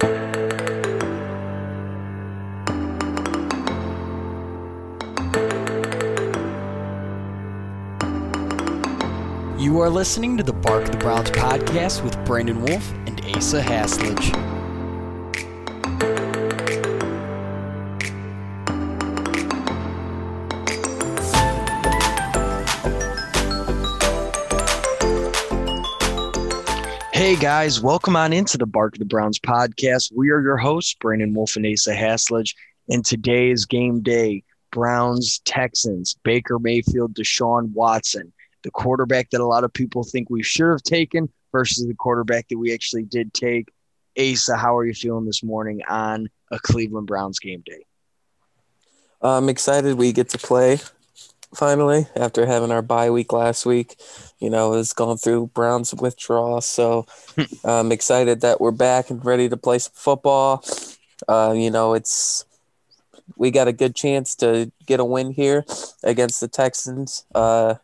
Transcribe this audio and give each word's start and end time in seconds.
You 0.00 0.10
are 9.80 9.90
listening 9.90 10.36
to 10.36 10.44
the 10.44 10.52
Bark 10.52 10.84
the 10.84 10.96
Browns 10.98 11.30
podcast 11.32 12.04
with 12.04 12.16
Brandon 12.24 12.62
Wolf 12.62 12.92
and 13.06 13.20
Asa 13.34 13.60
Haslage. 13.60 14.57
Hey 27.28 27.36
guys, 27.36 27.78
welcome 27.78 28.16
on 28.16 28.32
into 28.32 28.56
the 28.56 28.64
Bark 28.64 28.94
of 28.94 29.00
the 29.00 29.04
Browns 29.04 29.38
podcast. 29.38 30.10
We 30.16 30.30
are 30.30 30.40
your 30.40 30.56
hosts, 30.56 30.94
Brandon 30.94 31.34
Wolf 31.34 31.56
and 31.56 31.66
Asa 31.66 31.94
Haslage, 31.94 32.54
and 32.88 33.04
today 33.04 33.50
is 33.50 33.66
game 33.66 34.00
day. 34.00 34.44
Browns, 34.72 35.40
Texans, 35.44 36.16
Baker 36.24 36.58
Mayfield, 36.58 37.12
Deshaun 37.12 37.70
Watson 37.72 38.32
the 38.62 38.70
quarterback 38.70 39.28
that 39.28 39.42
a 39.42 39.46
lot 39.46 39.62
of 39.62 39.70
people 39.74 40.04
think 40.04 40.30
we 40.30 40.42
should 40.42 40.70
have 40.70 40.82
taken 40.82 41.28
versus 41.52 41.86
the 41.86 41.92
quarterback 41.92 42.48
that 42.48 42.56
we 42.56 42.72
actually 42.72 43.04
did 43.04 43.34
take. 43.34 43.68
Asa, 44.18 44.56
how 44.56 44.74
are 44.74 44.86
you 44.86 44.94
feeling 44.94 45.26
this 45.26 45.44
morning 45.44 45.82
on 45.86 46.30
a 46.50 46.58
Cleveland 46.58 47.08
Browns 47.08 47.38
game 47.38 47.62
day? 47.66 47.84
I'm 49.20 49.50
excited 49.50 49.98
we 49.98 50.14
get 50.14 50.30
to 50.30 50.38
play 50.38 50.78
finally 51.54 52.06
after 52.14 52.46
having 52.46 52.70
our 52.70 52.82
bye 52.82 53.10
week 53.10 53.32
last 53.32 53.66
week. 53.66 53.96
You 54.38 54.50
know, 54.50 54.74
it's 54.74 54.92
going 54.92 55.18
through 55.18 55.48
Browns 55.48 55.94
withdrawal. 55.94 56.60
So 56.60 57.06
I'm 57.64 57.92
excited 57.92 58.40
that 58.42 58.60
we're 58.60 58.70
back 58.70 59.10
and 59.10 59.24
ready 59.24 59.48
to 59.48 59.56
play 59.56 59.78
some 59.78 59.92
football. 59.94 60.64
Uh, 61.26 61.54
you 61.56 61.70
know, 61.70 61.94
it's 61.94 62.44
we 63.36 63.50
got 63.50 63.68
a 63.68 63.72
good 63.72 63.94
chance 63.94 64.34
to 64.36 64.70
get 64.86 65.00
a 65.00 65.04
win 65.04 65.32
here 65.32 65.64
against 66.02 66.40
the 66.40 66.48
Texans. 66.48 67.24
Uh, 67.34 67.74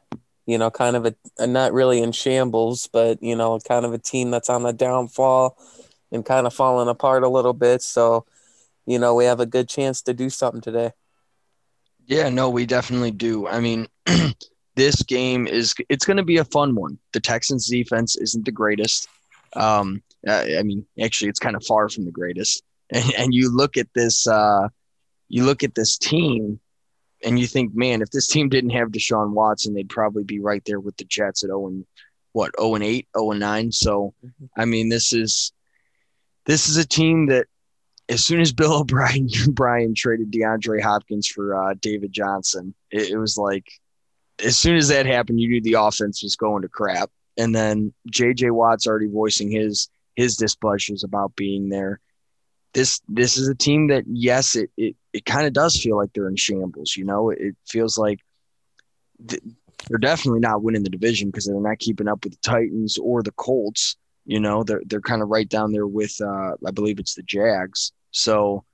you 0.47 0.59
know, 0.59 0.71
kind 0.71 0.97
of 0.97 1.07
a, 1.07 1.15
a, 1.39 1.47
not 1.47 1.73
really 1.73 2.03
in 2.03 2.13
shambles, 2.13 2.87
but 2.87 3.23
you 3.23 3.35
know, 3.35 3.59
kind 3.61 3.85
of 3.85 3.93
a 3.93 3.99
team 3.99 4.31
that's 4.31 4.51
on 4.51 4.63
the 4.63 4.73
downfall 4.73 5.57
and 6.13 6.25
kind 6.25 6.47
of 6.47 6.55
falling 6.55 6.89
apart 6.89 7.23
a 7.23 7.29
little 7.29 7.53
bit. 7.53 7.83
So, 7.83 8.27
you 8.87 8.99
know, 8.99 9.15
we 9.15 9.25
have 9.25 9.41
a 9.41 9.47
good 9.47 9.69
chance 9.69 10.03
to 10.03 10.15
do 10.15 10.31
something 10.31 10.61
today. 10.61 10.93
Yeah, 12.07 12.29
no, 12.29 12.51
we 12.51 12.67
definitely 12.67 13.11
do. 13.11 13.47
I 13.47 13.61
mean, 13.61 13.89
this 14.77 15.03
game 15.03 15.47
is 15.47 15.75
it's 15.89 16.05
going 16.05 16.17
to 16.19 16.25
be 16.25 16.39
a 16.39 16.45
fun 16.45 16.75
one. 16.75 16.99
The 17.13 17.21
Texans 17.21 17.67
defense 17.69 18.17
isn't 18.17 18.45
the 18.45 18.53
greatest. 18.53 19.09
Um, 19.55 20.03
I, 20.27 20.59
I 20.59 20.63
mean, 20.63 20.87
actually, 21.01 21.31
it's 21.31 21.39
kind 21.39 21.57
of 21.57 21.65
far 21.65 21.89
from 21.89 22.05
the 22.05 22.13
greatest. 22.13 22.63
And, 22.93 23.15
and 23.17 23.35
you 23.35 23.51
look 23.51 23.79
at 23.79 23.89
this, 23.95 24.29
uh, 24.29 24.69
you 25.29 25.45
look 25.45 25.65
at 25.65 25.75
this 25.75 25.97
team 25.97 26.61
and 27.25 27.39
you 27.39 27.47
think, 27.47 27.75
man, 27.75 28.03
if 28.03 28.11
this 28.11 28.27
team 28.27 28.51
didn't 28.51 28.71
have 28.71 28.89
Deshaun 28.91 29.31
Watson, 29.31 29.73
they'd 29.73 29.89
probably 29.89 30.23
be 30.23 30.39
right 30.39 30.63
there 30.67 30.79
with 30.79 30.97
the 30.99 31.05
Jets 31.05 31.43
at 31.43 31.49
0 31.49 31.69
and 31.69 31.87
what 32.33 32.53
0 32.61 32.75
and 32.75 32.85
8, 32.85 33.09
0 33.17 33.31
and 33.31 33.41
9. 33.41 33.73
So, 33.73 34.15
mm-hmm. 34.25 34.45
I 34.57 34.67
mean, 34.67 34.91
this 34.91 35.15
is 35.15 35.53
this 36.45 36.69
is 36.69 36.77
a 36.77 36.87
team 36.87 37.27
that 37.27 37.47
as 38.09 38.25
soon 38.25 38.41
as 38.41 38.53
Bill 38.53 38.75
O'Brien 38.81 39.29
Brian 39.49 39.95
traded 39.95 40.33
DeAndre 40.33 40.83
Hopkins 40.83 41.27
for 41.27 41.55
uh, 41.55 41.75
David 41.81 42.13
Johnson, 42.13 42.75
it, 42.91 43.11
it 43.11 43.17
was 43.17 43.37
like 43.37 43.67
as 44.43 44.59
soon 44.59 44.77
as 44.77 44.89
that 44.89 45.07
happened, 45.07 45.41
you 45.41 45.49
knew 45.49 45.61
the 45.61 45.75
offense 45.75 46.23
was 46.23 46.37
going 46.37 46.63
to 46.63 46.69
crap. 46.69 47.11
And 47.37 47.55
then 47.55 47.93
J.J. 48.11 48.51
Watt's 48.51 48.87
already 48.87 49.09
voicing 49.09 49.51
his 49.51 49.89
his 50.17 50.37
displeasures 50.37 51.03
about 51.03 51.35
being 51.35 51.69
there 51.69 52.01
this 52.75 53.01
this 53.09 53.37
is 53.39 53.49
a 53.49 53.55
team 53.55 53.87
that 53.87 54.05
yes 54.07 54.57
it 54.57 54.71
it, 54.77 54.97
it 55.13 55.25
kind 55.25 55.47
of 55.47 55.53
does 55.53 55.81
feel 55.81 55.97
like 55.97 56.13
they're 56.13 56.29
in 56.29 56.37
shambles 56.37 56.97
you 56.97 57.05
know 57.05 57.31
it 57.31 57.57
feels 57.67 57.97
like 57.97 58.21
th- 59.27 59.43
they're 59.89 59.99
definitely 59.99 60.41
not 60.41 60.63
winning 60.63 60.83
the 60.83 60.91
division 60.91 61.29
because 61.29 61.47
they're 61.47 61.61
not 61.61 61.79
keeping 61.79 62.09
up 62.09 62.23
with 62.25 62.33
the 62.33 62.39
titans 62.43 62.99
or 62.99 63.23
the 63.23 63.33
colts 63.33 63.97
you 64.27 64.41
know 64.41 64.63
they're 64.63 64.83
they're 64.87 65.01
kind 65.01 65.23
of 65.23 65.29
right 65.29 65.49
down 65.49 65.73
there 65.73 65.87
with 65.87 66.21
uh 66.21 66.53
i 66.67 66.71
believe 66.73 66.99
it's 66.99 67.15
the 67.15 67.23
jags 67.23 67.93
so 68.15 68.65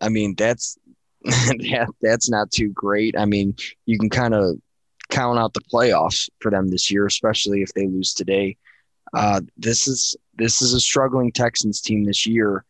i 0.00 0.08
mean 0.08 0.34
that's 0.36 0.78
that, 1.24 1.88
that's 2.02 2.28
not 2.28 2.50
too 2.50 2.68
great 2.70 3.14
i 3.18 3.24
mean 3.24 3.54
you 3.86 3.98
can 3.98 4.10
kind 4.10 4.34
of 4.34 4.56
count 5.10 5.38
out 5.38 5.54
the 5.54 5.60
playoffs 5.72 6.28
for 6.40 6.50
them 6.50 6.68
this 6.68 6.90
year 6.90 7.06
especially 7.06 7.62
if 7.62 7.72
they 7.74 7.86
lose 7.86 8.12
today 8.12 8.56
uh, 9.14 9.40
this 9.56 9.86
is 9.86 10.16
this 10.34 10.60
is 10.60 10.74
a 10.74 10.80
struggling 10.80 11.30
texans 11.30 11.80
team 11.80 12.04
this 12.04 12.26
year 12.26 12.64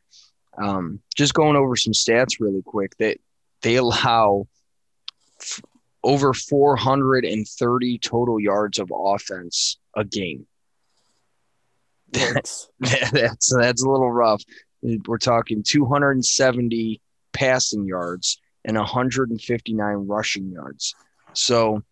um, 0.58 1.00
just 1.14 1.34
going 1.34 1.56
over 1.56 1.76
some 1.76 1.92
stats 1.92 2.40
really 2.40 2.62
quick. 2.62 2.96
That 2.98 3.18
they, 3.62 3.70
they 3.70 3.76
allow 3.76 4.46
f- 5.40 5.62
over 6.02 6.32
430 6.32 7.98
total 7.98 8.40
yards 8.40 8.78
of 8.78 8.92
offense 8.94 9.78
a 9.96 10.04
game. 10.04 10.46
That's 12.12 12.68
that's 12.78 13.52
that's 13.52 13.82
a 13.82 13.90
little 13.90 14.12
rough. 14.12 14.40
We're 14.84 15.18
talking 15.18 15.62
270 15.62 17.00
passing 17.32 17.86
yards 17.86 18.40
and 18.64 18.76
159 18.76 20.06
rushing 20.06 20.50
yards. 20.50 20.94
So, 21.32 21.82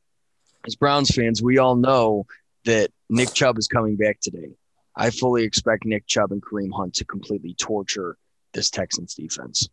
as 0.67 0.77
Browns 0.77 1.15
fans, 1.15 1.43
we 1.43 1.59
all 1.59 1.75
know 1.75 2.27
that 2.65 2.91
Nick 3.11 3.35
Chubb 3.35 3.59
is 3.59 3.67
coming 3.67 3.97
back 3.97 4.21
today. 4.21 4.53
I 4.95 5.11
fully 5.11 5.45
expect 5.45 5.85
Nick 5.85 6.07
Chubb 6.07 6.33
and 6.33 6.43
Kareem 6.43 6.71
Hunt 6.73 6.95
to 6.95 7.05
completely 7.05 7.55
torture 7.55 8.17
this 8.53 8.71
Texans 8.71 9.15
defense. 9.15 9.69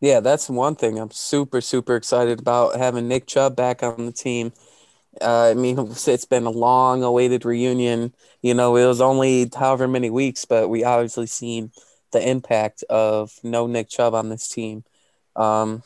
Yeah, 0.00 0.20
that's 0.20 0.48
one 0.48 0.76
thing 0.76 0.98
I'm 0.98 1.10
super, 1.10 1.60
super 1.60 1.96
excited 1.96 2.40
about 2.40 2.76
having 2.76 3.08
Nick 3.08 3.26
Chubb 3.26 3.56
back 3.56 3.82
on 3.82 4.06
the 4.06 4.12
team. 4.12 4.52
Uh, 5.20 5.50
I 5.50 5.54
mean, 5.54 5.76
it's 5.78 6.24
been 6.24 6.46
a 6.46 6.50
long 6.50 7.02
awaited 7.02 7.44
reunion. 7.44 8.14
You 8.42 8.54
know, 8.54 8.76
it 8.76 8.86
was 8.86 9.00
only 9.00 9.50
however 9.54 9.88
many 9.88 10.08
weeks, 10.08 10.44
but 10.44 10.70
we 10.70 10.84
obviously 10.84 11.26
seen 11.26 11.72
the 12.12 12.28
impact 12.28 12.82
of 12.90 13.32
no 13.42 13.66
Nick 13.66 13.88
Chubb 13.88 14.14
on 14.14 14.28
this 14.28 14.48
team. 14.48 14.84
Um, 15.36 15.82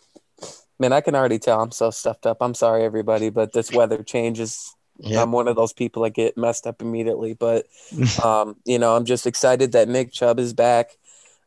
man, 0.79 0.93
I 0.93 1.01
can 1.01 1.15
already 1.15 1.39
tell 1.39 1.61
I'm 1.61 1.71
so 1.71 1.91
stuffed 1.91 2.27
up. 2.27 2.39
I'm 2.41 2.55
sorry, 2.55 2.85
everybody, 2.85 3.31
but 3.31 3.53
this 3.53 3.73
weather 3.73 4.03
changes. 4.03 4.75
Yep. 4.99 5.23
I'm 5.23 5.33
one 5.33 5.49
of 5.49 5.57
those 5.57 5.73
people 5.73 6.03
that 6.03 6.11
get 6.11 6.37
messed 6.37 6.67
up 6.67 6.81
immediately. 6.81 7.35
But, 7.35 7.67
um, 8.25 8.57
you 8.65 8.79
know, 8.79 8.97
I'm 8.97 9.05
just 9.05 9.27
excited 9.27 9.73
that 9.73 9.89
Nick 9.89 10.13
Chubb 10.13 10.39
is 10.39 10.53
back. 10.53 10.97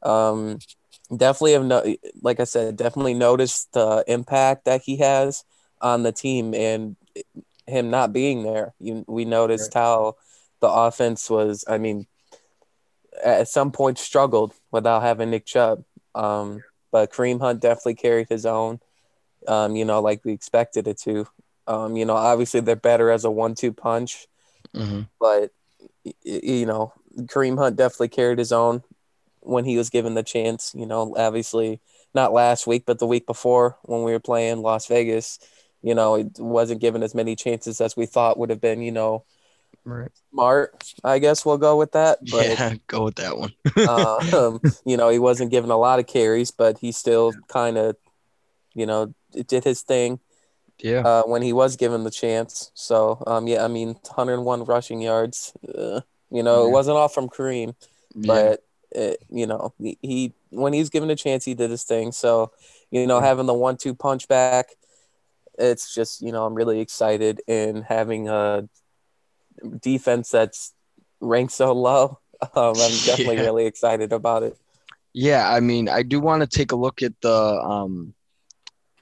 Um, 0.03 0.59
definitely 1.15 1.53
have 1.53 1.65
no, 1.65 1.95
like 2.21 2.39
I 2.39 2.44
said, 2.44 2.75
definitely 2.75 3.13
noticed 3.13 3.73
the 3.73 4.03
impact 4.07 4.65
that 4.65 4.81
he 4.81 4.97
has 4.97 5.44
on 5.81 6.03
the 6.03 6.11
team 6.11 6.53
and 6.53 6.95
him 7.65 7.89
not 7.89 8.13
being 8.13 8.44
there. 8.44 8.73
You, 8.79 9.05
we 9.07 9.25
noticed 9.25 9.75
right. 9.75 9.81
how 9.81 10.15
the 10.59 10.69
offense 10.69 11.29
was. 11.29 11.63
I 11.67 11.77
mean, 11.77 12.07
at 13.23 13.47
some 13.47 13.72
point 13.72 13.97
struggled 13.97 14.53
without 14.72 15.01
having 15.01 15.29
Nick 15.29 15.45
Chubb. 15.45 15.83
Um, 16.16 16.63
but 16.91 17.11
Kareem 17.11 17.39
Hunt 17.39 17.61
definitely 17.61 17.95
carried 17.95 18.29
his 18.29 18.45
own. 18.45 18.79
Um, 19.47 19.75
you 19.75 19.85
know, 19.85 20.01
like 20.01 20.23
we 20.25 20.33
expected 20.33 20.88
it 20.88 20.97
to. 21.00 21.27
Um, 21.67 21.97
you 21.97 22.06
know, 22.06 22.16
obviously 22.16 22.61
they're 22.61 22.75
better 22.75 23.11
as 23.11 23.25
a 23.25 23.31
one-two 23.31 23.73
punch, 23.73 24.27
mm-hmm. 24.73 25.01
but 25.19 25.51
you 26.23 26.66
know, 26.66 26.94
Kareem 27.17 27.57
Hunt 27.57 27.75
definitely 27.75 28.07
carried 28.07 28.39
his 28.39 28.51
own 28.51 28.83
when 29.41 29.66
he 29.66 29.77
was 29.77 29.89
given 29.89 30.13
the 30.13 30.23
chance. 30.23 30.73
You 30.75 30.85
know, 30.85 31.13
obviously 31.17 31.81
not 32.13 32.33
last 32.33 32.67
week, 32.67 32.83
but 32.85 33.00
the 33.00 33.07
week 33.07 33.25
before 33.25 33.77
when 33.83 34.03
we 34.03 34.11
were 34.11 34.19
playing 34.19 34.61
Las 34.61 34.88
Vegas. 34.88 35.39
You 35.81 35.94
know, 35.94 36.16
it 36.16 36.39
wasn't 36.39 36.81
given 36.81 37.03
as 37.03 37.13
many 37.13 37.35
chances 37.35 37.79
as 37.81 37.95
we 37.95 38.06
thought 38.06 38.39
would 38.39 38.50
have 38.50 38.61
been. 38.61 38.81
You 38.81 38.91
know, 38.91 39.25
right. 39.87 40.11
smart. 40.31 40.93
I 41.03 41.19
guess 41.19 41.45
we'll 41.45 41.57
go 41.57 41.77
with 41.77 41.93
that. 41.93 42.19
But, 42.29 42.45
yeah, 42.47 42.75
go 42.87 43.05
with 43.05 43.15
that 43.15 43.37
one. 43.37 43.53
uh, 43.75 44.17
um, 44.38 44.62
you 44.85 44.97
know, 44.97 45.09
he 45.09 45.19
wasn't 45.19 45.51
given 45.51 45.71
a 45.71 45.77
lot 45.77 46.00
of 46.00 46.07
carries, 46.07 46.51
but 46.51 46.77
he 46.79 46.91
still 46.91 47.33
kind 47.47 47.77
of, 47.77 47.95
you 48.73 48.85
know, 48.85 49.13
did 49.47 49.63
his 49.63 49.81
thing. 49.81 50.19
Yeah. 50.79 51.00
Uh, 51.00 51.23
when 51.23 51.41
he 51.41 51.53
was 51.53 51.75
given 51.75 52.03
the 52.03 52.12
chance. 52.12 52.71
So, 52.75 53.23
um, 53.25 53.47
yeah, 53.47 53.65
I 53.65 53.67
mean, 53.67 53.94
101 53.94 54.65
rushing 54.65 55.01
yards. 55.01 55.51
Uh, 55.67 56.01
you 56.29 56.44
know, 56.44 56.62
yeah. 56.62 56.67
it 56.67 56.71
wasn't 56.71 56.97
all 56.97 57.07
from 57.07 57.29
Kareem, 57.29 57.73
but 58.13 58.63
it, 58.91 59.23
you 59.29 59.47
know, 59.47 59.73
he, 59.79 59.97
he 60.01 60.33
when 60.50 60.73
he's 60.73 60.89
given 60.89 61.09
a 61.09 61.15
chance, 61.15 61.45
he 61.45 61.56
did 61.56 61.71
his 61.71 61.83
thing. 61.83 62.12
So, 62.12 62.51
you 62.91 63.07
know, 63.07 63.19
having 63.19 63.47
the 63.47 63.53
one-two 63.53 63.95
punch 63.95 64.27
back, 64.27 64.67
it's 65.57 65.94
just 65.94 66.21
you 66.21 66.31
know 66.31 66.45
I'm 66.45 66.53
really 66.53 66.79
excited 66.79 67.41
in 67.47 67.81
having 67.81 68.29
a 68.29 68.67
defense 69.80 70.30
that's 70.30 70.74
ranked 71.19 71.54
so 71.54 71.74
low. 71.74 72.19
Um, 72.42 72.50
I'm 72.56 72.74
definitely 73.06 73.38
yeah. 73.38 73.42
really 73.45 73.65
excited 73.65 74.13
about 74.13 74.44
it. 74.44 74.57
Yeah, 75.13 75.50
I 75.50 75.59
mean, 75.59 75.89
I 75.89 76.04
do 76.04 76.19
want 76.19 76.42
to 76.42 76.48
take 76.48 76.71
a 76.71 76.75
look 76.75 77.01
at 77.01 77.13
the 77.21 77.33
um, 77.33 78.13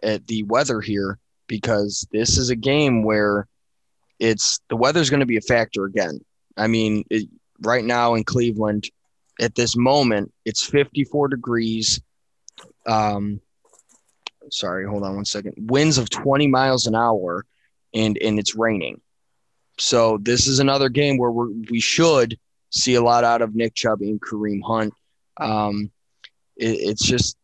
at 0.01 0.25
the 0.27 0.43
weather 0.43 0.79
here 0.79 1.19
because 1.47 2.07
this 2.11 2.37
is 2.37 2.49
a 2.49 2.55
game 2.55 3.03
where 3.03 3.47
it's 4.19 4.61
the 4.69 4.77
weather's 4.77 5.09
going 5.09 5.19
to 5.19 5.25
be 5.25 5.37
a 5.37 5.41
factor 5.41 5.85
again. 5.85 6.19
I 6.55 6.67
mean, 6.67 7.03
it, 7.09 7.27
right 7.61 7.83
now 7.83 8.13
in 8.13 8.23
Cleveland, 8.23 8.89
at 9.41 9.55
this 9.55 9.75
moment, 9.75 10.31
it's 10.45 10.63
54 10.63 11.27
degrees. 11.27 11.99
Um, 12.87 13.41
sorry, 14.49 14.85
hold 14.85 15.03
on 15.03 15.15
one 15.15 15.25
second. 15.25 15.55
Winds 15.57 15.97
of 15.97 16.09
20 16.09 16.47
miles 16.47 16.87
an 16.87 16.95
hour, 16.95 17.45
and 17.93 18.17
and 18.17 18.39
it's 18.39 18.55
raining. 18.55 19.01
So 19.77 20.17
this 20.21 20.47
is 20.47 20.59
another 20.59 20.89
game 20.89 21.17
where 21.17 21.31
we 21.31 21.65
we 21.69 21.79
should 21.79 22.37
see 22.69 22.95
a 22.95 23.01
lot 23.01 23.23
out 23.23 23.41
of 23.41 23.55
Nick 23.55 23.75
Chubb 23.75 24.01
and 24.01 24.21
Kareem 24.21 24.61
Hunt. 24.63 24.93
Um, 25.37 25.91
it, 26.55 26.77
it's 26.79 27.03
just 27.03 27.37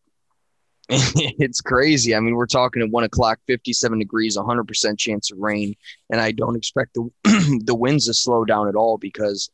it's 0.88 1.60
crazy. 1.60 2.14
I 2.14 2.20
mean, 2.20 2.34
we're 2.34 2.46
talking 2.46 2.82
at 2.82 2.90
one 2.90 3.04
o'clock, 3.04 3.38
57 3.46 3.98
degrees, 3.98 4.36
100% 4.36 4.98
chance 4.98 5.30
of 5.30 5.38
rain, 5.38 5.74
and 6.10 6.20
I 6.20 6.32
don't 6.32 6.56
expect 6.56 6.94
the 6.94 7.08
the 7.64 7.74
winds 7.74 8.06
to 8.06 8.14
slow 8.14 8.44
down 8.44 8.68
at 8.68 8.74
all 8.74 8.98
because 8.98 9.50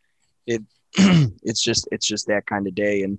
it 0.46 0.62
it's 1.42 1.62
just 1.62 1.88
it's 1.92 2.06
just 2.06 2.26
that 2.26 2.46
kind 2.46 2.66
of 2.66 2.75
day. 2.75 3.02
And 3.02 3.19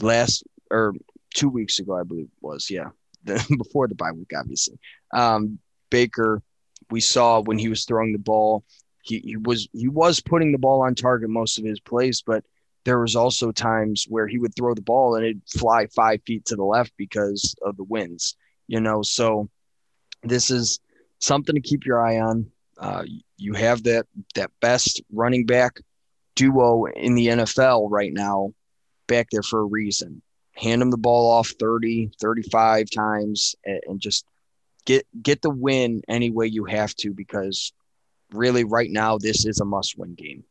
last 0.00 0.44
or 0.70 0.94
two 1.34 1.48
weeks 1.48 1.78
ago, 1.78 1.98
I 1.98 2.02
believe 2.04 2.26
it 2.26 2.46
was, 2.46 2.70
yeah, 2.70 2.90
the, 3.24 3.44
before 3.58 3.88
the 3.88 3.94
bye 3.94 4.12
week, 4.12 4.32
obviously, 4.36 4.78
um, 5.12 5.58
Baker, 5.90 6.42
we 6.90 7.00
saw 7.00 7.40
when 7.40 7.58
he 7.58 7.68
was 7.68 7.84
throwing 7.84 8.12
the 8.12 8.18
ball, 8.18 8.64
he, 9.02 9.18
he 9.18 9.36
was 9.36 9.68
he 9.72 9.88
was 9.88 10.20
putting 10.20 10.52
the 10.52 10.58
ball 10.58 10.82
on 10.82 10.94
target 10.94 11.28
most 11.28 11.58
of 11.58 11.64
his 11.64 11.80
plays, 11.80 12.22
but 12.22 12.44
there 12.84 13.00
was 13.00 13.16
also 13.16 13.50
times 13.50 14.06
where 14.08 14.26
he 14.26 14.38
would 14.38 14.54
throw 14.54 14.74
the 14.74 14.82
ball 14.82 15.14
and 15.14 15.24
it'd 15.24 15.42
fly 15.48 15.86
five 15.86 16.20
feet 16.26 16.44
to 16.46 16.56
the 16.56 16.64
left 16.64 16.92
because 16.96 17.54
of 17.62 17.76
the 17.76 17.84
winds, 17.84 18.36
you 18.66 18.80
know. 18.80 19.02
So 19.02 19.48
this 20.22 20.50
is 20.50 20.80
something 21.18 21.54
to 21.54 21.60
keep 21.60 21.86
your 21.86 22.04
eye 22.04 22.20
on. 22.20 22.50
Uh, 22.78 23.04
you 23.36 23.54
have 23.54 23.82
that 23.84 24.06
that 24.34 24.50
best 24.60 25.02
running 25.12 25.46
back 25.46 25.80
duo 26.34 26.86
in 26.86 27.14
the 27.14 27.28
NFL 27.28 27.88
right 27.90 28.12
now 28.12 28.52
back 29.06 29.28
there 29.30 29.42
for 29.42 29.60
a 29.60 29.64
reason. 29.64 30.22
Hand 30.52 30.82
him 30.82 30.90
the 30.90 30.96
ball 30.96 31.30
off 31.30 31.52
30, 31.58 32.12
35 32.20 32.88
times 32.90 33.54
and, 33.64 33.80
and 33.86 34.00
just 34.00 34.24
get 34.84 35.06
get 35.22 35.42
the 35.42 35.50
win 35.50 36.02
any 36.08 36.30
way 36.30 36.46
you 36.46 36.64
have 36.64 36.94
to 36.96 37.12
because 37.12 37.72
really 38.32 38.64
right 38.64 38.90
now 38.90 39.18
this 39.18 39.46
is 39.46 39.60
a 39.60 39.64
must 39.64 39.98
win 39.98 40.14
game. 40.14 40.44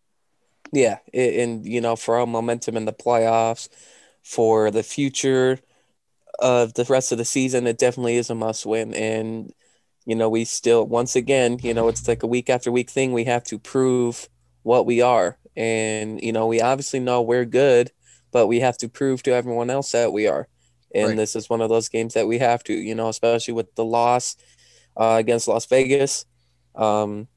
Yeah, 0.72 0.98
and 1.14 1.66
you 1.66 1.82
know, 1.82 1.96
for 1.96 2.18
our 2.18 2.26
momentum 2.26 2.76
in 2.78 2.86
the 2.86 2.94
playoffs, 2.94 3.70
for 4.24 4.72
the 4.72 4.84
future 4.84 5.60
of 6.40 6.74
the 6.74 6.86
rest 6.86 7.12
of 7.12 7.20
the 7.20 7.26
season, 7.26 7.68
it 7.68 7.78
definitely 7.78 8.18
is 8.18 8.30
a 8.30 8.36
must 8.36 8.66
win. 8.66 8.94
And 8.94 9.54
you 10.06 10.16
know, 10.16 10.30
we 10.30 10.46
still 10.46 10.86
once 10.86 11.16
again, 11.16 11.60
you 11.62 11.74
know, 11.74 11.90
it's 11.90 12.08
like 12.08 12.24
a 12.24 12.28
week 12.28 12.50
after 12.50 12.72
week 12.72 12.90
thing. 12.90 13.14
We 13.14 13.26
have 13.26 13.44
to 13.46 13.60
prove 13.60 14.28
what 14.64 14.86
we 14.86 15.02
are, 15.02 15.38
and 15.56 16.20
you 16.22 16.32
know, 16.32 16.48
we 16.48 16.60
obviously 16.60 17.00
know 17.00 17.22
we're 17.22 17.46
good, 17.46 17.92
but 18.32 18.48
we 18.48 18.62
have 18.62 18.78
to 18.80 18.90
prove 18.90 19.22
to 19.24 19.34
everyone 19.34 19.70
else 19.70 19.92
that 19.92 20.12
we 20.12 20.28
are. 20.28 20.48
And 20.94 21.10
right. 21.10 21.18
this 21.18 21.36
is 21.36 21.50
one 21.50 21.62
of 21.62 21.69
those 21.69 21.90
games 21.90 22.13
that 22.13 22.28
we 22.28 22.38
have 22.40 22.63
to, 22.66 22.74
you 22.74 22.95
know, 22.95 23.10
especially 23.10 23.54
with 23.54 23.74
the 23.75 23.86
loss 23.86 24.36
uh, 24.98 25.16
against 25.19 25.48
Las 25.48 25.66
Vegas. 25.66 26.25
Um, 26.75 27.28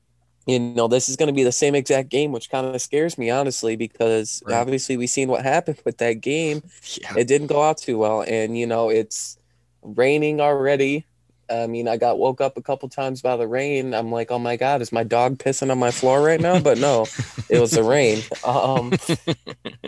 you 0.46 0.60
know, 0.60 0.86
this 0.86 1.08
is 1.08 1.16
going 1.16 1.26
to 1.26 1.32
be 1.32 1.42
the 1.42 1.52
same 1.52 1.74
exact 1.74 2.08
game, 2.08 2.30
which 2.30 2.50
kind 2.50 2.66
of 2.66 2.80
scares 2.80 3.18
me, 3.18 3.30
honestly, 3.30 3.74
because 3.74 4.42
right. 4.46 4.54
obviously 4.56 4.96
we've 4.96 5.10
seen 5.10 5.28
what 5.28 5.42
happened 5.42 5.80
with 5.84 5.98
that 5.98 6.20
game. 6.20 6.62
Yeah. 7.02 7.14
It 7.18 7.26
didn't 7.26 7.48
go 7.48 7.62
out 7.62 7.78
too 7.78 7.98
well. 7.98 8.22
And, 8.22 8.56
you 8.56 8.66
know, 8.66 8.90
it's 8.90 9.38
raining 9.82 10.40
already. 10.40 11.04
I 11.48 11.66
mean, 11.66 11.88
I 11.88 11.96
got 11.96 12.18
woke 12.18 12.40
up 12.40 12.56
a 12.56 12.62
couple 12.62 12.88
times 12.88 13.22
by 13.22 13.36
the 13.36 13.46
rain. 13.46 13.94
I'm 13.94 14.10
like, 14.10 14.30
oh 14.30 14.38
my 14.38 14.56
God, 14.56 14.82
is 14.82 14.92
my 14.92 15.04
dog 15.04 15.38
pissing 15.38 15.70
on 15.70 15.78
my 15.78 15.90
floor 15.90 16.20
right 16.20 16.40
now? 16.40 16.58
But 16.60 16.78
no, 16.78 17.06
it 17.48 17.60
was 17.60 17.72
the 17.72 17.84
rain. 17.84 18.22
Um, 18.46 18.92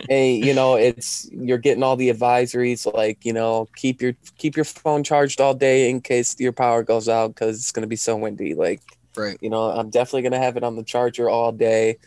and, 0.09 0.45
you 0.45 0.53
know, 0.53 0.75
it's, 0.75 1.29
you're 1.31 1.57
getting 1.57 1.81
all 1.81 1.95
the 1.95 2.11
advisories 2.11 2.91
like, 2.93 3.23
you 3.23 3.31
know, 3.31 3.67
keep 3.75 4.01
your, 4.01 4.13
keep 4.37 4.55
your 4.57 4.65
phone 4.65 5.03
charged 5.03 5.39
all 5.39 5.53
day 5.53 5.89
in 5.89 6.01
case 6.01 6.37
your 6.39 6.51
power 6.51 6.83
goes 6.83 7.07
out 7.07 7.29
because 7.29 7.57
it's 7.57 7.71
going 7.71 7.83
to 7.83 7.87
be 7.87 7.95
so 7.95 8.17
windy. 8.17 8.53
Like, 8.53 8.81
Right. 9.19 9.37
You 9.41 9.49
know, 9.49 9.63
I'm 9.63 9.89
definitely 9.89 10.23
gonna 10.23 10.39
have 10.39 10.57
it 10.57 10.63
on 10.63 10.75
the 10.75 10.83
charger 10.83 11.29
all 11.29 11.51
day. 11.51 11.97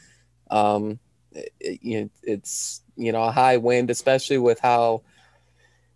Um, 0.50 0.98
it, 1.32 1.52
it, 1.60 2.10
it's 2.22 2.82
you 2.96 3.12
know 3.12 3.22
a 3.24 3.30
high 3.30 3.58
wind, 3.58 3.90
especially 3.90 4.38
with 4.38 4.58
how. 4.60 5.02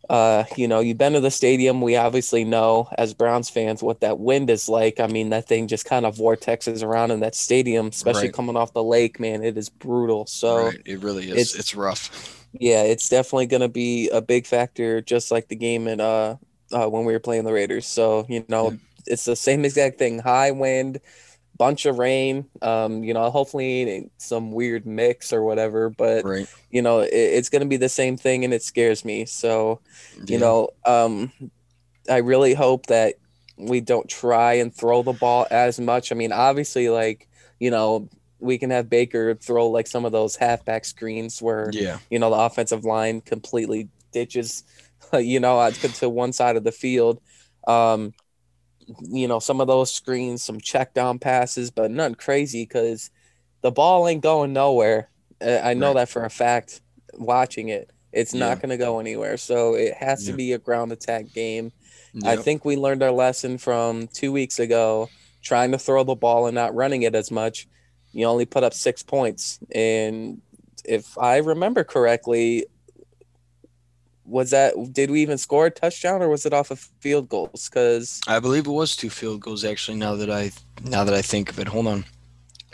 Uh, 0.08 0.44
you 0.56 0.68
know, 0.68 0.80
you've 0.80 0.98
been 0.98 1.14
to 1.14 1.20
the 1.20 1.30
stadium. 1.30 1.80
We 1.80 1.96
obviously 1.96 2.44
know 2.44 2.88
as 2.96 3.14
Browns 3.14 3.50
fans 3.50 3.82
what 3.82 4.00
that 4.00 4.18
wind 4.18 4.50
is 4.50 4.68
like. 4.68 5.00
I 5.00 5.06
mean, 5.06 5.30
that 5.30 5.48
thing 5.48 5.66
just 5.66 5.84
kind 5.84 6.06
of 6.06 6.16
vortexes 6.16 6.82
around 6.82 7.10
in 7.10 7.20
that 7.20 7.34
stadium, 7.34 7.88
especially 7.88 8.28
right. 8.28 8.32
coming 8.32 8.56
off 8.56 8.72
the 8.72 8.84
lake. 8.84 9.18
Man, 9.18 9.42
it 9.42 9.56
is 9.58 9.68
brutal. 9.68 10.26
So 10.26 10.66
right. 10.66 10.80
it 10.84 11.00
really 11.00 11.30
is. 11.30 11.38
It's, 11.38 11.54
it's 11.54 11.74
rough. 11.74 12.46
Yeah, 12.52 12.82
it's 12.82 13.08
definitely 13.08 13.46
going 13.46 13.62
to 13.62 13.68
be 13.68 14.08
a 14.10 14.22
big 14.22 14.46
factor, 14.46 15.00
just 15.00 15.30
like 15.30 15.48
the 15.48 15.56
game 15.56 15.88
in 15.88 16.00
uh, 16.00 16.36
uh 16.72 16.88
when 16.88 17.04
we 17.04 17.12
were 17.12 17.20
playing 17.20 17.44
the 17.44 17.52
Raiders. 17.52 17.86
So 17.86 18.26
you 18.28 18.44
know, 18.48 18.70
yeah 18.70 18.76
it's 19.06 19.24
the 19.24 19.36
same 19.36 19.64
exact 19.64 19.98
thing. 19.98 20.18
High 20.18 20.50
wind, 20.50 21.00
bunch 21.56 21.86
of 21.86 21.98
rain. 21.98 22.46
Um, 22.62 23.02
you 23.04 23.14
know, 23.14 23.30
hopefully 23.30 24.10
some 24.18 24.52
weird 24.52 24.86
mix 24.86 25.32
or 25.32 25.42
whatever. 25.42 25.90
But 25.90 26.24
right. 26.24 26.46
you 26.70 26.82
know, 26.82 27.00
it, 27.00 27.12
it's 27.12 27.48
gonna 27.48 27.66
be 27.66 27.76
the 27.76 27.88
same 27.88 28.16
thing, 28.16 28.44
and 28.44 28.52
it 28.52 28.62
scares 28.62 29.04
me. 29.04 29.26
So, 29.26 29.80
yeah. 30.16 30.24
you 30.26 30.38
know, 30.38 30.70
um, 30.84 31.32
I 32.10 32.18
really 32.18 32.54
hope 32.54 32.86
that 32.86 33.14
we 33.56 33.80
don't 33.80 34.08
try 34.08 34.54
and 34.54 34.74
throw 34.74 35.02
the 35.02 35.12
ball 35.12 35.46
as 35.50 35.80
much. 35.80 36.12
I 36.12 36.14
mean, 36.14 36.32
obviously, 36.32 36.88
like 36.88 37.28
you 37.58 37.70
know, 37.70 38.08
we 38.38 38.58
can 38.58 38.70
have 38.70 38.90
Baker 38.90 39.34
throw 39.34 39.68
like 39.68 39.86
some 39.86 40.04
of 40.04 40.12
those 40.12 40.36
halfback 40.36 40.84
screens 40.84 41.40
where 41.40 41.70
yeah, 41.72 41.98
you 42.10 42.18
know, 42.18 42.30
the 42.30 42.36
offensive 42.36 42.84
line 42.84 43.20
completely 43.20 43.88
ditches, 44.12 44.64
you 45.18 45.40
know, 45.40 45.70
to 45.70 46.08
one 46.08 46.32
side 46.32 46.56
of 46.56 46.64
the 46.64 46.72
field. 46.72 47.20
Um, 47.66 48.12
you 49.02 49.28
know, 49.28 49.38
some 49.38 49.60
of 49.60 49.66
those 49.66 49.92
screens, 49.92 50.42
some 50.42 50.60
check 50.60 50.94
down 50.94 51.18
passes, 51.18 51.70
but 51.70 51.90
nothing 51.90 52.14
crazy 52.14 52.62
because 52.64 53.10
the 53.62 53.70
ball 53.70 54.06
ain't 54.08 54.22
going 54.22 54.52
nowhere. 54.52 55.08
I 55.40 55.74
know 55.74 55.88
right. 55.88 55.96
that 55.96 56.08
for 56.08 56.24
a 56.24 56.30
fact. 56.30 56.80
Watching 57.14 57.70
it, 57.70 57.90
it's 58.12 58.34
yeah. 58.34 58.40
not 58.40 58.60
going 58.60 58.70
to 58.70 58.76
go 58.76 58.98
anywhere. 58.98 59.38
So 59.38 59.74
it 59.74 59.94
has 59.94 60.26
yeah. 60.26 60.32
to 60.32 60.36
be 60.36 60.52
a 60.52 60.58
ground 60.58 60.92
attack 60.92 61.32
game. 61.32 61.72
Yep. 62.12 62.38
I 62.38 62.42
think 62.42 62.64
we 62.64 62.76
learned 62.76 63.02
our 63.02 63.10
lesson 63.10 63.58
from 63.58 64.08
two 64.08 64.32
weeks 64.32 64.58
ago. 64.58 65.08
Trying 65.42 65.70
to 65.72 65.78
throw 65.78 66.02
the 66.02 66.16
ball 66.16 66.46
and 66.46 66.54
not 66.54 66.74
running 66.74 67.02
it 67.02 67.14
as 67.14 67.30
much, 67.30 67.68
you 68.12 68.26
only 68.26 68.46
put 68.46 68.64
up 68.64 68.74
six 68.74 69.04
points. 69.04 69.60
And 69.72 70.42
if 70.84 71.16
I 71.16 71.36
remember 71.36 71.84
correctly, 71.84 72.66
was 74.26 74.50
that 74.50 74.74
did 74.92 75.10
we 75.10 75.22
even 75.22 75.38
score 75.38 75.66
a 75.66 75.70
touchdown 75.70 76.22
or 76.22 76.28
was 76.28 76.44
it 76.44 76.52
off 76.52 76.70
of 76.70 76.78
field 77.00 77.28
goals 77.28 77.68
because 77.68 78.20
i 78.26 78.38
believe 78.38 78.66
it 78.66 78.70
was 78.70 78.96
two 78.96 79.10
field 79.10 79.40
goals 79.40 79.64
actually 79.64 79.96
now 79.96 80.14
that 80.14 80.30
i 80.30 80.50
now 80.84 81.04
that 81.04 81.14
i 81.14 81.22
think 81.22 81.48
of 81.50 81.58
it 81.58 81.68
hold 81.68 81.86
on 81.86 82.04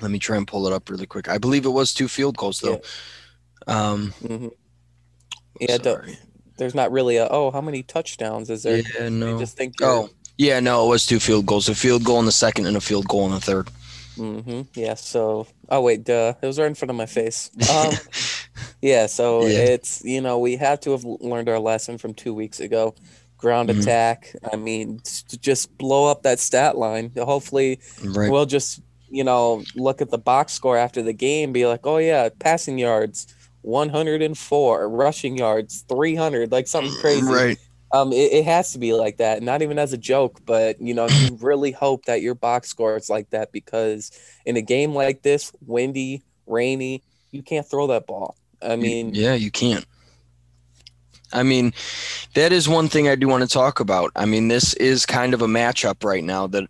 let 0.00 0.10
me 0.10 0.18
try 0.18 0.36
and 0.36 0.46
pull 0.46 0.66
it 0.66 0.72
up 0.72 0.88
really 0.88 1.06
quick 1.06 1.28
i 1.28 1.38
believe 1.38 1.66
it 1.66 1.70
was 1.70 1.92
two 1.92 2.08
field 2.08 2.36
goals 2.36 2.60
though 2.60 2.80
yeah. 3.68 3.90
um 3.90 4.14
mm-hmm. 4.22 4.48
yeah 5.60 5.78
there's 6.56 6.74
not 6.74 6.90
really 6.90 7.16
a 7.16 7.28
oh 7.28 7.50
how 7.50 7.60
many 7.60 7.82
touchdowns 7.82 8.50
is 8.50 8.62
there 8.62 8.82
yeah 8.98 9.08
no 9.08 9.38
just 9.38 9.56
think 9.56 9.74
oh 9.82 10.08
yeah 10.38 10.58
no 10.58 10.86
it 10.86 10.88
was 10.88 11.06
two 11.06 11.20
field 11.20 11.46
goals 11.46 11.68
a 11.68 11.74
field 11.74 12.04
goal 12.04 12.18
in 12.18 12.26
the 12.26 12.32
second 12.32 12.66
and 12.66 12.76
a 12.76 12.80
field 12.80 13.06
goal 13.08 13.26
in 13.26 13.32
the 13.32 13.40
third 13.40 13.68
Mm-hmm. 14.16 14.78
Yeah. 14.78 14.94
So, 14.94 15.46
oh 15.68 15.80
wait, 15.80 16.04
duh, 16.04 16.34
it 16.40 16.46
was 16.46 16.58
right 16.58 16.66
in 16.66 16.74
front 16.74 16.90
of 16.90 16.96
my 16.96 17.06
face. 17.06 17.50
Um, 17.72 17.94
yeah. 18.80 19.06
So 19.06 19.46
yeah. 19.46 19.58
it's 19.58 20.04
you 20.04 20.20
know 20.20 20.38
we 20.38 20.56
have 20.56 20.80
to 20.80 20.92
have 20.92 21.04
learned 21.04 21.48
our 21.48 21.58
lesson 21.58 21.98
from 21.98 22.14
two 22.14 22.34
weeks 22.34 22.60
ago. 22.60 22.94
Ground 23.38 23.68
mm-hmm. 23.68 23.80
attack. 23.80 24.34
I 24.52 24.56
mean, 24.56 25.00
just 25.40 25.76
blow 25.76 26.10
up 26.10 26.22
that 26.22 26.38
stat 26.38 26.76
line. 26.76 27.12
Hopefully, 27.16 27.80
right. 28.04 28.30
we'll 28.30 28.46
just 28.46 28.80
you 29.08 29.24
know 29.24 29.62
look 29.74 30.00
at 30.00 30.10
the 30.10 30.18
box 30.18 30.52
score 30.52 30.76
after 30.76 31.02
the 31.02 31.12
game, 31.12 31.52
be 31.52 31.66
like, 31.66 31.86
oh 31.86 31.98
yeah, 31.98 32.28
passing 32.38 32.78
yards. 32.78 33.34
104 33.64 34.88
rushing 34.88 35.36
yards 35.36 35.84
300 35.88 36.50
like 36.50 36.66
something 36.66 36.92
crazy 37.00 37.24
right 37.24 37.58
um, 37.92 38.12
it, 38.12 38.32
it, 38.32 38.44
has 38.44 38.72
to 38.72 38.78
be 38.78 38.94
like 38.94 39.18
that. 39.18 39.42
Not 39.42 39.60
even 39.60 39.78
as 39.78 39.92
a 39.92 39.98
joke, 39.98 40.40
but 40.46 40.80
you 40.80 40.94
know, 40.94 41.08
you 41.08 41.36
really 41.40 41.72
hope 41.72 42.06
that 42.06 42.22
your 42.22 42.34
box 42.34 42.68
score 42.68 42.96
is 42.96 43.10
like 43.10 43.30
that 43.30 43.52
because 43.52 44.10
in 44.46 44.56
a 44.56 44.62
game 44.62 44.94
like 44.94 45.22
this, 45.22 45.52
windy, 45.66 46.22
rainy, 46.46 47.02
you 47.30 47.42
can't 47.42 47.68
throw 47.68 47.86
that 47.88 48.06
ball. 48.06 48.36
I 48.62 48.76
mean, 48.76 49.14
yeah, 49.14 49.34
you 49.34 49.50
can't. 49.50 49.84
I 51.32 51.42
mean, 51.42 51.72
that 52.34 52.52
is 52.52 52.68
one 52.68 52.88
thing 52.88 53.08
I 53.08 53.14
do 53.14 53.26
want 53.26 53.42
to 53.42 53.48
talk 53.48 53.80
about. 53.80 54.12
I 54.14 54.26
mean, 54.26 54.48
this 54.48 54.74
is 54.74 55.06
kind 55.06 55.32
of 55.32 55.40
a 55.40 55.46
matchup 55.46 56.04
right 56.04 56.22
now 56.22 56.46
that 56.48 56.68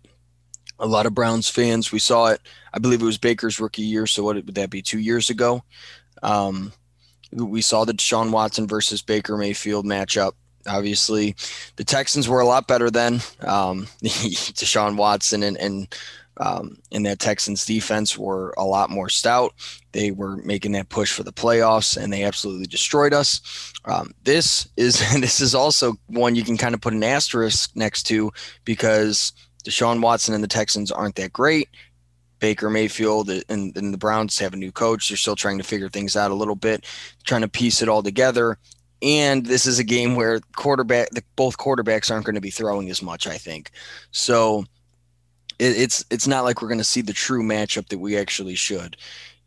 a 0.79 0.87
lot 0.87 1.05
of 1.05 1.13
Browns 1.13 1.49
fans. 1.49 1.91
We 1.91 1.99
saw 1.99 2.27
it. 2.27 2.41
I 2.73 2.79
believe 2.79 3.01
it 3.01 3.05
was 3.05 3.17
Baker's 3.17 3.59
rookie 3.59 3.81
year. 3.81 4.07
So 4.07 4.23
what 4.23 4.35
would 4.37 4.55
that 4.55 4.69
be? 4.69 4.81
Two 4.81 4.99
years 4.99 5.29
ago. 5.29 5.63
Um, 6.21 6.71
we 7.31 7.61
saw 7.61 7.83
the 7.83 7.93
Deshaun 7.93 8.31
Watson 8.31 8.67
versus 8.67 9.01
Baker 9.01 9.37
Mayfield 9.37 9.85
matchup 9.85 10.33
Obviously, 10.67 11.35
the 11.75 11.83
Texans 11.83 12.29
were 12.29 12.39
a 12.39 12.45
lot 12.45 12.67
better 12.67 12.89
then. 12.89 13.15
Um, 13.41 13.87
Deshaun 14.03 14.95
Watson 14.95 15.43
and, 15.43 15.57
and 15.57 15.95
um, 16.37 16.77
and 16.91 17.05
that 17.05 17.19
Texans 17.19 17.65
defense 17.65 18.17
were 18.17 18.53
a 18.57 18.63
lot 18.63 18.89
more 18.89 19.09
stout. 19.09 19.53
They 19.93 20.11
were 20.11 20.37
making 20.37 20.73
that 20.73 20.89
push 20.89 21.13
for 21.13 21.23
the 21.23 21.31
playoffs, 21.31 21.95
and 21.95 22.11
they 22.11 22.23
absolutely 22.23 22.67
destroyed 22.67 23.13
us. 23.13 23.73
Um, 23.85 24.13
this 24.23 24.67
is 24.75 24.99
this 25.19 25.39
is 25.39 25.55
also 25.55 25.93
one 26.07 26.35
you 26.35 26.43
can 26.43 26.57
kind 26.57 26.75
of 26.75 26.81
put 26.81 26.93
an 26.93 27.03
asterisk 27.03 27.75
next 27.75 28.03
to 28.03 28.31
because 28.65 29.31
Deshaun 29.63 30.01
Watson 30.01 30.33
and 30.33 30.43
the 30.43 30.47
Texans 30.47 30.91
aren't 30.91 31.15
that 31.15 31.33
great. 31.33 31.69
Baker 32.39 32.69
Mayfield 32.69 33.29
and, 33.29 33.75
and 33.77 33.93
the 33.93 33.97
Browns 33.97 34.37
have 34.39 34.53
a 34.53 34.57
new 34.57 34.71
coach. 34.71 35.07
They're 35.07 35.15
still 35.15 35.37
trying 35.37 35.59
to 35.59 35.63
figure 35.63 35.87
things 35.87 36.17
out 36.17 36.29
a 36.29 36.35
little 36.35 36.57
bit, 36.57 36.85
trying 37.23 37.39
to 37.39 37.47
piece 37.47 37.81
it 37.81 37.87
all 37.87 38.03
together. 38.03 38.57
And 39.01 39.45
this 39.45 39.65
is 39.65 39.79
a 39.79 39.83
game 39.83 40.15
where 40.15 40.41
quarterback, 40.57 41.09
both 41.37 41.57
quarterbacks 41.57 42.11
aren't 42.11 42.25
going 42.25 42.35
to 42.35 42.41
be 42.41 42.49
throwing 42.49 42.89
as 42.89 43.01
much. 43.01 43.27
I 43.27 43.37
think 43.37 43.71
so 44.11 44.65
it, 45.59 45.77
it's 45.77 46.05
it's 46.09 46.27
not 46.27 46.43
like 46.43 46.61
we're 46.61 46.67
going 46.67 46.77
to 46.79 46.83
see 46.83 47.01
the 47.01 47.13
true 47.13 47.43
matchup 47.43 47.87
that 47.89 47.99
we 47.99 48.17
actually 48.17 48.55
should, 48.55 48.97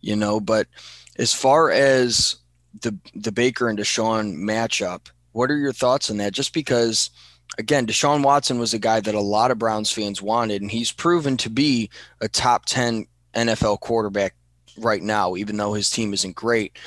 you 0.06 0.16
know. 0.16 0.40
But 0.40 0.68
as 1.16 1.32
far 1.32 1.70
as 1.70 2.36
the 2.80 2.96
the 3.14 3.32
Baker 3.32 3.68
and 3.68 3.78
Deshaun 3.78 4.36
matchup, 4.36 5.08
what 5.32 5.50
are 5.50 5.56
your 5.56 5.72
thoughts 5.72 6.10
on 6.10 6.18
that? 6.18 6.32
Just 6.32 6.52
because, 6.52 7.10
again, 7.58 7.86
Deshaun 7.86 8.22
Watson 8.22 8.58
was 8.58 8.75
a 8.75 8.78
guy 8.78 9.00
that 9.00 9.14
a 9.14 9.20
lot 9.20 9.50
of 9.50 9.58
Browns 9.58 9.90
fans 9.90 10.22
wanted, 10.22 10.62
and 10.62 10.70
he's 10.70 10.92
proven 10.92 11.36
to 11.38 11.50
be 11.50 11.90
a 12.20 12.28
top 12.28 12.66
ten 12.66 13.06
NFL 13.34 13.80
quarterback 13.80 14.34
right 14.78 15.02
now, 15.02 15.36
even 15.36 15.56
though 15.56 15.72
his 15.72 15.90
team 15.90 16.14
isn't 16.14 16.36
great. 16.36 16.78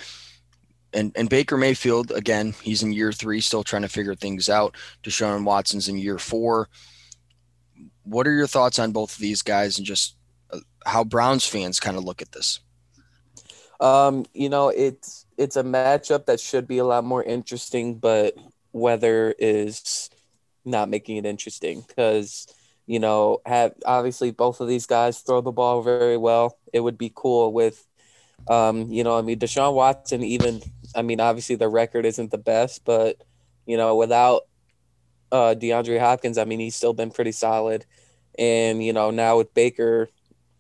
And 0.93 1.11
and 1.15 1.29
Baker 1.29 1.57
Mayfield, 1.57 2.11
again, 2.11 2.55
he's 2.63 2.81
in 2.81 2.93
year 2.93 3.11
three, 3.11 3.41
still 3.41 3.63
trying 3.63 3.83
to 3.83 3.89
figure 3.89 4.15
things 4.15 4.49
out. 4.49 4.75
Deshaun 5.03 5.43
Watson's 5.43 5.87
in 5.87 5.97
year 5.97 6.17
four 6.17 6.69
what 8.09 8.27
are 8.27 8.33
your 8.33 8.47
thoughts 8.47 8.79
on 8.79 8.91
both 8.91 9.13
of 9.13 9.19
these 9.19 9.41
guys 9.41 9.77
and 9.77 9.85
just 9.85 10.15
uh, 10.51 10.59
how 10.85 11.03
Browns 11.03 11.45
fans 11.45 11.79
kind 11.79 11.97
of 11.97 12.03
look 12.03 12.21
at 12.21 12.31
this? 12.31 12.59
Um, 13.79 14.25
you 14.33 14.49
know, 14.49 14.69
it's 14.69 15.25
it's 15.37 15.55
a 15.55 15.63
matchup 15.63 16.25
that 16.25 16.39
should 16.39 16.67
be 16.67 16.79
a 16.79 16.83
lot 16.85 17.03
more 17.03 17.23
interesting, 17.23 17.95
but 17.95 18.35
weather 18.73 19.33
is 19.39 20.09
not 20.65 20.89
making 20.89 21.17
it 21.17 21.25
interesting 21.25 21.83
because 21.87 22.47
you 22.85 22.99
know 22.99 23.39
have 23.45 23.73
obviously 23.85 24.31
both 24.31 24.59
of 24.61 24.67
these 24.67 24.85
guys 24.85 25.19
throw 25.19 25.41
the 25.41 25.51
ball 25.51 25.81
very 25.81 26.17
well. 26.17 26.57
It 26.73 26.81
would 26.81 26.97
be 26.97 27.11
cool 27.15 27.53
with, 27.53 27.85
um, 28.49 28.91
you 28.91 29.03
know, 29.03 29.17
I 29.17 29.21
mean 29.21 29.39
Deshaun 29.39 29.73
Watson. 29.73 30.23
Even 30.23 30.61
I 30.95 31.01
mean, 31.01 31.19
obviously 31.21 31.55
the 31.55 31.69
record 31.69 32.05
isn't 32.05 32.31
the 32.31 32.37
best, 32.37 32.83
but 32.85 33.21
you 33.65 33.77
know, 33.77 33.95
without 33.95 34.43
uh, 35.31 35.55
DeAndre 35.57 35.99
Hopkins, 35.99 36.37
I 36.37 36.45
mean, 36.45 36.59
he's 36.59 36.75
still 36.75 36.93
been 36.93 37.11
pretty 37.11 37.31
solid. 37.31 37.85
And, 38.37 38.83
you 38.83 38.93
know, 38.93 39.11
now 39.11 39.37
with 39.37 39.53
Baker 39.53 40.09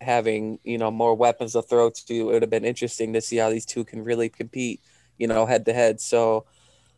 having, 0.01 0.59
you 0.63 0.77
know, 0.77 0.91
more 0.91 1.15
weapons 1.15 1.53
to 1.53 1.61
throw 1.61 1.89
to, 1.89 2.13
it 2.13 2.23
would 2.23 2.41
have 2.41 2.49
been 2.49 2.65
interesting 2.65 3.13
to 3.13 3.21
see 3.21 3.37
how 3.37 3.49
these 3.49 3.65
two 3.65 3.83
can 3.83 4.03
really 4.03 4.29
compete, 4.29 4.81
you 5.17 5.27
know, 5.27 5.45
head 5.45 5.65
to 5.65 5.73
head. 5.73 5.99
So 5.99 6.45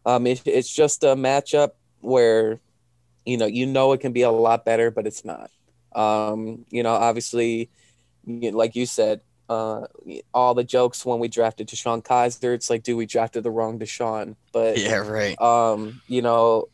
um, 0.05 0.27
it, 0.27 0.41
it's 0.45 0.73
just 0.73 1.03
a 1.03 1.15
matchup 1.15 1.71
where, 1.99 2.59
you 3.25 3.37
know, 3.37 3.45
you 3.45 3.65
know 3.65 3.91
it 3.93 4.01
can 4.01 4.13
be 4.13 4.21
a 4.21 4.31
lot 4.31 4.65
better, 4.65 4.91
but 4.91 5.07
it's 5.07 5.25
not. 5.25 5.49
Um, 5.93 6.65
you 6.69 6.83
know, 6.83 6.93
obviously, 6.93 7.69
like 8.25 8.75
you 8.75 8.85
said, 8.85 9.21
uh, 9.49 9.85
all 10.33 10.53
the 10.53 10.63
jokes 10.63 11.05
when 11.05 11.19
we 11.19 11.27
drafted 11.27 11.67
DeShone 11.67 12.03
Kizer. 12.03 12.53
it's 12.53 12.69
like, 12.69 12.83
dude, 12.83 12.97
we 12.97 13.05
drafted 13.05 13.43
the 13.43 13.51
wrong 13.51 13.79
Deshaun. 13.79 14.35
But 14.53 14.77
yeah, 14.77 14.95
right. 14.95 15.39
Um, 15.41 16.01
you 16.07 16.21
know, 16.21 16.69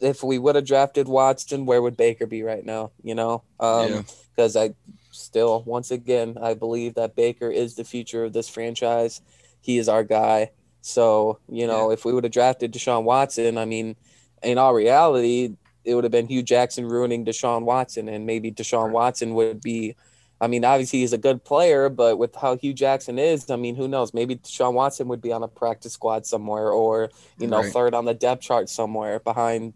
if 0.00 0.24
we 0.24 0.38
would 0.38 0.56
have 0.56 0.66
drafted 0.66 1.06
Watson, 1.06 1.64
where 1.64 1.80
would 1.80 1.96
Baker 1.96 2.26
be 2.26 2.42
right 2.42 2.64
now? 2.64 2.90
You 3.04 3.14
know, 3.14 3.44
because 3.58 4.56
um, 4.56 4.62
yeah. 4.62 4.62
I 4.62 4.74
still, 5.12 5.62
once 5.64 5.90
again, 5.90 6.36
I 6.40 6.54
believe 6.54 6.94
that 6.94 7.14
Baker 7.14 7.50
is 7.50 7.76
the 7.76 7.84
future 7.84 8.24
of 8.24 8.32
this 8.32 8.48
franchise. 8.48 9.20
He 9.60 9.78
is 9.78 9.88
our 9.88 10.02
guy. 10.02 10.50
So 10.80 11.38
you 11.48 11.66
know, 11.66 11.88
yeah. 11.88 11.94
if 11.94 12.04
we 12.04 12.12
would 12.12 12.24
have 12.24 12.32
drafted 12.32 12.72
Deshaun 12.72 13.04
Watson, 13.04 13.56
I 13.56 13.64
mean, 13.64 13.94
in 14.42 14.58
all 14.58 14.74
reality, 14.74 15.54
it 15.84 15.94
would 15.94 16.04
have 16.04 16.10
been 16.10 16.26
Hue 16.26 16.42
Jackson 16.42 16.86
ruining 16.86 17.24
Deshaun 17.24 17.62
Watson, 17.62 18.08
and 18.08 18.26
maybe 18.26 18.50
Deshaun 18.50 18.90
Watson 18.90 19.34
would 19.34 19.60
be. 19.60 19.96
I 20.40 20.48
mean, 20.48 20.64
obviously 20.64 20.98
he's 20.98 21.12
a 21.12 21.18
good 21.18 21.44
player, 21.44 21.88
but 21.88 22.18
with 22.18 22.34
how 22.34 22.56
Hue 22.56 22.74
Jackson 22.74 23.16
is, 23.16 23.48
I 23.48 23.54
mean, 23.54 23.76
who 23.76 23.86
knows? 23.86 24.12
Maybe 24.12 24.34
Deshaun 24.34 24.72
Watson 24.72 25.06
would 25.06 25.22
be 25.22 25.32
on 25.32 25.44
a 25.44 25.48
practice 25.48 25.92
squad 25.92 26.26
somewhere, 26.26 26.70
or 26.70 27.10
you 27.38 27.46
know, 27.46 27.60
right. 27.60 27.72
third 27.72 27.94
on 27.94 28.06
the 28.06 28.14
depth 28.14 28.42
chart 28.42 28.68
somewhere 28.68 29.20
behind 29.20 29.72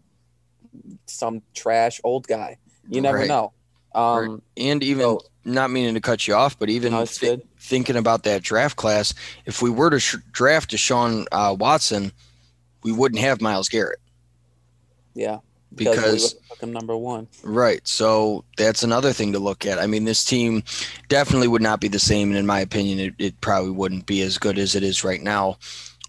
some 1.05 1.41
trash 1.53 2.01
old 2.03 2.27
guy. 2.27 2.57
You 2.89 2.99
never 2.99 3.19
right. 3.19 3.27
know. 3.27 3.53
Um, 3.97 4.41
and 4.55 4.83
even 4.83 5.01
so, 5.01 5.21
not 5.43 5.71
meaning 5.71 5.95
to 5.95 6.01
cut 6.01 6.27
you 6.27 6.35
off, 6.35 6.59
but 6.59 6.69
even 6.69 6.91
no, 6.91 7.05
th- 7.05 7.41
thinking 7.59 7.95
about 7.95 8.23
that 8.23 8.43
draft 8.43 8.75
class, 8.75 9.13
if 9.45 9.61
we 9.61 9.69
were 9.69 9.89
to 9.89 9.99
sh- 9.99 10.17
draft 10.31 10.71
Deshaun 10.71 11.25
uh, 11.31 11.55
Watson, 11.57 12.11
we 12.83 12.91
wouldn't 12.91 13.21
have 13.21 13.41
Myles 13.41 13.69
Garrett. 13.69 13.99
Yeah, 15.15 15.39
because, 15.73 15.95
because 15.95 16.33
took 16.33 16.61
him 16.61 16.73
number 16.73 16.95
one. 16.95 17.27
Right. 17.43 17.85
So 17.87 18.43
that's 18.57 18.83
another 18.83 19.13
thing 19.13 19.33
to 19.33 19.39
look 19.39 19.65
at. 19.65 19.79
I 19.79 19.87
mean, 19.87 20.05
this 20.05 20.23
team 20.23 20.63
definitely 21.07 21.47
would 21.47 21.61
not 21.61 21.81
be 21.81 21.87
the 21.87 21.97
same, 21.97 22.29
and 22.29 22.37
in 22.37 22.45
my 22.45 22.59
opinion, 22.59 22.99
it, 22.99 23.15
it 23.17 23.41
probably 23.41 23.71
wouldn't 23.71 24.05
be 24.05 24.21
as 24.21 24.37
good 24.37 24.59
as 24.59 24.75
it 24.75 24.83
is 24.83 25.03
right 25.03 25.21
now. 25.21 25.57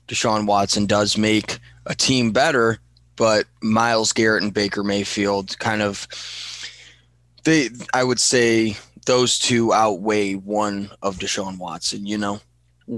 Deshaun 0.09 0.47
Watson 0.47 0.87
does 0.87 1.17
make 1.17 1.59
a 1.87 1.95
team 1.95 2.33
better, 2.33 2.79
but 3.17 3.47
Myles 3.63 4.13
Garrett 4.13 4.43
and 4.43 4.53
Baker 4.53 4.83
Mayfield 4.83 5.59
kind 5.59 5.83
of 5.83 6.07
they 7.49 7.71
I 7.93 8.05
would 8.05 8.21
say 8.21 8.77
those 9.07 9.39
two 9.39 9.73
outweigh 9.73 10.35
one 10.35 10.91
of 11.03 11.17
Deshaun 11.17 11.59
Watson, 11.59 12.07
you 12.07 12.19
know? 12.19 12.41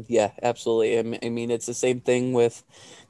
Yeah, 0.09 0.33
absolutely. 0.42 0.99
I 0.99 1.28
mean, 1.28 1.50
it's 1.50 1.66
the 1.66 1.75
same 1.75 2.00
thing 2.00 2.33
with, 2.33 2.62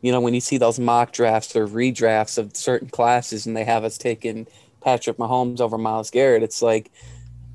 you 0.02 0.12
know, 0.12 0.20
when 0.20 0.35
you 0.35 0.40
see 0.40 0.59
those 0.59 0.78
mock 0.78 1.12
drafts 1.12 1.56
or 1.56 1.66
redrafts 1.66 2.38
of 2.38 2.56
certain 2.56 2.88
classes 2.88 3.47
and 3.47 3.56
they 3.56 3.64
have 3.64 3.85
us 3.85 3.99
taking 3.99 4.47
Patrick 4.80 5.16
Mahomes 5.16 5.61
over 5.61 5.76
Myles 5.76 6.11
Garrett, 6.11 6.42
it's 6.42 6.62
like, 6.62 6.90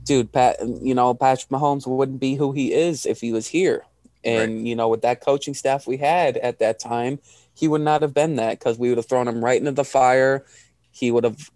dude, 0.04 0.32
Pat, 0.32 0.58
you 0.82 0.94
know, 0.94 1.14
Patrick 1.14 1.50
Mahomes 1.50 1.88
wouldn't 1.88 2.20
be 2.20 2.36
who 2.36 2.52
he 2.52 2.74
is 2.74 3.06
if 3.06 3.22
he 3.22 3.32
was 3.32 3.48
here. 3.48 3.84
And, 4.24 4.56
right. 4.56 4.66
you 4.66 4.76
know, 4.76 4.90
with 4.90 5.02
that 5.02 5.22
coaching 5.22 5.54
staff 5.54 5.88
we 5.88 5.98
had 5.98 6.38
at 6.38 6.60
that 6.60 6.80
time, 6.80 7.20
he 7.56 7.68
would 7.68 7.82
not 7.82 8.02
have 8.02 8.14
been 8.14 8.36
that 8.36 8.60
because 8.60 8.78
we 8.78 8.90
would 8.90 8.98
have 8.98 9.08
thrown 9.08 9.28
him 9.28 9.44
right 9.44 9.60
into 9.60 9.72
the 9.72 9.84
fire. 9.84 10.46
He 10.92 11.12
would 11.12 11.24
have, 11.24 11.52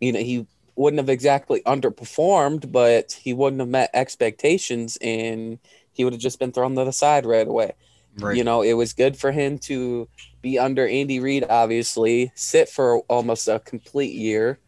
you 0.00 0.12
know, 0.12 0.20
he 0.20 0.46
wouldn't 0.76 0.98
have 0.98 1.08
exactly 1.08 1.62
underperformed, 1.62 2.70
but 2.70 3.12
he 3.12 3.32
wouldn't 3.32 3.60
have 3.60 3.68
met 3.68 3.90
expectations 3.94 4.96
and 5.00 5.58
he 5.92 6.04
would 6.04 6.12
have 6.12 6.22
just 6.22 6.38
been 6.38 6.52
thrown 6.52 6.76
to 6.76 6.84
the 6.84 6.92
side 6.92 7.26
right 7.26 7.48
away. 7.48 7.72
Right. 8.18 8.36
You 8.36 8.44
know, 8.44 8.62
it 8.62 8.74
was 8.74 8.92
good 8.92 9.16
for 9.16 9.32
him 9.32 9.58
to 9.60 10.08
be 10.40 10.58
under 10.58 10.86
Andy 10.86 11.20
Reid, 11.20 11.44
obviously, 11.48 12.32
sit 12.34 12.68
for 12.68 13.00
almost 13.08 13.48
a 13.48 13.58
complete 13.58 14.14
year, 14.14 14.58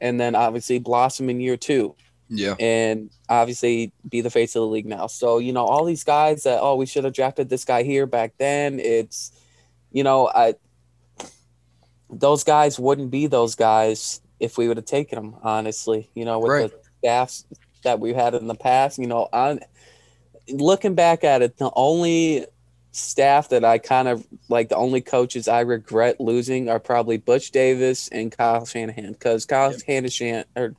and 0.00 0.20
then 0.20 0.34
obviously 0.34 0.78
blossom 0.78 1.30
in 1.30 1.40
year 1.40 1.56
two. 1.56 1.94
Yeah. 2.28 2.54
And 2.60 3.10
obviously 3.28 3.92
be 4.06 4.20
the 4.20 4.28
face 4.30 4.54
of 4.54 4.60
the 4.60 4.66
league 4.66 4.84
now. 4.84 5.06
So, 5.06 5.38
you 5.38 5.54
know, 5.54 5.64
all 5.64 5.86
these 5.86 6.04
guys 6.04 6.42
that, 6.42 6.60
oh, 6.60 6.76
we 6.76 6.84
should 6.84 7.04
have 7.04 7.14
drafted 7.14 7.48
this 7.48 7.64
guy 7.64 7.82
here 7.82 8.06
back 8.06 8.34
then, 8.38 8.78
it's 8.80 9.32
you 9.90 10.02
know, 10.02 10.28
I 10.28 10.54
those 12.10 12.44
guys 12.44 12.78
wouldn't 12.78 13.10
be 13.10 13.26
those 13.26 13.54
guys 13.54 14.20
if 14.40 14.58
we 14.58 14.68
would 14.68 14.76
have 14.76 14.86
taken 14.86 15.16
them. 15.16 15.36
Honestly, 15.42 16.10
you 16.14 16.24
know, 16.24 16.38
with 16.38 16.50
right. 16.50 16.70
the 16.70 16.78
staffs 16.98 17.44
that 17.82 18.00
we've 18.00 18.14
had 18.14 18.34
in 18.34 18.46
the 18.46 18.54
past, 18.54 18.98
you 18.98 19.06
know, 19.06 19.28
on 19.32 19.60
looking 20.48 20.94
back 20.94 21.24
at 21.24 21.42
it, 21.42 21.56
the 21.58 21.70
only 21.74 22.46
staff 22.92 23.50
that 23.50 23.64
I 23.64 23.78
kind 23.78 24.08
of 24.08 24.26
like 24.48 24.68
the 24.68 24.76
only 24.76 25.00
coaches 25.00 25.46
I 25.48 25.60
regret 25.60 26.20
losing 26.20 26.68
are 26.68 26.80
probably 26.80 27.16
Butch 27.16 27.50
Davis 27.50 28.08
and 28.08 28.32
Kyle 28.36 28.64
Shanahan 28.64 29.12
because 29.12 29.44
Kyle 29.46 29.72
yep. 29.72 30.10
Shanahan 30.10 30.44
or 30.56 30.74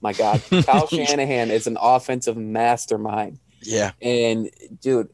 my 0.00 0.12
God, 0.12 0.42
Kyle 0.64 0.86
Shanahan 0.88 1.50
is 1.50 1.66
an 1.66 1.78
offensive 1.80 2.36
mastermind. 2.36 3.38
Yeah, 3.62 3.92
and 4.02 4.50
dude, 4.82 5.08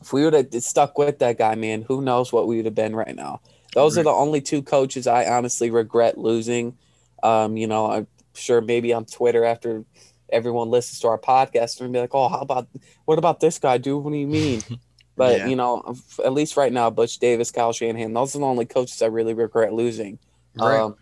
if 0.00 0.12
we 0.12 0.24
would 0.24 0.34
have 0.34 0.62
stuck 0.62 0.98
with 0.98 1.18
that 1.20 1.38
guy, 1.38 1.54
man, 1.54 1.82
who 1.82 2.02
knows 2.02 2.32
what 2.32 2.46
we 2.46 2.56
would 2.56 2.66
have 2.66 2.74
been 2.74 2.94
right 2.94 3.16
now. 3.16 3.40
Those 3.72 3.98
are 3.98 4.04
the 4.04 4.10
only 4.10 4.40
two 4.40 4.62
coaches 4.62 5.06
I 5.06 5.26
honestly 5.26 5.70
regret 5.70 6.16
losing. 6.16 6.76
Um, 7.24 7.56
you 7.56 7.66
know, 7.66 7.90
I'm 7.90 8.06
sure 8.34 8.60
maybe 8.60 8.92
on 8.92 9.06
Twitter 9.06 9.44
after 9.44 9.84
everyone 10.30 10.70
listens 10.70 11.00
to 11.00 11.08
our 11.08 11.18
podcast 11.18 11.80
and 11.80 11.92
be 11.92 11.98
like, 11.98 12.14
"Oh, 12.14 12.28
how 12.28 12.40
about 12.40 12.68
what 13.06 13.18
about 13.18 13.40
this 13.40 13.58
guy, 13.58 13.78
dude? 13.78 14.04
What 14.04 14.12
do 14.12 14.18
you 14.18 14.28
mean?" 14.28 14.62
But 15.16 15.38
yeah. 15.38 15.46
you 15.46 15.54
know, 15.54 15.94
at 16.24 16.32
least 16.32 16.56
right 16.56 16.72
now, 16.72 16.90
Butch 16.90 17.20
Davis, 17.20 17.52
Kyle 17.52 17.72
Shanahan, 17.72 18.12
those 18.12 18.34
are 18.34 18.40
the 18.40 18.46
only 18.46 18.66
coaches 18.66 19.00
I 19.00 19.06
really 19.06 19.32
regret 19.32 19.72
losing. 19.72 20.18
Right. 20.56 20.80
Um, 20.80 20.96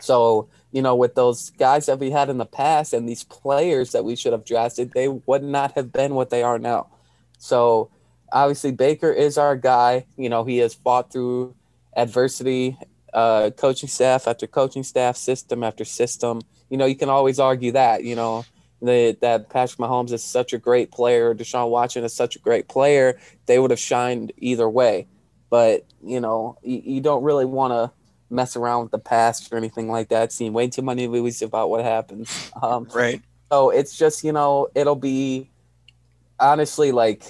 so 0.00 0.48
you 0.70 0.82
know, 0.82 0.94
with 0.94 1.16
those 1.16 1.50
guys 1.50 1.86
that 1.86 1.98
we 1.98 2.10
had 2.10 2.30
in 2.30 2.38
the 2.38 2.46
past 2.46 2.92
and 2.92 3.08
these 3.08 3.24
players 3.24 3.90
that 3.92 4.04
we 4.04 4.14
should 4.14 4.32
have 4.32 4.44
drafted, 4.44 4.92
they 4.92 5.08
would 5.08 5.42
not 5.42 5.72
have 5.72 5.92
been 5.92 6.14
what 6.14 6.30
they 6.30 6.44
are 6.44 6.60
now. 6.60 6.90
So 7.38 7.90
obviously 8.32 8.70
Baker 8.70 9.10
is 9.10 9.36
our 9.36 9.56
guy. 9.56 10.06
You 10.16 10.28
know, 10.28 10.44
he 10.44 10.58
has 10.58 10.74
fought 10.74 11.12
through 11.12 11.54
adversity, 11.96 12.78
uh, 13.12 13.50
coaching 13.56 13.88
staff 13.88 14.26
after 14.28 14.46
coaching 14.46 14.82
staff, 14.82 15.16
system 15.16 15.62
after 15.62 15.84
system. 15.84 16.40
you 16.70 16.76
know, 16.76 16.86
you 16.86 16.94
can 16.94 17.10
always 17.10 17.38
argue 17.38 17.72
that, 17.72 18.04
you 18.04 18.14
know, 18.14 18.44
that 18.80 19.18
that 19.20 19.50
Patrick 19.50 19.78
Mahomes 19.78 20.12
is 20.12 20.24
such 20.24 20.52
a 20.52 20.58
great 20.58 20.90
player, 20.90 21.34
Deshaun 21.34 21.68
Watson 21.68 22.04
is 22.04 22.14
such 22.14 22.36
a 22.36 22.38
great 22.38 22.68
player, 22.68 23.18
they 23.46 23.58
would 23.58 23.70
have 23.70 23.80
shined 23.80 24.32
either 24.38 24.68
way. 24.68 25.06
But, 25.50 25.84
you 26.02 26.20
know, 26.20 26.56
you, 26.62 26.80
you 26.84 27.00
don't 27.00 27.24
really 27.24 27.44
want 27.44 27.72
to 27.72 27.90
mess 28.32 28.54
around 28.54 28.82
with 28.82 28.92
the 28.92 29.00
past 29.00 29.52
or 29.52 29.56
anything 29.56 29.90
like 29.90 30.08
that. 30.10 30.32
Seen 30.32 30.52
way 30.52 30.68
too 30.68 30.82
many 30.82 31.08
movies 31.08 31.42
about 31.42 31.68
what 31.68 31.84
happens. 31.84 32.50
Um, 32.62 32.88
right. 32.94 33.20
So 33.50 33.70
it's 33.70 33.98
just, 33.98 34.22
you 34.22 34.32
know, 34.32 34.68
it'll 34.76 34.94
be 34.94 35.50
honestly 36.38 36.92
like 36.92 37.24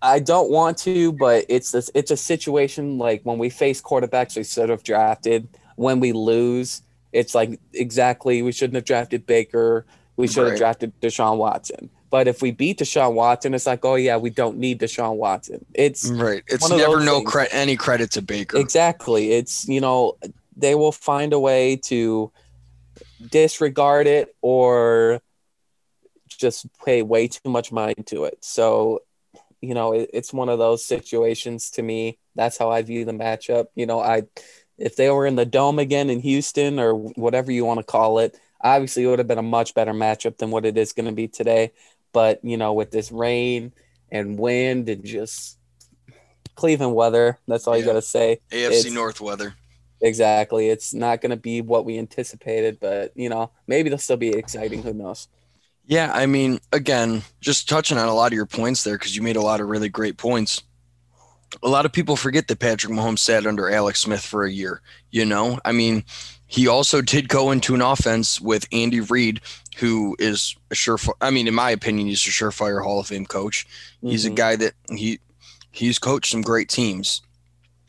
I 0.00 0.18
don't 0.18 0.50
want 0.50 0.78
to, 0.78 1.12
but 1.12 1.44
it's 1.48 1.72
this 1.72 1.90
it's 1.94 2.10
a 2.10 2.16
situation 2.16 2.98
like 2.98 3.22
when 3.24 3.38
we 3.38 3.50
face 3.50 3.80
quarterbacks 3.82 4.36
we 4.36 4.44
should 4.44 4.68
have 4.70 4.82
drafted. 4.82 5.48
When 5.76 6.00
we 6.00 6.12
lose, 6.12 6.82
it's 7.12 7.34
like 7.34 7.58
exactly 7.72 8.42
we 8.42 8.52
shouldn't 8.52 8.76
have 8.76 8.84
drafted 8.84 9.26
Baker. 9.26 9.84
We 10.16 10.26
should 10.28 10.44
have 10.44 10.52
Right. 10.52 10.58
drafted 10.58 10.92
Deshaun 11.00 11.38
Watson. 11.38 11.90
But 12.08 12.28
if 12.28 12.40
we 12.40 12.52
beat 12.52 12.78
Deshaun 12.78 13.14
Watson, 13.14 13.54
it's 13.54 13.66
like, 13.66 13.84
oh 13.84 13.96
yeah, 13.96 14.16
we 14.16 14.30
don't 14.30 14.58
need 14.58 14.78
Deshaun 14.80 15.16
Watson. 15.16 15.64
It's 15.74 16.08
Right. 16.08 16.44
It's 16.46 16.70
never 16.70 17.00
no 17.00 17.22
cre- 17.22 17.50
any 17.50 17.76
credit 17.76 18.12
to 18.12 18.22
Baker. 18.22 18.56
Exactly. 18.58 19.32
It's, 19.32 19.66
you 19.68 19.80
know, 19.80 20.16
they 20.56 20.76
will 20.76 20.92
find 20.92 21.32
a 21.32 21.40
way 21.40 21.74
to 21.76 22.30
disregard 23.30 24.06
it 24.06 24.34
or 24.42 25.20
just 26.28 26.66
pay 26.84 27.02
way 27.02 27.26
too 27.28 27.50
much 27.50 27.72
mind 27.72 28.06
to 28.06 28.24
it. 28.24 28.38
So, 28.40 29.00
you 29.64 29.74
know, 29.74 29.92
it, 29.92 30.10
it's 30.12 30.32
one 30.32 30.48
of 30.48 30.58
those 30.58 30.84
situations 30.84 31.70
to 31.72 31.82
me. 31.82 32.18
That's 32.34 32.58
how 32.58 32.70
I 32.70 32.82
view 32.82 33.04
the 33.04 33.12
matchup. 33.12 33.66
You 33.74 33.86
know, 33.86 34.00
I, 34.00 34.22
if 34.78 34.96
they 34.96 35.10
were 35.10 35.26
in 35.26 35.36
the 35.36 35.46
dome 35.46 35.78
again 35.78 36.10
in 36.10 36.20
Houston 36.20 36.78
or 36.78 36.94
whatever 36.94 37.52
you 37.52 37.64
want 37.64 37.80
to 37.80 37.84
call 37.84 38.18
it, 38.18 38.38
obviously 38.60 39.04
it 39.04 39.06
would 39.06 39.18
have 39.18 39.28
been 39.28 39.38
a 39.38 39.42
much 39.42 39.74
better 39.74 39.92
matchup 39.92 40.38
than 40.38 40.50
what 40.50 40.64
it 40.64 40.76
is 40.76 40.92
going 40.92 41.06
to 41.06 41.12
be 41.12 41.28
today. 41.28 41.72
But, 42.12 42.44
you 42.44 42.56
know, 42.56 42.72
with 42.72 42.90
this 42.90 43.10
rain 43.10 43.72
and 44.10 44.38
wind 44.38 44.88
and 44.88 45.04
just 45.04 45.58
Cleveland 46.54 46.94
weather, 46.94 47.38
that's 47.48 47.66
all 47.66 47.76
you 47.76 47.84
got 47.84 47.94
to 47.94 48.02
say. 48.02 48.40
AFC 48.50 48.66
it's- 48.66 48.92
North 48.92 49.20
weather. 49.20 49.54
Exactly. 50.00 50.68
It's 50.68 50.92
not 50.92 51.22
going 51.22 51.30
to 51.30 51.36
be 51.36 51.62
what 51.62 51.86
we 51.86 51.98
anticipated, 51.98 52.78
but 52.78 53.12
you 53.14 53.30
know, 53.30 53.52
maybe 53.66 53.86
it'll 53.86 53.98
still 53.98 54.18
be 54.18 54.28
exciting. 54.28 54.82
Who 54.82 54.92
knows? 54.92 55.28
Yeah, 55.86 56.10
I 56.14 56.26
mean, 56.26 56.60
again, 56.72 57.22
just 57.40 57.68
touching 57.68 57.98
on 57.98 58.08
a 58.08 58.14
lot 58.14 58.28
of 58.28 58.36
your 58.36 58.46
points 58.46 58.84
there 58.84 58.96
because 58.96 59.14
you 59.14 59.22
made 59.22 59.36
a 59.36 59.42
lot 59.42 59.60
of 59.60 59.68
really 59.68 59.88
great 59.90 60.16
points. 60.16 60.62
A 61.62 61.68
lot 61.68 61.84
of 61.84 61.92
people 61.92 62.16
forget 62.16 62.48
that 62.48 62.58
Patrick 62.58 62.92
Mahomes 62.92 63.18
sat 63.20 63.46
under 63.46 63.70
Alex 63.70 64.00
Smith 64.00 64.24
for 64.24 64.44
a 64.44 64.50
year. 64.50 64.80
You 65.10 65.24
know, 65.24 65.60
I 65.64 65.72
mean, 65.72 66.04
he 66.46 66.66
also 66.66 67.00
did 67.00 67.28
go 67.28 67.50
into 67.50 67.74
an 67.74 67.82
offense 67.82 68.40
with 68.40 68.66
Andy 68.72 69.00
Reid, 69.00 69.40
who 69.76 70.16
is 70.18 70.56
a 70.70 70.74
sure. 70.74 70.98
I 71.20 71.30
mean, 71.30 71.46
in 71.46 71.54
my 71.54 71.70
opinion, 71.70 72.06
he's 72.08 72.26
a 72.26 72.30
surefire 72.30 72.82
Hall 72.82 72.98
of 73.00 73.06
Fame 73.06 73.26
coach. 73.26 73.66
He's 74.00 74.24
a 74.24 74.30
Mhm. 74.30 74.34
guy 74.36 74.56
that 74.56 74.74
he 74.90 75.20
he's 75.70 75.98
coached 75.98 76.30
some 76.30 76.42
great 76.42 76.68
teams. 76.68 77.20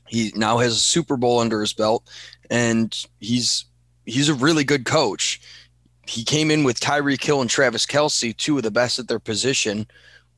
He 0.08 0.32
now 0.36 0.58
has 0.60 0.74
a 0.74 0.80
Super 0.80 1.18
Bowl 1.18 1.40
under 1.40 1.62
his 1.62 1.74
belt, 1.74 2.04
and 2.50 2.96
he's 3.20 3.66
he's 4.06 4.30
a 4.30 4.34
really 4.36 4.64
good 4.64 4.86
coach. 4.86 5.42
He 6.08 6.24
came 6.24 6.52
in 6.52 6.64
with 6.64 6.80
Tyreek 6.80 7.24
Hill 7.24 7.42
and 7.42 7.50
Travis 7.50 7.86
Kelce, 7.86 8.36
two 8.36 8.58
of 8.58 8.64
the 8.64 8.72
best 8.72 9.00
at 9.00 9.08
their 9.08 9.20
position, 9.20 9.88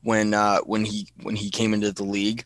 when 0.02 0.34
uh, 0.34 0.58
when 0.60 0.84
he 0.84 1.08
when 1.22 1.36
he 1.36 1.50
came 1.50 1.74
into 1.74 1.92
the 1.92 2.04
league. 2.04 2.44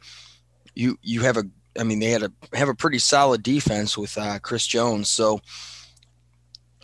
You 0.75 0.99
you 1.03 1.21
have 1.23 1.37
a 1.37 1.45
I 1.79 1.85
mean 1.85 1.99
they 2.01 2.11
had 2.11 2.23
a 2.23 2.33
have 2.55 2.69
a 2.69 2.75
pretty 2.75 2.99
solid 2.99 3.43
defense 3.43 3.97
with 3.97 4.17
uh, 4.19 4.39
Chris 4.41 4.67
Jones. 4.67 5.09
So 5.09 5.41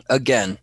again, 0.08 0.58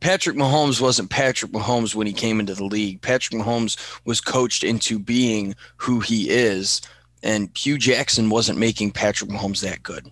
Patrick 0.00 0.36
Mahomes 0.36 0.80
wasn't 0.80 1.10
Patrick 1.10 1.52
Mahomes 1.52 1.94
when 1.94 2.06
he 2.06 2.12
came 2.12 2.40
into 2.40 2.54
the 2.54 2.64
league. 2.64 3.00
Patrick 3.00 3.40
Mahomes 3.40 3.76
was 4.04 4.20
coached 4.20 4.64
into 4.64 4.98
being 4.98 5.54
who 5.76 6.00
he 6.00 6.28
is, 6.30 6.82
and 7.22 7.50
Hue 7.56 7.78
Jackson 7.78 8.30
wasn't 8.30 8.58
making 8.58 8.92
Patrick 8.92 9.30
Mahomes 9.30 9.60
that 9.60 9.82
good. 9.82 10.10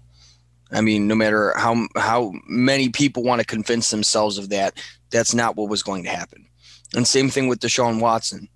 I 0.72 0.80
mean, 0.80 1.06
no 1.06 1.14
matter 1.14 1.52
how 1.56 1.86
how 1.96 2.32
many 2.46 2.88
people 2.88 3.22
want 3.22 3.40
to 3.40 3.46
convince 3.46 3.90
themselves 3.90 4.38
of 4.38 4.48
that, 4.50 4.80
that's 5.10 5.34
not 5.34 5.56
what 5.56 5.68
was 5.68 5.82
going 5.82 6.04
to 6.04 6.10
happen. 6.10 6.46
And 6.94 7.06
same 7.06 7.30
thing 7.30 7.48
with 7.48 7.60
Deshaun 7.60 8.00
Watson. 8.00 8.48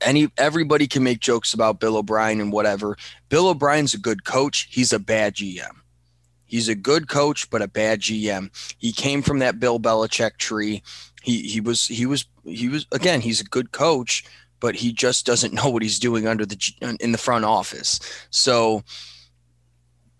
Any 0.00 0.28
everybody 0.38 0.86
can 0.86 1.02
make 1.02 1.20
jokes 1.20 1.52
about 1.52 1.80
Bill 1.80 1.96
O'Brien 1.96 2.40
and 2.40 2.52
whatever. 2.52 2.96
Bill 3.28 3.48
O'Brien's 3.48 3.94
a 3.94 3.98
good 3.98 4.24
coach. 4.24 4.68
He's 4.70 4.92
a 4.92 4.98
bad 4.98 5.34
GM. 5.34 5.80
He's 6.46 6.68
a 6.68 6.74
good 6.74 7.08
coach, 7.08 7.48
but 7.48 7.62
a 7.62 7.68
bad 7.68 8.00
GM. 8.00 8.50
He 8.78 8.92
came 8.92 9.22
from 9.22 9.38
that 9.38 9.60
Bill 9.60 9.78
Belichick 9.78 10.38
tree. 10.38 10.82
He 11.22 11.42
he 11.42 11.60
was 11.60 11.86
he 11.86 12.06
was 12.06 12.24
he 12.44 12.68
was 12.68 12.86
again. 12.92 13.20
He's 13.20 13.40
a 13.40 13.44
good 13.44 13.72
coach, 13.72 14.24
but 14.58 14.74
he 14.74 14.92
just 14.92 15.26
doesn't 15.26 15.54
know 15.54 15.68
what 15.70 15.82
he's 15.82 15.98
doing 15.98 16.26
under 16.26 16.46
the 16.46 16.96
in 17.00 17.12
the 17.12 17.18
front 17.18 17.44
office. 17.44 18.00
So, 18.30 18.82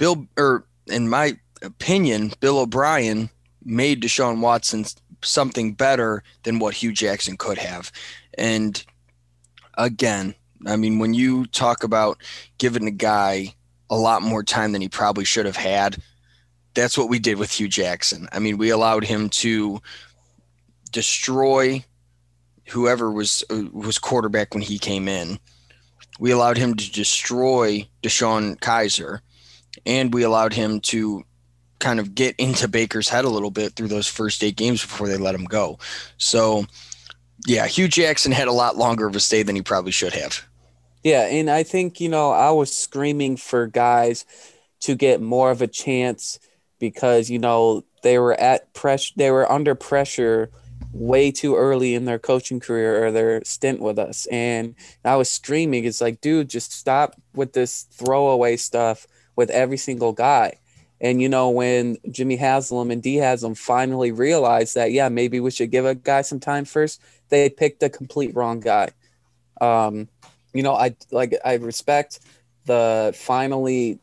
Bill, 0.01 0.27
or 0.39 0.65
in 0.87 1.11
my 1.11 1.37
opinion, 1.61 2.33
Bill 2.41 2.59
O'Brien 2.59 3.29
made 3.63 4.03
Deshaun 4.03 4.41
Watson 4.41 4.87
something 5.23 5.75
better 5.75 6.23
than 6.43 6.59
what 6.59 6.73
Hue 6.73 6.91
Jackson 6.91 7.37
could 7.37 7.59
have. 7.59 7.93
And 8.39 8.83
again, 9.75 10.35
I 10.67 10.77
mean, 10.77 11.01
when 11.01 11.13
you 11.13 11.45
talk 11.45 11.85
about 11.85 12.17
giving 12.57 12.89
a 12.89 12.91
guy 12.91 13.55
a 13.91 13.97
lot 13.97 14.23
more 14.23 14.43
time 14.43 14.73
than 14.73 14.81
he 14.81 14.89
probably 14.89 15.27
should 15.27 15.45
have 15.45 15.57
had, 15.57 15.99
that's 16.73 16.97
what 16.97 17.11
we 17.11 17.19
did 17.19 17.37
with 17.37 17.53
Hue 17.53 17.69
Jackson. 17.69 18.27
I 18.33 18.39
mean, 18.39 18.57
we 18.57 18.71
allowed 18.71 19.05
him 19.05 19.29
to 19.29 19.83
destroy 20.93 21.85
whoever 22.69 23.11
was 23.13 23.45
uh, 23.51 23.65
was 23.71 23.99
quarterback 23.99 24.55
when 24.55 24.63
he 24.63 24.79
came 24.79 25.09
in. 25.09 25.39
We 26.19 26.31
allowed 26.31 26.57
him 26.57 26.75
to 26.75 26.91
destroy 26.91 27.87
DeShone 28.03 28.59
Kizer, 28.61 29.21
and 29.87 30.13
we 30.13 30.23
allowed 30.23 30.53
him 30.53 30.81
to 30.81 31.25
kind 31.81 31.99
of 31.99 32.15
get 32.15 32.37
into 32.37 32.69
Baker's 32.69 33.09
head 33.09 33.25
a 33.25 33.29
little 33.31 33.51
bit 33.51 33.75
through 33.75 33.89
those 33.89 34.07
first 34.07 34.45
eight 34.45 34.57
games 34.57 34.83
before 34.83 35.09
they 35.09 35.17
let 35.17 35.35
him 35.35 35.45
go. 35.45 35.79
So, 36.19 36.67
yeah, 37.47 37.67
Hue 37.67 37.89
Jackson 37.89 38.33
had 38.33 38.49
a 38.49 38.53
lot 38.53 38.77
longer 38.77 39.07
of 39.07 39.17
a 39.17 39.21
stay 39.21 39.43
than 39.43 39.57
he 39.57 39.63
probably 39.63 39.93
should 39.93 40.13
have. 40.13 40.45
Yeah, 41.03 41.27
and 41.27 41.51
I 41.51 41.63
think 41.63 42.01
you 42.01 42.09
know 42.09 42.31
I 42.31 42.51
was 42.51 42.77
screaming 42.77 43.37
for 43.39 43.67
guys 43.67 44.27
to 44.81 44.95
get 44.95 45.21
more 45.21 45.51
of 45.51 45.63
a 45.63 45.67
chance 45.67 46.39
because 46.79 47.31
you 47.31 47.39
know 47.39 47.85
they 48.03 48.19
were 48.19 48.39
at 48.39 48.73
pressure, 48.75 49.15
they 49.17 49.31
were 49.31 49.51
under 49.51 49.75
pressure 49.75 50.51
way 50.93 51.31
too 51.31 51.57
early 51.57 51.95
in 51.95 52.05
their 52.05 52.19
coaching 52.19 52.61
career 52.61 53.07
or 53.07 53.13
their 53.13 53.43
stint 53.45 53.81
with 53.81 53.99
us, 53.99 54.27
and 54.27 54.75
I 55.03 55.17
was 55.17 55.31
screaming, 55.31 55.85
"It's 55.85 56.03
like, 56.03 56.21
dude, 56.21 56.51
just 56.51 56.73
stop 56.73 57.19
with 57.35 57.55
this 57.55 57.85
throwaway 57.91 58.59
stuff 58.59 59.07
with 59.41 59.51
every 59.51 59.79
single 59.79 60.13
guy." 60.13 60.49
And 61.01 61.23
you 61.23 61.29
know 61.31 61.49
when 61.49 61.97
Jimmy 62.11 62.37
Haslam 62.37 62.91
and 62.91 63.03
Dee 63.03 63.17
Haslam 63.17 63.55
finally 63.55 64.13
realized 64.13 64.75
that, 64.75 64.93
yeah, 64.93 65.09
maybe 65.09 65.41
we 65.41 65.51
should 65.51 65.71
give 65.71 65.87
a 65.87 65.95
guy 65.95 66.21
some 66.23 66.41
time 66.41 66.67
first, 66.67 67.01
they 67.31 67.49
picked 67.49 67.83
a 67.83 67.89
complete 67.89 68.37
wrong 68.37 68.61
guy. 68.61 68.91
Um, 69.61 70.09
you 70.53 70.63
know, 70.63 70.75
I 70.75 70.95
like 71.11 71.35
I 71.45 71.55
respect 71.55 72.21
the 72.67 73.15
finally, 73.17 73.99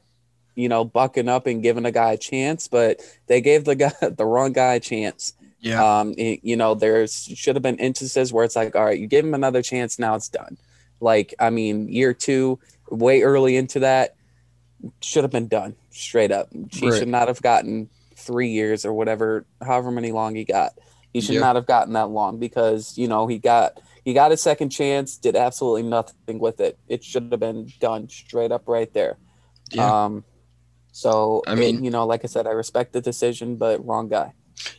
you 0.56 0.70
know, 0.70 0.84
bucking 0.86 1.30
up 1.30 1.46
and 1.46 1.62
giving 1.62 1.86
a 1.86 1.92
guy 1.92 2.14
a 2.14 2.18
chance, 2.18 2.68
but 2.68 3.00
they 3.28 3.42
gave 3.42 3.66
the 3.66 3.76
guy 3.76 3.94
the 4.02 4.26
wrong 4.26 4.54
guy 4.54 4.76
a 4.76 4.80
chance. 4.80 5.34
Yeah. 5.60 6.00
Um, 6.00 6.14
it- 6.18 6.40
you 6.44 6.56
know, 6.56 6.74
there's 6.74 7.14
should 7.36 7.56
have 7.56 7.64
been 7.64 7.78
instances 7.78 8.34
where 8.34 8.44
it's 8.46 8.56
like, 8.56 8.76
all 8.76 8.86
right, 8.86 9.00
you 9.00 9.08
give 9.08 9.26
him 9.26 9.34
another 9.36 9.62
chance, 9.62 10.00
now 10.00 10.16
it's 10.16 10.30
done. 10.30 10.58
Like, 11.00 11.36
I 11.40 11.52
mean, 11.52 11.90
year 11.90 12.14
two, 12.14 12.58
way 12.90 13.22
early 13.22 13.56
into 13.56 13.80
that, 13.82 14.16
should 15.02 15.24
have 15.24 15.32
been 15.32 15.48
done 15.48 15.76
straight 15.92 16.32
up. 16.32 16.50
She 16.72 16.88
Right. 16.90 17.00
should 17.00 17.08
not 17.08 17.28
have 17.28 17.42
gotten 17.42 17.90
three 18.16 18.50
years 18.50 18.86
or 18.86 18.94
whatever, 18.94 19.46
however 19.62 19.92
many 19.92 20.12
long 20.12 20.36
he 20.36 20.44
got. 20.44 20.74
He 21.14 21.22
should 21.22 21.36
Yeah. 21.36 21.42
not 21.42 21.56
have 21.56 21.66
gotten 21.66 21.94
that 21.94 22.10
long 22.10 22.38
because 22.38 22.98
you 22.98 23.08
know 23.08 23.28
he 23.28 23.38
got 23.40 23.80
he 24.04 24.14
got 24.14 24.32
a 24.32 24.38
second 24.38 24.70
chance, 24.70 25.18
did 25.18 25.36
absolutely 25.36 25.84
nothing 25.84 26.40
with 26.40 26.60
it. 26.62 26.78
It 26.88 27.04
should 27.04 27.30
have 27.32 27.40
been 27.42 27.72
done 27.80 28.08
straight 28.08 28.52
up 28.52 28.64
right 28.68 28.94
there. 28.94 29.18
Yeah. 29.72 30.06
Um, 30.06 30.24
so 30.92 31.44
I 31.48 31.56
mean, 31.56 31.84
you 31.84 31.92
know, 31.92 32.06
like 32.06 32.24
I 32.24 32.28
said, 32.28 32.48
I 32.48 32.52
respect 32.52 32.94
the 32.94 33.02
decision, 33.02 33.56
but 33.58 33.86
wrong 33.86 34.08
guy. 34.08 34.34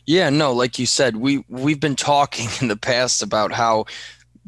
Yeah, 0.05 0.29
no, 0.29 0.51
like 0.53 0.77
you 0.79 0.85
said, 0.85 1.17
we 1.17 1.45
we've 1.47 1.79
been 1.79 1.95
talking 1.95 2.47
in 2.61 2.67
the 2.67 2.75
past 2.77 3.21
about 3.21 3.51
how 3.51 3.85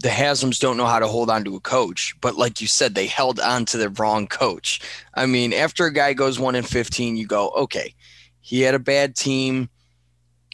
the 0.02 0.10
Hasms 0.10 0.60
don't 0.60 0.78
know 0.78 0.86
how 0.86 1.00
to 1.00 1.08
hold 1.08 1.30
on 1.30 1.44
to 1.46 1.56
a 1.56 1.60
coach, 1.60 2.16
but 2.22 2.36
like 2.36 2.62
you 2.62 2.68
said, 2.68 2.96
they 2.96 3.08
held 3.08 3.40
on 3.40 3.66
to 3.66 3.78
the 3.78 3.90
wrong 3.90 4.28
coach. 4.28 4.80
I 5.14 5.26
mean, 5.26 5.54
after 5.54 5.86
a 5.86 5.94
guy 5.94 6.14
goes 6.14 6.40
one 6.40 6.56
in 6.56 6.64
fifteen, 6.64 7.18
you 7.18 7.26
go, 7.28 7.50
okay, 7.50 7.94
he 8.42 8.62
had 8.62 8.76
a 8.76 8.80
bad 8.80 9.16
team. 9.16 9.70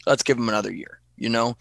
Let's 0.06 0.22
give 0.22 0.38
him 0.38 0.48
another 0.48 0.72
year, 0.72 1.00
you 1.16 1.28
know. 1.28 1.56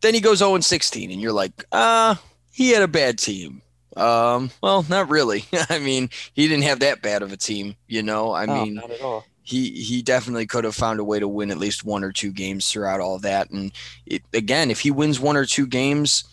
Then 0.00 0.14
he 0.14 0.20
goes 0.20 0.38
0 0.38 0.54
and 0.54 0.64
16, 0.64 1.10
and 1.10 1.20
you're 1.20 1.32
like, 1.32 1.64
ah, 1.72 2.20
he 2.52 2.70
had 2.70 2.82
a 2.82 2.88
bad 2.88 3.18
team. 3.18 3.62
Um, 3.96 4.50
well, 4.62 4.84
not 4.88 5.08
really. 5.08 5.44
I 5.70 5.78
mean, 5.78 6.10
he 6.34 6.48
didn't 6.48 6.64
have 6.64 6.80
that 6.80 7.00
bad 7.02 7.22
of 7.22 7.32
a 7.32 7.36
team, 7.36 7.76
you 7.88 8.02
know. 8.02 8.32
I 8.34 8.46
No, 8.46 8.64
mean, 8.64 8.74
not 8.74 8.90
at 8.90 9.00
all. 9.00 9.24
he 9.42 9.70
he 9.70 10.02
definitely 10.02 10.46
could 10.46 10.64
have 10.64 10.74
found 10.74 11.00
a 11.00 11.04
way 11.04 11.18
to 11.20 11.28
win 11.28 11.50
at 11.50 11.58
least 11.58 11.84
one 11.84 12.04
or 12.04 12.12
two 12.12 12.32
games 12.32 12.68
throughout 12.70 13.00
all 13.00 13.18
that. 13.20 13.50
And 13.50 13.72
it, 14.04 14.22
again, 14.34 14.70
if 14.70 14.80
he 14.80 14.90
wins 14.90 15.20
one 15.20 15.36
or 15.36 15.46
two 15.46 15.66
games, 15.66 16.24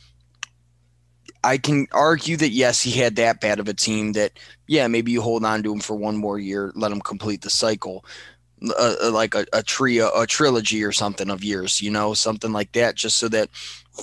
I 1.43 1.58
can 1.58 1.88
argue 1.91 2.38
that 2.38 2.49
yes, 2.49 2.82
he 2.82 2.91
had 2.91 3.15
that 3.15 3.41
bad 3.41 3.60
of 3.60 3.67
a 3.67 3.73
team 3.73 4.13
that 4.13 4.34
yeah, 4.67 4.88
maybe 4.88 5.12
you 5.12 5.21
hold 5.21 5.43
on 5.43 5.63
to 5.63 5.73
him 5.73 5.80
for 5.80 5.95
one 5.95 6.17
more 6.17 6.39
year, 6.39 6.71
let 6.75 6.91
him 6.91 7.01
complete 7.01 7.41
the 7.41 7.49
cycle, 7.49 8.06
uh, 8.63 8.95
uh, 9.04 9.12
like 9.12 9.34
a, 9.34 9.45
a 9.54 9.63
trio, 9.63 10.12
a 10.15 10.27
trilogy 10.27 10.84
or 10.84 10.91
something 10.91 11.30
of 11.30 11.43
years, 11.43 11.82
you 11.82 11.89
know, 11.89 12.13
something 12.13 12.51
like 12.51 12.71
that, 12.73 12.95
just 12.95 13.17
so 13.17 13.27
that 13.27 13.49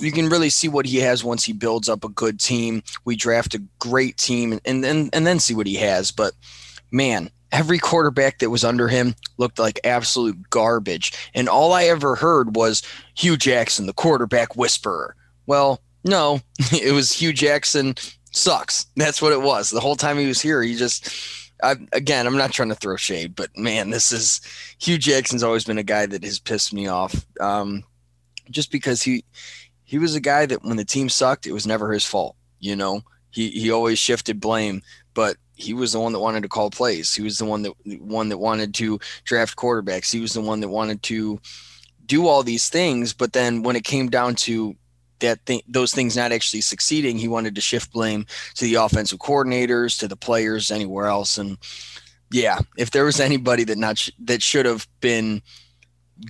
you 0.01 0.11
can 0.11 0.29
really 0.29 0.49
see 0.49 0.67
what 0.67 0.85
he 0.85 0.97
has 0.97 1.23
once 1.23 1.43
he 1.43 1.53
builds 1.53 1.89
up 1.89 2.03
a 2.03 2.09
good 2.09 2.39
team. 2.39 2.83
We 3.05 3.15
draft 3.15 3.55
a 3.55 3.63
great 3.79 4.17
team, 4.17 4.59
and 4.65 4.83
then 4.83 5.09
and 5.13 5.25
then 5.25 5.39
see 5.39 5.55
what 5.55 5.67
he 5.67 5.75
has. 5.75 6.11
But 6.11 6.33
man, 6.91 7.29
every 7.51 7.79
quarterback 7.79 8.39
that 8.39 8.49
was 8.49 8.63
under 8.63 8.87
him 8.87 9.15
looked 9.37 9.59
like 9.59 9.79
absolute 9.83 10.49
garbage. 10.49 11.13
And 11.33 11.49
all 11.49 11.73
I 11.73 11.85
ever 11.85 12.15
heard 12.15 12.55
was 12.55 12.83
Hue 13.15 13.37
Jackson, 13.37 13.85
the 13.85 13.93
quarterback 13.93 14.55
whisperer. 14.55 15.15
Well, 15.45 15.81
no, 16.03 16.39
it 16.71 16.93
was 16.93 17.11
Hue 17.11 17.33
Jackson 17.33 17.95
sucks. 18.31 18.85
That's 18.95 19.21
what 19.21 19.33
it 19.33 19.41
was. 19.41 19.69
The 19.69 19.79
whole 19.79 19.95
time 19.95 20.17
he 20.17 20.27
was 20.27 20.41
here, 20.41 20.61
he 20.61 20.75
just 20.75 21.13
I, 21.61 21.75
again, 21.91 22.25
I'm 22.25 22.37
not 22.37 22.51
trying 22.51 22.69
to 22.69 22.75
throw 22.75 22.95
shade, 22.95 23.35
but 23.35 23.55
man, 23.57 23.89
this 23.89 24.11
is 24.11 24.41
Hue 24.79 24.97
Jackson's 24.97 25.43
always 25.43 25.65
been 25.65 25.77
a 25.77 25.83
guy 25.83 26.05
that 26.05 26.23
has 26.23 26.39
pissed 26.39 26.73
me 26.73 26.87
off. 26.87 27.25
Um, 27.39 27.83
just 28.49 28.71
because 28.71 29.01
he 29.01 29.23
he 29.83 29.97
was 29.97 30.15
a 30.15 30.21
guy 30.21 30.45
that 30.45 30.63
when 30.63 30.77
the 30.77 30.85
team 30.85 31.09
sucked, 31.09 31.47
it 31.47 31.51
was 31.51 31.67
never 31.67 31.91
his 31.91 32.05
fault. 32.05 32.35
You 32.59 32.75
know, 32.75 33.01
he 33.31 33.49
he 33.49 33.71
always 33.71 33.99
shifted 33.99 34.39
blame, 34.39 34.81
but 35.13 35.37
he 35.55 35.73
was 35.73 35.91
the 35.91 35.99
one 35.99 36.13
that 36.13 36.19
wanted 36.19 36.43
to 36.43 36.49
call 36.49 36.69
plays. 36.69 37.13
He 37.13 37.21
was 37.21 37.37
the 37.37 37.45
one 37.45 37.63
that 37.63 37.73
one 37.99 38.29
that 38.29 38.37
wanted 38.37 38.73
to 38.75 38.99
draft 39.25 39.57
quarterbacks. 39.57 40.11
He 40.11 40.21
was 40.21 40.33
the 40.33 40.41
one 40.41 40.61
that 40.61 40.69
wanted 40.69 41.03
to 41.03 41.39
do 42.05 42.27
all 42.27 42.43
these 42.43 42.69
things. 42.69 43.13
But 43.13 43.33
then 43.33 43.63
when 43.63 43.75
it 43.75 43.83
came 43.83 44.09
down 44.09 44.35
to 44.35 44.75
that 45.19 45.45
th- 45.45 45.63
those 45.67 45.93
things 45.93 46.15
not 46.15 46.31
actually 46.31 46.61
succeeding, 46.61 47.17
he 47.17 47.27
wanted 47.27 47.55
to 47.55 47.61
shift 47.61 47.91
blame 47.91 48.25
to 48.55 48.65
the 48.65 48.75
offensive 48.75 49.19
coordinators, 49.19 49.99
to 49.99 50.07
the 50.07 50.15
players, 50.15 50.71
anywhere 50.71 51.07
else. 51.07 51.37
And 51.37 51.57
yeah, 52.31 52.59
if 52.77 52.91
there 52.91 53.05
was 53.05 53.19
anybody 53.19 53.63
that 53.65 53.77
not 53.77 53.97
sh- 53.97 54.11
that 54.19 54.41
should 54.41 54.65
have 54.65 54.87
been 55.01 55.41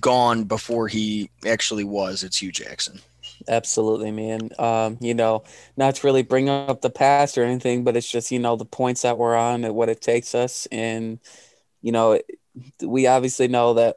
gone 0.00 0.44
before 0.44 0.88
he 0.88 1.30
actually 1.46 1.84
was, 1.84 2.22
it's 2.22 2.38
Hue 2.38 2.52
Jackson. 2.52 3.00
Absolutely, 3.48 4.10
man. 4.10 4.50
Um, 4.58 4.98
you 5.00 5.14
know, 5.14 5.44
not 5.76 5.96
to 5.96 6.06
really 6.06 6.22
bring 6.22 6.48
up 6.48 6.82
the 6.82 6.90
past 6.90 7.38
or 7.38 7.44
anything, 7.44 7.84
but 7.84 7.96
it's 7.96 8.10
just 8.10 8.30
you 8.30 8.38
know 8.38 8.56
the 8.56 8.64
points 8.64 9.02
that 9.02 9.18
we're 9.18 9.36
on 9.36 9.64
and 9.64 9.74
what 9.74 9.88
it 9.88 10.00
takes 10.00 10.34
us, 10.34 10.66
and 10.70 11.18
you 11.82 11.92
know, 11.92 12.20
we 12.82 13.06
obviously 13.06 13.48
know 13.48 13.74
that 13.74 13.96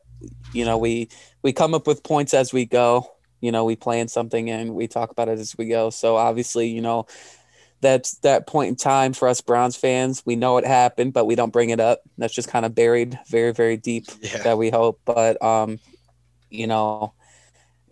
you 0.54 0.66
know 0.66 0.78
we 0.78 1.10
we 1.42 1.52
come 1.52 1.74
up 1.74 1.88
with 1.88 2.04
points 2.04 2.34
as 2.34 2.54
we 2.54 2.66
go 2.66 3.13
you 3.44 3.52
know 3.52 3.66
we 3.66 3.76
plan 3.76 4.08
something 4.08 4.50
and 4.50 4.74
we 4.74 4.88
talk 4.88 5.12
about 5.12 5.28
it 5.28 5.38
as 5.38 5.58
we 5.58 5.66
go 5.68 5.90
so 5.90 6.16
obviously 6.16 6.70
you 6.70 6.82
know 6.82 7.06
that's 7.82 8.16
that 8.20 8.48
point 8.48 8.70
in 8.70 8.76
time 8.78 9.12
for 9.12 9.28
us 9.28 9.42
browns 9.42 9.76
fans 9.76 10.24
we 10.26 10.38
know 10.38 10.58
it 10.58 10.66
happened 10.66 11.12
but 11.12 11.26
we 11.26 11.36
don't 11.36 11.52
bring 11.52 11.70
it 11.70 11.82
up 11.82 12.00
that's 12.18 12.34
just 12.34 12.48
kind 12.48 12.66
of 12.66 12.74
buried 12.74 13.20
very 13.28 13.52
very 13.52 13.76
deep 13.76 14.06
yeah. 14.22 14.42
that 14.44 14.58
we 14.58 14.70
hope 14.70 15.02
but 15.04 15.40
um 15.44 15.78
you 16.50 16.66
know 16.66 17.14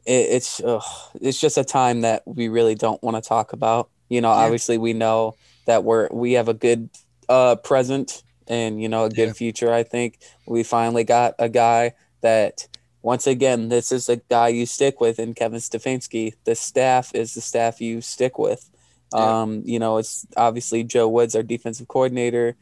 it, 0.05 0.27
it's 0.31 0.61
uh, 0.61 0.81
it's 1.15 1.39
just 1.39 1.57
a 1.57 1.65
time 1.65 2.01
that 2.01 2.23
we 2.25 2.47
really 2.47 2.73
don't 2.73 3.03
want 3.03 3.21
to 3.21 3.27
talk 3.27 3.51
about 3.51 3.89
you 4.07 4.21
know 4.21 4.31
yeah. 4.31 4.45
obviously 4.45 4.77
we 4.77 4.93
know 4.93 5.35
that 5.65 5.83
we're 5.83 6.07
we 6.13 6.33
have 6.33 6.47
a 6.47 6.53
good 6.53 6.89
uh 7.27 7.57
present 7.57 8.23
and 8.47 8.81
you 8.81 8.87
know 8.87 9.03
a 9.03 9.09
good 9.09 9.27
yeah. 9.27 9.33
future 9.33 9.73
i 9.73 9.83
think 9.83 10.17
we 10.47 10.63
finally 10.63 11.03
got 11.03 11.35
a 11.39 11.49
guy 11.49 11.93
that 12.21 12.67
once 13.01 13.25
again, 13.25 13.69
this 13.69 13.91
is 13.91 14.09
a 14.09 14.17
guy 14.17 14.49
you 14.49 14.65
stick 14.65 14.99
with 15.01 15.19
in 15.19 15.33
Kevin 15.33 15.59
Stefanski. 15.59 16.33
The 16.43 16.55
staff 16.55 17.13
is 17.15 17.33
the 17.33 17.41
staff 17.41 17.81
you 17.81 18.01
stick 18.01 18.37
with. 18.37 18.69
Yeah. 19.13 19.41
Um, 19.41 19.63
you 19.65 19.79
know, 19.79 19.97
it's 19.97 20.25
obviously 20.37 20.83
Joe 20.83 21.07
Woods, 21.07 21.35
our 21.35 21.43
defensive 21.43 21.87
coordinator. 21.87 22.55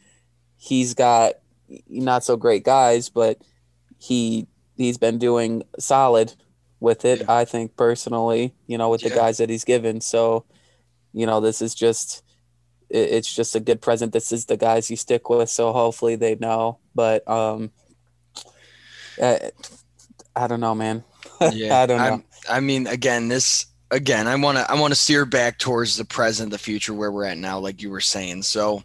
He's 0.57 0.93
got 0.93 1.33
not 1.87 2.23
so 2.23 2.37
great 2.37 2.63
guys, 2.63 3.09
but 3.09 3.41
he 3.97 4.47
he's 4.77 4.97
been 4.97 5.17
doing 5.17 5.63
solid 5.77 6.33
with 6.79 7.03
it. 7.05 7.19
Yeah. 7.19 7.25
I 7.33 7.45
think 7.45 7.75
personally, 7.75 8.53
you 8.65 8.77
know, 8.77 8.89
with 8.89 9.01
the 9.01 9.09
guys 9.09 9.37
that 9.37 9.49
he's 9.49 9.65
given. 9.65 9.99
So, 10.01 10.45
you 11.13 11.25
know, 11.25 11.41
this 11.41 11.61
is 11.61 11.75
just 11.75 12.23
it's 12.89 13.33
just 13.33 13.55
a 13.55 13.59
good 13.59 13.81
present. 13.81 14.13
This 14.13 14.31
is 14.31 14.45
the 14.45 14.57
guys 14.57 14.89
you 14.89 14.95
stick 14.95 15.29
with. 15.29 15.49
So 15.49 15.71
hopefully 15.73 16.15
they 16.15 16.35
know. 16.35 16.79
But 16.95 17.27
um, 17.29 17.71
uh, 19.21 19.37
I 20.39 20.47
don't 20.47 20.59
know, 20.59 20.75
man. 20.75 21.03
Yeah, 21.53 21.79
I 21.79 21.85
don't 21.85 21.97
know. 21.97 22.13
I'm, 22.13 22.23
i 22.49 22.59
mean, 22.59 22.85
again, 22.87 23.29
this 23.29 23.65
again, 23.91 24.27
I 24.27 24.35
want 24.35 24.57
to 24.57 24.69
I 24.69 24.79
want 24.79 24.91
to 24.91 24.99
steer 24.99 25.25
back 25.25 25.57
towards 25.57 25.95
the 25.95 26.03
present, 26.03 26.51
the 26.51 26.57
future, 26.57 26.93
where 26.93 27.11
we're 27.11 27.25
at 27.25 27.37
now, 27.37 27.59
like 27.59 27.81
you 27.81 27.89
were 27.89 28.01
saying. 28.01 28.43
So, 28.43 28.83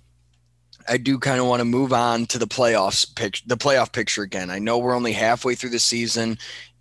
I 0.88 0.98
do 0.98 1.18
kind 1.18 1.40
of 1.40 1.46
want 1.46 1.60
to 1.60 1.64
move 1.64 1.92
on 1.92 2.26
to 2.26 2.38
the 2.38 2.46
playoffs 2.46 3.12
picture, 3.14 3.42
the 3.46 3.56
playoff 3.56 3.92
picture 3.92 4.22
again. 4.22 4.50
I 4.50 4.60
know 4.60 4.78
we're 4.78 4.94
only 4.94 5.12
halfway 5.12 5.54
through 5.54 5.70
the 5.70 5.78
season. 5.78 6.38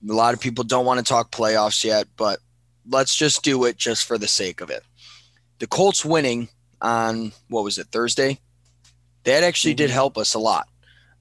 A 0.07 0.13
lot 0.13 0.33
of 0.33 0.39
people 0.39 0.63
don't 0.63 0.85
want 0.85 0.99
to 0.99 1.05
talk 1.05 1.31
playoffs 1.31 1.83
yet, 1.83 2.07
but 2.17 2.39
let's 2.87 3.15
just 3.15 3.43
do 3.43 3.65
it 3.65 3.77
just 3.77 4.05
for 4.05 4.17
the 4.17 4.27
sake 4.27 4.61
of 4.61 4.69
it. 4.69 4.83
The 5.59 5.67
Colts 5.67 6.05
winning 6.05 6.49
on 6.81 7.31
what 7.49 7.63
was 7.63 7.77
it 7.77 7.87
Thursday? 7.87 8.39
That 9.23 9.43
actually 9.43 9.73
mm-hmm. 9.73 9.77
did 9.85 9.89
help 9.89 10.17
us 10.17 10.33
a 10.33 10.39
lot. 10.39 10.67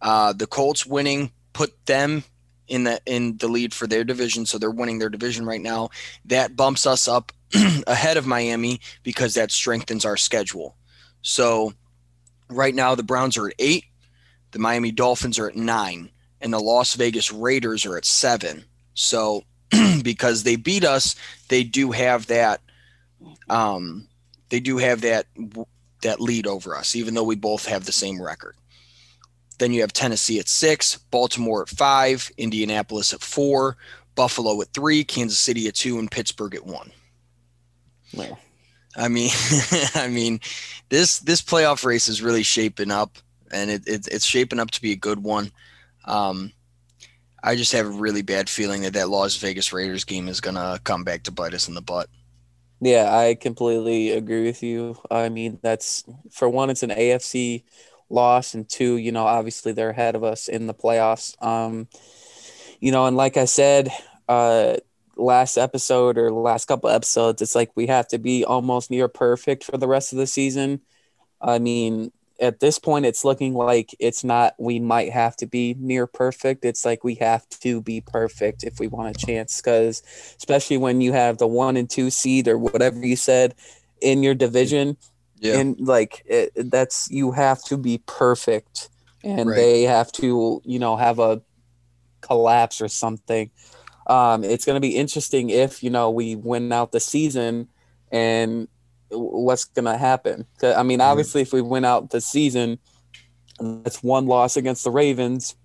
Uh, 0.01 0.33
the 0.33 0.47
Colts 0.47 0.85
winning 0.85 1.33
put 1.53 1.87
them 1.87 2.25
in 2.69 2.85
the 2.85 3.01
in 3.07 3.37
the 3.39 3.49
lead 3.49 3.75
for 3.75 3.87
their 3.87 4.05
division, 4.05 4.47
so 4.47 4.59
they're 4.59 4.71
winning 4.71 4.99
their 4.99 5.11
division 5.11 5.45
right 5.47 5.61
now. 5.61 5.91
That 6.25 6.57
bumps 6.57 6.87
us 6.87 7.09
up 7.09 7.33
ahead 7.87 8.17
of 8.17 8.27
Miami 8.27 8.81
because 9.03 9.35
that 9.35 9.51
strengthens 9.51 10.05
our 10.05 10.17
schedule. 10.17 10.77
So 11.23 11.75
right 12.49 12.75
now 12.75 12.95
the 12.95 13.03
Browns 13.03 13.37
are 13.37 13.49
at 13.49 13.55
eight, 13.59 13.85
the 14.53 14.59
Miami 14.59 14.93
Dolphins 14.93 15.39
are 15.39 15.49
at 15.49 15.57
nine, 15.57 16.11
and 16.41 16.53
the 16.53 16.61
Las 16.61 16.95
Vegas 16.95 17.33
Raiders 17.33 17.85
are 17.87 17.97
at 17.97 18.05
seven. 18.05 18.65
So 18.95 19.45
because 20.03 20.43
they 20.43 20.57
beat 20.57 20.85
us, 20.85 21.15
they 21.49 21.65
do 21.65 21.93
have 21.93 22.27
that 22.27 22.61
um, 23.49 24.09
they 24.49 24.61
do 24.61 24.79
have 24.79 25.03
that 25.03 25.27
that 26.03 26.21
lead 26.21 26.47
over 26.47 26.77
us, 26.77 26.97
even 26.97 27.15
though 27.15 27.23
we 27.23 27.37
both 27.37 27.67
have 27.67 27.85
the 27.85 27.93
same 27.93 28.21
record. 28.21 28.57
Then 29.63 29.73
you 29.73 29.83
have 29.83 29.93
Tennessee 29.93 30.41
at 30.41 30.49
six, 30.49 30.97
Baltimore 31.13 31.63
at 31.63 31.69
five, 31.69 32.29
Indianapolis 32.37 33.15
at 33.15 33.21
four, 33.21 33.77
Buffalo 34.17 34.61
at 34.61 34.67
three, 34.75 35.05
Kansas 35.05 35.39
City 35.39 35.69
at 35.69 35.77
two, 35.77 36.01
and 36.01 36.11
Pittsburgh 36.11 36.57
at 36.57 36.67
one. 36.67 36.91
Yeah. 38.11 38.35
I 38.97 39.07
mean, 39.07 39.31
I 39.95 40.09
mean, 40.09 40.41
this 40.89 41.21
this 41.21 41.41
playoff 41.41 41.85
race 41.85 42.09
is 42.09 42.23
really 42.23 42.43
shaping 42.43 42.91
up, 42.91 43.19
and 43.53 43.71
it, 43.71 43.87
it, 43.87 44.09
it's 44.09 44.25
shaping 44.25 44.59
up 44.59 44.73
to 44.73 44.83
be 44.83 44.91
a 44.91 44.97
good 44.97 45.23
one. 45.23 45.53
Um, 46.07 46.51
I 47.45 47.55
just 47.55 47.71
have 47.71 47.87
a 47.87 47.91
really 47.91 48.23
bad 48.23 48.51
feeling 48.51 48.83
that 48.83 48.95
that 48.95 49.11
Las 49.11 49.37
Vegas 49.37 49.73
Raiders 49.73 50.03
game 50.03 50.27
is 50.27 50.41
gonna 50.41 50.81
come 50.83 51.05
back 51.05 51.23
to 51.23 51.31
bite 51.31 51.55
us 51.55 51.69
in 51.69 51.75
the 51.75 51.83
butt. 51.83 52.09
Yeah, 52.81 53.17
I 53.17 53.37
completely 53.37 54.11
agree 54.11 54.43
with 54.43 54.61
you. 54.65 54.97
I 55.09 55.29
mean, 55.29 55.61
that's 55.63 56.03
for 56.33 56.49
one, 56.49 56.69
it's 56.69 56.83
an 56.83 56.91
AFC 56.91 57.63
loss, 58.13 58.55
and 58.55 58.69
two, 58.69 58.97
you 58.97 59.11
know, 59.11 59.25
obviously 59.25 59.73
they're 59.73 59.91
ahead 59.91 60.15
of 60.15 60.23
us 60.23 60.49
in 60.49 60.67
the 60.67 60.75
playoffs. 60.75 61.35
Um, 61.43 61.89
you 62.81 62.93
know, 62.93 63.07
and 63.07 63.17
like 63.17 63.37
I 63.37 63.47
said, 63.47 63.91
uh, 64.29 64.77
last 65.17 65.57
episode 65.57 66.19
or 66.19 66.31
last 66.31 66.67
couple 66.67 66.91
episodes, 66.91 67.43
it's 67.43 67.55
like 67.55 67.71
we 67.75 67.87
have 67.87 68.09
to 68.09 68.19
be 68.19 68.45
almost 68.45 68.91
near 68.91 69.09
perfect 69.09 69.65
for 69.65 69.77
the 69.77 69.89
rest 69.89 70.13
of 70.13 70.19
the 70.19 70.27
season. 70.27 70.81
I 71.41 71.59
mean, 71.59 72.13
at 72.41 72.59
this 72.59 72.79
point, 72.79 73.07
it's 73.07 73.25
looking 73.25 73.55
like 73.55 73.95
it's 74.01 74.25
not, 74.25 74.55
we 74.59 74.81
might 74.81 75.13
have 75.13 75.37
to 75.37 75.47
be 75.47 75.77
near 75.79 76.07
perfect. 76.07 76.65
It's 76.65 76.85
like 76.85 77.05
we 77.05 77.15
have 77.17 77.49
to 77.61 77.81
be 77.81 78.01
perfect 78.01 78.65
if 78.65 78.81
we 78.81 78.89
want 78.89 79.17
a 79.17 79.27
chance. 79.27 79.61
Because, 79.61 80.03
especially 80.39 80.77
when 80.77 81.01
you 81.01 81.13
have 81.13 81.39
the 81.39 81.47
one 81.47 81.77
and 81.77 81.89
two 81.89 82.11
seed 82.11 82.49
or 82.49 82.59
whatever 82.59 83.05
you 83.05 83.17
said 83.17 83.55
in 84.01 84.25
your 84.25 84.35
division, 84.35 84.97
yeah. 85.43 85.59
And 85.59 85.79
like 85.81 86.23
it, 86.25 86.53
that's 86.71 87.11
you 87.11 87.33
have 87.33 87.63
to 87.65 87.77
be 87.77 87.99
perfect 88.07 88.89
and 89.25 89.51
right. 89.51 89.57
they 89.57 89.83
have 89.83 90.13
to, 90.13 90.63
you 90.65 90.79
know, 90.79 90.97
have 90.97 91.19
a 91.19 91.43
collapse 92.21 92.81
or 92.81 92.87
something. 92.87 93.51
Um, 94.07 94.45
it's 94.45 94.65
going 94.65 94.77
to 94.77 94.81
be 94.81 94.97
interesting 94.97 95.51
if, 95.51 95.83
you 95.83 95.91
know, 95.91 96.11
we 96.11 96.37
win 96.37 96.73
out 96.73 96.93
the 96.93 97.01
season 97.01 97.69
and 98.13 98.69
what's 99.11 99.65
going 99.65 99.85
to 99.87 99.97
happen. 99.97 100.47
I 100.63 100.85
mean, 100.85 101.01
obviously, 101.01 101.43
if 101.43 101.53
we 101.53 101.61
win 101.61 101.85
out 101.85 102.11
the 102.11 102.21
season, 102.21 102.79
that's 103.59 104.01
one 104.01 104.27
loss 104.27 104.57
against 104.57 104.85
the 104.85 104.93
Ravens 104.93 105.57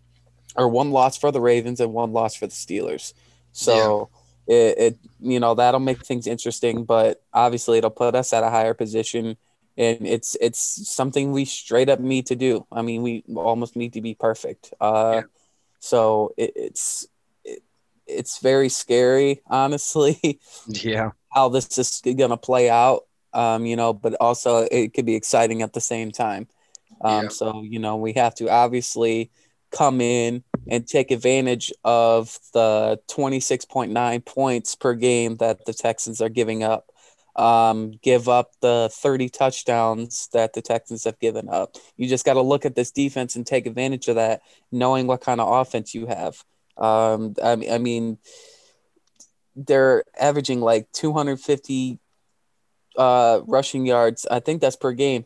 or 0.56 0.68
one 0.68 0.90
loss 0.90 1.18
for 1.18 1.32
the 1.32 1.42
Ravens 1.42 1.80
and 1.80 1.94
one 1.94 2.14
loss 2.14 2.36
for 2.36 2.48
the 2.48 2.54
Steelers. 2.54 3.14
So 3.52 4.10
yeah. 4.48 4.56
it, 4.56 4.78
it, 4.78 4.98
you 5.20 5.40
know, 5.40 5.54
that'll 5.54 5.80
make 5.80 6.04
things 6.04 6.26
interesting, 6.26 6.84
but 6.84 7.22
obviously 7.32 7.78
it'll 7.78 7.92
put 7.92 8.16
us 8.16 8.34
at 8.34 8.44
a 8.44 8.50
higher 8.50 8.74
position 8.74 9.38
and 9.78 10.08
it's 10.08 10.36
it's 10.42 10.90
something 10.90 11.32
we 11.32 11.46
straight 11.46 11.90
up 11.90 12.00
need 12.00 12.26
to 12.28 12.36
do. 12.36 12.66
I 12.72 12.82
mean, 12.82 13.04
we 13.04 13.24
almost 13.36 13.76
need 13.76 13.94
to 13.94 14.02
be 14.02 14.16
perfect. 14.16 14.74
Uh, 14.82 15.24
So 15.80 16.34
it, 16.38 16.54
it's 16.56 17.08
it, 17.46 17.62
it's 18.08 18.40
very 18.40 18.70
scary, 18.70 19.42
honestly. 19.48 20.40
Yeah. 20.68 21.12
How 21.30 21.50
this 21.50 21.78
is 21.78 22.02
going 22.04 22.32
to 22.32 22.38
play 22.38 22.70
out, 22.70 23.04
um, 23.34 23.66
you 23.66 23.76
know, 23.76 23.94
but 23.94 24.16
also 24.20 24.68
it 24.72 24.94
could 24.94 25.06
be 25.06 25.16
exciting 25.16 25.62
at 25.62 25.74
the 25.74 25.82
same 25.82 26.12
time. 26.12 26.48
Um, 27.02 27.24
Yeah. 27.24 27.30
So 27.30 27.62
you 27.62 27.80
know, 27.80 27.98
we 27.98 28.14
have 28.14 28.34
to 28.36 28.50
obviously 28.50 29.30
come 29.72 30.02
in 30.02 30.44
and 30.70 30.88
take 30.88 31.12
advantage 31.12 31.72
of 31.84 32.40
the 32.54 33.00
26.9 33.10 34.26
points 34.26 34.76
per 34.76 34.94
game 34.94 35.36
that 35.38 35.66
the 35.66 35.74
Texans 35.74 36.22
are 36.22 36.30
giving 36.30 36.64
up. 36.64 36.92
Um, 37.38 37.92
give 38.02 38.28
up 38.28 38.52
the 38.62 38.90
30 38.92 39.30
touchdowns 39.30 40.28
that 40.34 40.54
the 40.54 40.62
Texans 40.64 41.04
have 41.04 41.20
given 41.20 41.48
up. 41.50 41.76
You 41.96 42.08
just 42.08 42.26
got 42.26 42.34
to 42.34 42.42
look 42.42 42.66
at 42.66 42.74
this 42.74 42.90
defense 42.90 43.36
and 43.36 43.46
take 43.46 43.68
advantage 43.68 44.08
of 44.08 44.16
that, 44.16 44.42
knowing 44.72 45.06
what 45.06 45.22
kind 45.22 45.40
of 45.40 45.48
offense 45.48 45.94
you 45.94 46.08
have. 46.08 46.44
Um, 46.78 47.36
I, 47.44 47.56
mean- 47.56 47.72
I 47.72 47.78
mean, 47.78 48.18
they're 49.56 50.04
averaging 50.20 50.62
like 50.62 50.92
250 50.94 52.00
uh, 52.98 53.42
rushing 53.46 53.86
yards. 53.86 54.26
I 54.30 54.40
think 54.40 54.62
that's 54.62 54.76
per 54.76 54.92
game. 54.94 55.26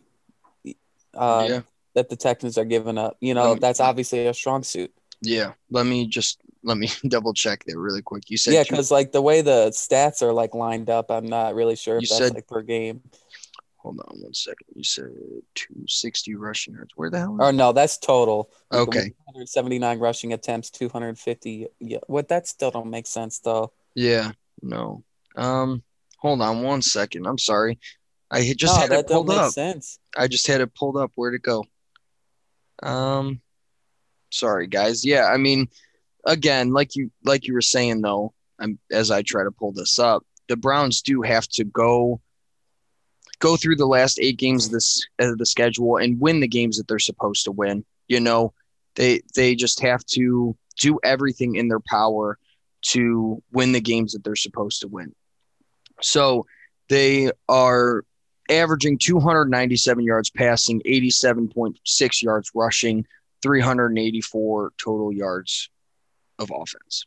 Uh, 1.14 1.46
yeah. 1.50 1.62
that 1.96 2.10
the 2.10 2.16
Texans 2.16 2.58
are 2.58 2.66
giving 2.66 2.98
up. 2.98 3.18
You 3.20 3.34
know, 3.34 3.54
Um, 3.54 3.60
that's 3.60 3.80
obviously 3.82 4.28
a 4.28 4.34
strong 4.34 4.64
suit. 4.64 4.94
Yeah. 5.22 5.54
Let 5.70 5.86
me 5.86 6.08
just 6.08 6.42
let 6.64 6.78
me 6.78 6.90
double 7.08 7.34
check 7.34 7.64
there 7.66 7.78
really 7.80 8.02
quick. 8.02 8.30
You 8.30 8.38
said 8.38 8.54
Yeah, 8.54 8.64
because 8.64 8.92
like 8.92 9.12
the 9.12 9.22
way 9.22 9.42
the 9.42 9.70
stats 9.72 10.22
are 10.22 10.34
like 10.34 10.54
lined 10.54 10.90
up, 10.90 11.10
I'm 11.12 11.26
not 11.28 11.56
really 11.56 11.76
sure 11.76 11.98
if 11.98 12.04
You 12.04 12.08
that's 12.08 12.18
said- 12.20 12.34
like 12.36 12.48
per 12.48 12.62
game. 12.62 13.02
hold 13.78 14.00
on 14.00 14.22
one 14.22 14.34
second. 14.34 14.68
You 14.76 14.84
said 14.84 15.10
260 15.56 16.36
rushing 16.36 16.74
yards. 16.76 16.92
Where 16.96 17.10
the 17.10 17.20
hell? 17.20 17.38
Oh 17.40 17.52
no, 17.52 17.72
that's 17.74 17.98
total. 17.98 18.52
Okay. 18.72 19.14
179 19.26 20.00
rushing 20.00 20.34
attempts, 20.34 20.70
250. 20.70 21.68
Yeah, 21.80 21.98
what 22.08 22.28
that 22.30 22.48
still 22.48 22.72
don't 22.72 22.90
make 22.90 23.08
sense 23.08 23.40
though. 23.40 23.72
Yeah. 23.96 24.32
No. 24.62 25.04
Um. 25.36 25.84
Hold 26.20 26.42
on 26.44 26.62
one 26.62 26.84
second. 26.84 27.26
I'm 27.26 27.40
sorry. 27.40 27.80
I 28.30 28.54
just 28.56 28.76
no, 28.76 28.82
had 28.82 28.92
that 28.92 29.00
it 29.00 29.08
don't 29.08 29.26
pulled 29.26 29.28
make 29.30 29.38
up. 29.40 29.52
sense. 29.54 29.98
I 30.16 30.28
just 30.28 30.46
had 30.46 30.62
it 30.62 30.74
pulled 30.76 30.96
up. 30.96 31.12
Where'd 31.16 31.34
it 31.34 31.42
go? 31.42 31.66
Um, 32.84 33.42
sorry 34.30 34.68
guys. 34.68 35.04
Yeah, 35.06 35.26
I 35.26 35.38
mean, 35.38 35.68
again, 36.26 36.72
like 36.72 36.96
you 36.96 37.12
like 37.24 37.48
you 37.48 37.54
were 37.54 37.62
saying 37.62 38.02
though, 38.02 38.34
I'm 38.60 38.80
as 38.92 39.12
I 39.12 39.22
try 39.22 39.44
to 39.44 39.52
pull 39.52 39.72
this 39.72 40.00
up, 40.00 40.26
the 40.48 40.58
Browns 40.58 41.02
do 41.02 41.22
have 41.22 41.48
to 41.50 41.64
go 41.64 42.22
go 43.40 43.58
through 43.58 43.76
the 43.76 43.88
last 43.88 44.20
eight 44.20 44.38
games 44.38 44.66
of 44.68 44.72
this 44.72 45.06
of 45.20 45.38
the 45.38 45.46
schedule 45.46 45.98
and 45.98 46.20
win 46.20 46.40
the 46.40 46.48
games 46.48 46.78
that 46.78 46.88
they're 46.88 47.00
supposed 47.00 47.46
to 47.46 47.52
win. 47.52 47.84
You 48.08 48.20
know, 48.20 48.54
they 48.96 49.22
they 49.36 49.56
just 49.56 49.80
have 49.82 50.06
to 50.08 50.56
do 50.80 51.00
everything 51.04 51.56
in 51.56 51.68
their 51.68 51.80
power 51.80 52.38
to 52.82 53.42
win 53.52 53.72
the 53.72 53.82
games 53.82 54.14
that 54.14 54.24
they're 54.24 54.36
supposed 54.36 54.82
to 54.82 54.88
win. 54.88 55.14
So 56.02 56.46
they 56.90 57.32
are 57.48 58.04
averaging 58.50 58.98
297 58.98 60.04
yards 60.04 60.30
passing, 60.30 60.82
87.6 60.82 62.22
yards 62.22 62.52
rushing, 62.54 63.06
384 63.42 64.74
total 64.78 65.14
yards 65.14 65.70
of 66.42 66.52
offense. 66.54 67.06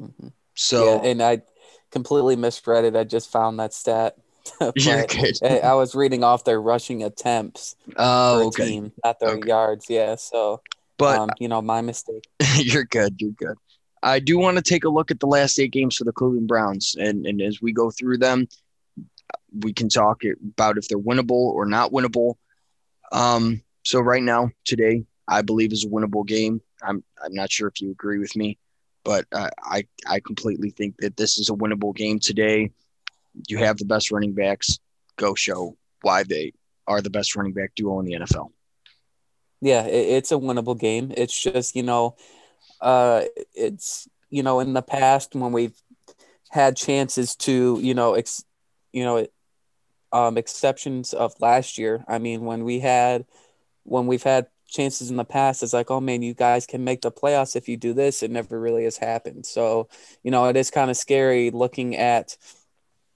Mhm. 0.00 0.32
So 0.54 0.84
yeah, 0.84 1.10
and 1.10 1.22
I 1.22 1.42
completely 1.90 2.36
misread 2.36 2.84
it. 2.84 2.96
I 2.96 3.04
just 3.04 3.30
found 3.30 3.58
that 3.58 3.72
stat. 3.72 4.16
Good. 4.60 5.42
I 5.42 5.74
was 5.74 5.94
reading 5.94 6.24
off 6.24 6.44
their 6.44 6.60
rushing 6.60 7.02
attempts 7.04 7.76
Oh, 7.96 8.46
okay. 8.48 8.64
team, 8.64 8.92
not 9.04 9.20
their 9.20 9.36
Okay. 9.36 9.48
yards. 9.48 9.86
Yeah, 9.88 10.16
so 10.16 10.62
But 10.96 11.18
um, 11.18 11.30
you 11.38 11.48
know, 11.48 11.62
my 11.62 11.80
mistake. 11.80 12.24
you're 12.56 12.84
good. 12.84 13.20
You're 13.20 13.32
good. 13.32 13.56
I 14.02 14.20
do 14.20 14.38
want 14.38 14.56
to 14.56 14.62
take 14.62 14.84
a 14.84 14.88
look 14.88 15.10
at 15.10 15.20
the 15.20 15.26
last 15.26 15.58
eight 15.58 15.72
games 15.72 15.96
for 15.96 16.04
the 16.04 16.12
Cleveland 16.12 16.48
Browns, 16.48 16.94
and 16.98 17.26
and 17.26 17.40
as 17.42 17.60
we 17.60 17.72
go 17.72 17.90
through 17.90 18.18
them, 18.18 18.48
we 19.60 19.72
can 19.72 19.88
talk 19.88 20.22
about 20.24 20.78
if 20.78 20.88
they're 20.88 20.98
winnable 20.98 21.30
or 21.32 21.66
not 21.66 21.92
winnable. 21.92 22.34
Um, 23.12 23.62
so 23.84 24.00
right 24.00 24.22
now, 24.22 24.50
today, 24.64 25.04
I 25.26 25.42
believe 25.42 25.72
is 25.72 25.84
a 25.84 25.88
winnable 25.88 26.26
game. 26.26 26.60
I'm 26.82 27.02
I'm 27.22 27.34
not 27.34 27.50
sure 27.50 27.68
if 27.68 27.80
you 27.80 27.90
agree 27.90 28.18
with 28.18 28.36
me, 28.36 28.58
but 29.04 29.26
uh, 29.32 29.50
I 29.62 29.86
I 30.06 30.20
completely 30.20 30.70
think 30.70 30.96
that 30.98 31.16
this 31.16 31.38
is 31.38 31.50
a 31.50 31.54
winnable 31.54 31.94
game 31.94 32.18
today. 32.18 32.70
You 33.48 33.58
have 33.58 33.76
the 33.76 33.84
best 33.84 34.10
running 34.10 34.34
backs. 34.34 34.78
Go 35.16 35.34
show 35.34 35.76
why 36.02 36.22
they 36.22 36.52
are 36.86 37.00
the 37.00 37.10
best 37.10 37.36
running 37.36 37.52
back 37.52 37.72
duo 37.74 38.00
in 38.00 38.06
the 38.06 38.14
NFL. 38.14 38.50
Yeah, 39.60 39.84
it, 39.84 40.08
it's 40.08 40.32
a 40.32 40.36
winnable 40.36 40.78
game. 40.78 41.12
It's 41.16 41.38
just 41.40 41.76
you 41.76 41.82
know, 41.82 42.16
uh, 42.80 43.24
it's 43.54 44.08
you 44.30 44.42
know 44.42 44.60
in 44.60 44.72
the 44.72 44.82
past 44.82 45.34
when 45.34 45.52
we've 45.52 45.76
had 46.50 46.76
chances 46.76 47.36
to 47.36 47.78
you 47.82 47.94
know 47.94 48.14
ex, 48.14 48.44
you 48.92 49.04
know, 49.04 49.26
um, 50.12 50.38
exceptions 50.38 51.12
of 51.12 51.34
last 51.40 51.78
year. 51.78 52.04
I 52.08 52.18
mean, 52.18 52.44
when 52.44 52.64
we 52.64 52.80
had 52.80 53.26
when 53.84 54.06
we've 54.06 54.22
had 54.22 54.46
chances 54.68 55.10
in 55.10 55.16
the 55.16 55.24
past, 55.24 55.62
it's 55.62 55.72
like, 55.72 55.90
oh 55.90 56.00
man, 56.00 56.22
you 56.22 56.34
guys 56.34 56.66
can 56.66 56.84
make 56.84 57.00
the 57.00 57.10
playoffs 57.10 57.56
if 57.56 57.68
you 57.68 57.76
do 57.76 57.92
this. 57.94 58.22
It 58.22 58.30
never 58.30 58.60
really 58.60 58.84
has 58.84 58.98
happened. 58.98 59.46
So 59.46 59.88
you 60.22 60.30
know, 60.30 60.46
it 60.46 60.56
is 60.56 60.70
kind 60.70 60.90
of 60.90 60.96
scary 60.96 61.50
looking 61.50 61.96
at 61.96 62.36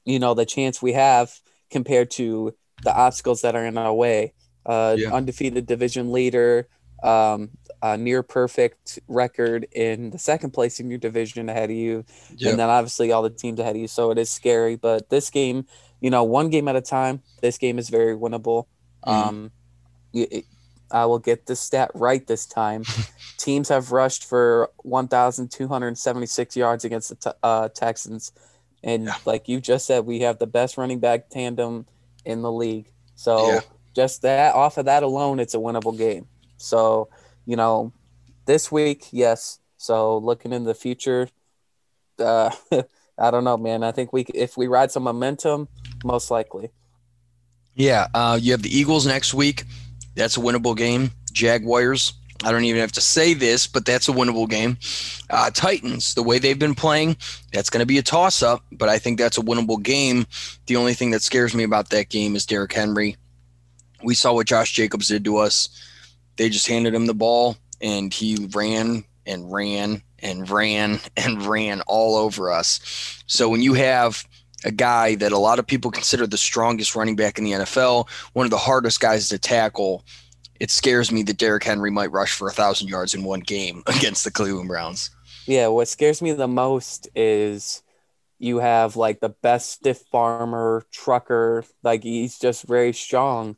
you 0.04 0.18
know 0.18 0.34
the 0.34 0.46
chance 0.46 0.82
we 0.82 0.92
have 0.94 1.40
compared 1.70 2.10
to 2.12 2.54
the 2.84 2.94
obstacles 2.94 3.42
that 3.42 3.54
are 3.54 3.64
in 3.64 3.78
our 3.78 3.92
way. 3.94 4.32
Uh, 4.66 4.96
Yeah. 4.98 5.12
Undefeated 5.12 5.66
division 5.66 6.10
leader, 6.12 6.68
um, 7.02 7.50
a 7.82 7.96
near 7.96 8.22
perfect 8.22 8.98
record 9.08 9.66
in 9.72 10.10
the 10.10 10.18
second 10.18 10.52
place 10.52 10.80
in 10.80 10.88
your 10.88 10.98
division 10.98 11.48
ahead 11.48 11.70
of 11.70 11.76
you, 11.76 12.04
and 12.50 12.58
then 12.58 12.70
obviously 12.70 13.10
all 13.12 13.22
the 13.22 13.30
teams 13.30 13.58
ahead 13.60 13.74
of 13.76 13.80
you. 13.82 13.88
So 13.88 14.10
it 14.10 14.18
is 14.18 14.30
scary. 14.30 14.76
But 14.76 15.10
this 15.10 15.30
game, 15.30 15.66
you 16.00 16.10
know, 16.10 16.24
one 16.24 16.48
game 16.48 16.68
at 16.68 16.76
a 16.76 16.80
time. 16.80 17.22
This 17.40 17.58
game 17.58 17.78
is 17.78 17.88
very 17.90 18.16
winnable. 18.16 18.66
Mhm. 19.06 19.12
Um, 19.28 19.52
it- 20.12 20.44
I 20.92 21.06
will 21.06 21.18
get 21.18 21.46
this 21.46 21.60
stat 21.60 21.90
right 21.94 22.26
this 22.26 22.46
time. 22.46 22.86
Teams 23.38 23.68
have 23.70 23.90
rushed 23.92 24.24
for 24.24 24.70
1,276 24.84 26.56
yards 26.56 26.84
against 26.84 27.08
the 27.22 27.36
uh, 27.42 27.68
Texans. 27.70 28.32
And 28.84 29.06
Yeah. 29.06 29.14
like 29.24 29.48
you 29.48 29.60
just 29.60 29.86
said, 29.86 30.06
we 30.06 30.20
have 30.20 30.38
the 30.38 30.46
best 30.46 30.76
running 30.76 31.00
back 31.00 31.28
tandem 31.30 31.86
in 32.24 32.42
the 32.42 32.52
league. 32.52 32.92
So 33.14 33.48
Yeah. 33.48 33.60
just 33.94 34.22
that 34.22 34.54
off 34.54 34.78
of 34.78 34.84
that 34.84 35.02
alone, 35.02 35.40
it's 35.40 35.54
a 35.54 35.58
winnable 35.58 35.96
game. 35.96 36.28
So, 36.56 37.08
you 37.46 37.56
know, 37.56 37.92
this 38.46 38.70
week, 38.70 39.08
yes. 39.12 39.58
So 39.76 40.18
looking 40.18 40.52
in 40.52 40.64
the 40.64 40.74
future, 40.74 41.28
uh, 42.18 42.50
I 43.18 43.30
don't 43.30 43.44
know, 43.44 43.56
man. 43.56 43.82
I 43.82 43.92
think 43.92 44.12
we 44.12 44.22
if 44.34 44.56
we 44.56 44.66
ride 44.68 44.90
some 44.90 45.02
momentum, 45.02 45.68
most 46.04 46.30
likely. 46.30 46.70
Yeah, 47.74 48.06
uh, 48.14 48.38
you 48.40 48.52
have 48.52 48.62
the 48.62 48.76
Eagles 48.76 49.06
next 49.06 49.32
week. 49.34 49.64
That's 50.14 50.36
a 50.36 50.40
winnable 50.40 50.76
game. 50.76 51.10
Jaguars. 51.32 52.14
I 52.44 52.50
don't 52.50 52.64
even 52.64 52.80
have 52.80 52.92
to 52.92 53.00
say 53.00 53.34
this, 53.34 53.66
but 53.68 53.84
that's 53.86 54.08
a 54.08 54.12
winnable 54.12 54.48
game. 54.48 54.76
Uh, 55.30 55.50
Titans, 55.50 56.14
the 56.14 56.24
way 56.24 56.38
they've 56.38 56.58
been 56.58 56.74
playing, 56.74 57.16
that's 57.52 57.70
going 57.70 57.80
to 57.80 57.86
be 57.86 57.98
a 57.98 58.02
toss 58.02 58.42
up, 58.42 58.64
but 58.72 58.88
I 58.88 58.98
think 58.98 59.18
that's 59.18 59.38
a 59.38 59.42
winnable 59.42 59.80
game. 59.80 60.26
The 60.66 60.76
only 60.76 60.94
thing 60.94 61.12
that 61.12 61.22
scares 61.22 61.54
me 61.54 61.62
about 61.62 61.90
that 61.90 62.08
game 62.08 62.34
is 62.34 62.44
Derrick 62.44 62.72
Henry. 62.72 63.16
We 64.02 64.14
saw 64.14 64.32
what 64.32 64.48
Josh 64.48 64.72
Jacobs 64.72 65.08
did 65.08 65.24
to 65.24 65.36
us. 65.36 65.68
They 66.36 66.48
just 66.48 66.66
handed 66.66 66.94
him 66.94 67.06
the 67.06 67.14
ball, 67.14 67.56
and 67.80 68.12
he 68.12 68.48
ran 68.52 69.04
and 69.24 69.52
ran 69.52 70.02
and 70.18 70.48
ran 70.50 70.98
and 71.16 71.44
ran 71.44 71.80
all 71.82 72.16
over 72.16 72.50
us. 72.50 73.22
So 73.26 73.48
when 73.48 73.62
you 73.62 73.74
have 73.74 74.26
a 74.64 74.70
guy 74.70 75.14
that 75.16 75.32
a 75.32 75.38
lot 75.38 75.58
of 75.58 75.66
people 75.66 75.90
consider 75.90 76.26
the 76.26 76.36
strongest 76.36 76.94
running 76.94 77.16
back 77.16 77.38
in 77.38 77.44
the 77.44 77.52
NFL, 77.52 78.08
one 78.32 78.46
of 78.46 78.50
the 78.50 78.58
hardest 78.58 79.00
guys 79.00 79.28
to 79.28 79.38
tackle. 79.38 80.04
It 80.60 80.70
scares 80.70 81.10
me 81.10 81.22
that 81.24 81.38
Derrick 81.38 81.64
Henry 81.64 81.90
might 81.90 82.12
rush 82.12 82.32
for 82.32 82.48
a 82.48 82.52
thousand 82.52 82.88
yards 82.88 83.14
in 83.14 83.24
one 83.24 83.40
game 83.40 83.82
against 83.86 84.24
the 84.24 84.30
Cleveland 84.30 84.68
Browns. 84.68 85.10
Yeah, 85.46 85.68
what 85.68 85.88
scares 85.88 86.22
me 86.22 86.32
the 86.32 86.48
most 86.48 87.08
is 87.16 87.82
you 88.38 88.58
have 88.58 88.96
like 88.96 89.20
the 89.20 89.28
best 89.28 89.70
stiff 89.70 90.02
farmer 90.10 90.84
trucker, 90.92 91.64
like 91.82 92.02
he's 92.02 92.38
just 92.38 92.64
very 92.64 92.92
strong. 92.92 93.56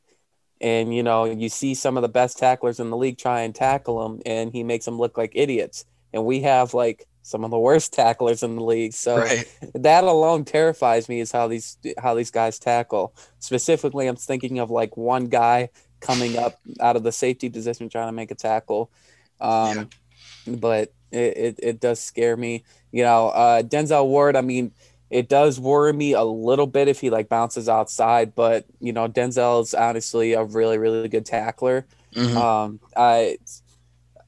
And 0.61 0.95
you 0.95 1.03
know, 1.03 1.25
you 1.25 1.49
see 1.51 1.75
some 1.75 1.97
of 1.99 2.03
the 2.03 2.09
best 2.09 2.39
tacklers 2.39 2.81
in 2.81 2.91
the 2.91 2.97
league 2.97 3.19
try 3.19 3.41
and 3.41 3.55
tackle 3.55 4.07
him 4.07 4.23
and 4.25 4.53
he 4.53 4.63
makes 4.63 4.85
them 4.87 4.99
look 4.99 5.19
like 5.19 5.33
idiots. 5.35 5.85
And 6.13 6.25
we 6.25 6.41
have 6.41 6.73
like 6.73 7.07
some 7.25 7.43
of 7.43 7.51
the 7.51 7.59
worst 7.59 7.93
tacklers 7.95 8.43
in 8.43 8.55
the 8.57 8.63
league. 8.63 8.93
So 8.93 9.17
Right. 9.17 9.47
that 9.75 10.05
alone 10.05 10.45
terrifies 10.45 11.09
me 11.09 11.21
is 11.21 11.33
how 11.33 11.49
these 11.49 11.79
how 11.99 12.15
these 12.15 12.31
guys 12.31 12.59
tackle. 12.59 13.15
Specifically, 13.39 14.07
I'm 14.07 14.17
thinking 14.17 14.59
of 14.59 14.71
like 14.71 14.97
one 14.97 15.27
guy 15.27 15.71
coming 16.01 16.37
up 16.37 16.61
out 16.81 16.97
of 16.97 17.03
the 17.03 17.13
safety 17.13 17.49
position 17.49 17.89
trying 17.89 18.09
to 18.09 18.13
make 18.13 18.31
a 18.31 18.35
tackle. 18.37 18.91
Um, 19.41 19.89
But 20.47 20.93
it, 21.11 21.37
it, 21.39 21.61
it 21.63 21.81
does 21.81 21.99
scare 21.99 22.37
me. 22.37 22.65
You 22.93 23.05
know, 23.05 23.29
uh, 23.29 23.63
Denzel 23.63 24.07
Ward, 24.07 24.37
I 24.37 24.43
mean, 24.43 24.73
it 25.09 25.31
does 25.31 25.59
worry 25.59 25.95
me 25.95 26.13
a 26.13 26.25
little 26.25 26.67
bit 26.67 26.89
if 26.89 27.01
he 27.01 27.09
like 27.09 27.31
bounces 27.31 27.69
outside, 27.69 28.35
but 28.35 28.67
you 28.81 28.93
know, 28.93 29.09
Denzel 29.09 29.63
is 29.63 29.73
honestly 29.73 30.35
a 30.35 30.45
really, 30.45 30.77
really 30.77 31.09
good 31.09 31.25
tackler. 31.25 31.87
Mhm. 32.15 32.37
Um, 32.37 32.81
I 32.95 33.39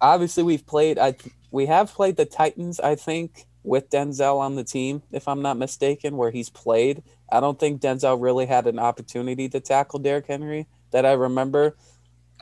obviously 0.01 0.43
we've 0.43 0.65
played. 0.65 0.99
I 0.99 1.15
we 1.57 1.65
have 1.67 1.93
played 1.93 2.17
the 2.17 2.27
Titans. 2.27 2.79
I 2.81 2.95
think 2.95 3.47
with 3.65 3.89
Denzel 3.91 4.39
on 4.39 4.55
the 4.57 4.63
team, 4.63 5.03
if 5.11 5.27
I'm 5.27 5.41
not 5.43 5.57
mistaken, 5.57 6.17
where 6.19 6.31
he's 6.31 6.51
played. 6.51 7.03
I 7.33 7.41
don't 7.41 7.59
think 7.59 7.81
Denzel 7.81 8.21
really 8.21 8.45
had 8.47 8.67
an 8.67 8.79
opportunity 8.79 9.49
to 9.49 9.59
tackle 9.61 9.99
Derrick 9.99 10.27
Henry 10.27 10.67
that 10.93 11.05
I 11.07 11.13
remember. 11.13 11.77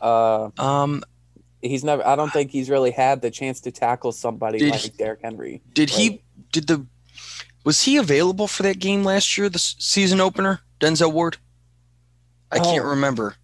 Uh, 0.03 0.51
Um, 0.59 1.03
he's 1.63 1.85
never. 1.85 2.05
I 2.07 2.17
don't 2.17 2.33
think 2.33 2.51
he's 2.51 2.69
really 2.69 2.91
had 2.91 3.23
the 3.23 3.31
chance 3.31 3.61
to 3.63 3.71
tackle 3.71 4.11
somebody 4.13 4.59
like 4.69 4.81
he- 4.81 4.89
Derrick 4.91 5.21
Henry. 5.23 5.63
did 5.73 5.91
Right. 5.91 5.99
he? 6.01 6.23
Did 6.53 6.67
the? 6.67 6.87
Was 7.65 7.83
he 7.83 7.97
available 7.97 8.47
for 8.49 8.63
that 8.65 8.79
game 8.81 9.05
last 9.05 9.39
year? 9.39 9.49
The 9.49 9.59
season 9.61 10.21
opener, 10.21 10.61
Denzel 10.81 11.13
Ward. 11.13 11.39
I 12.51 12.59
can't 12.59 12.85
Oh. 12.85 12.89
remember. 12.91 13.37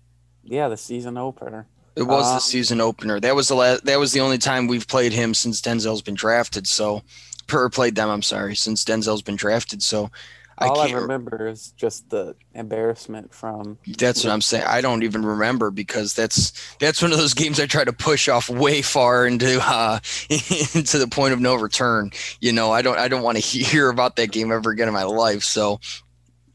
Yeah, 0.43 0.69
the 0.69 0.77
season 0.77 1.17
opener. 1.17 1.67
It 2.01 2.05
was 2.09 2.33
the 2.33 2.37
Um, 2.37 2.41
season 2.41 2.81
opener. 2.81 3.21
That 3.21 3.37
was 3.37 3.49
the 3.49 3.57
last. 3.57 3.85
That 3.85 4.01
was 4.01 4.13
the 4.13 4.21
only 4.21 4.39
time 4.39 4.67
we've 4.69 4.89
played 4.89 5.13
him 5.13 5.35
since 5.35 5.61
Denzel's 5.61 6.03
been 6.03 6.17
drafted. 6.17 6.67
So, 6.67 7.03
per 7.47 7.71
played 7.71 7.95
them. 7.97 8.11
I'm 8.11 8.23
sorry, 8.23 8.57
since 8.57 8.85
Denzel's 8.85 9.23
been 9.23 9.37
drafted. 9.37 9.83
So, 9.83 10.11
I 10.59 10.69
All 10.69 10.81
I, 10.81 10.89
can't. 10.89 11.03
remember 11.03 11.49
is 11.49 11.73
just 11.73 12.11
the 12.11 12.37
embarrassment 12.55 13.35
from. 13.35 13.79
That's 13.87 14.25
what 14.25 14.33
I'm 14.33 14.43
saying. 14.43 14.65
I 14.67 14.81
don't 14.83 15.03
even 15.05 15.25
remember 15.27 15.71
because 15.71 16.15
that's 16.15 16.53
that's 16.79 17.03
one 17.03 17.13
of 17.13 17.19
those 17.19 17.35
games 17.35 17.61
I 17.61 17.67
try 17.67 17.85
to 17.85 17.93
push 17.95 18.29
off 18.29 18.51
way 18.51 18.83
far 18.83 19.27
into 19.27 19.59
uh 19.63 20.01
into 20.31 20.99
the 20.99 21.09
point 21.11 21.35
of 21.35 21.41
no 21.41 21.55
return. 21.55 22.11
You 22.41 22.53
know, 22.53 22.73
I 22.73 22.83
don't 22.83 22.99
I 22.99 23.09
don't 23.09 23.23
want 23.23 23.39
to 23.39 23.43
hear 23.65 23.89
about 23.91 24.17
that 24.17 24.33
game 24.33 24.53
ever 24.53 24.71
again 24.71 24.89
in 24.89 24.95
my 24.95 25.05
life. 25.05 25.43
So 25.45 25.81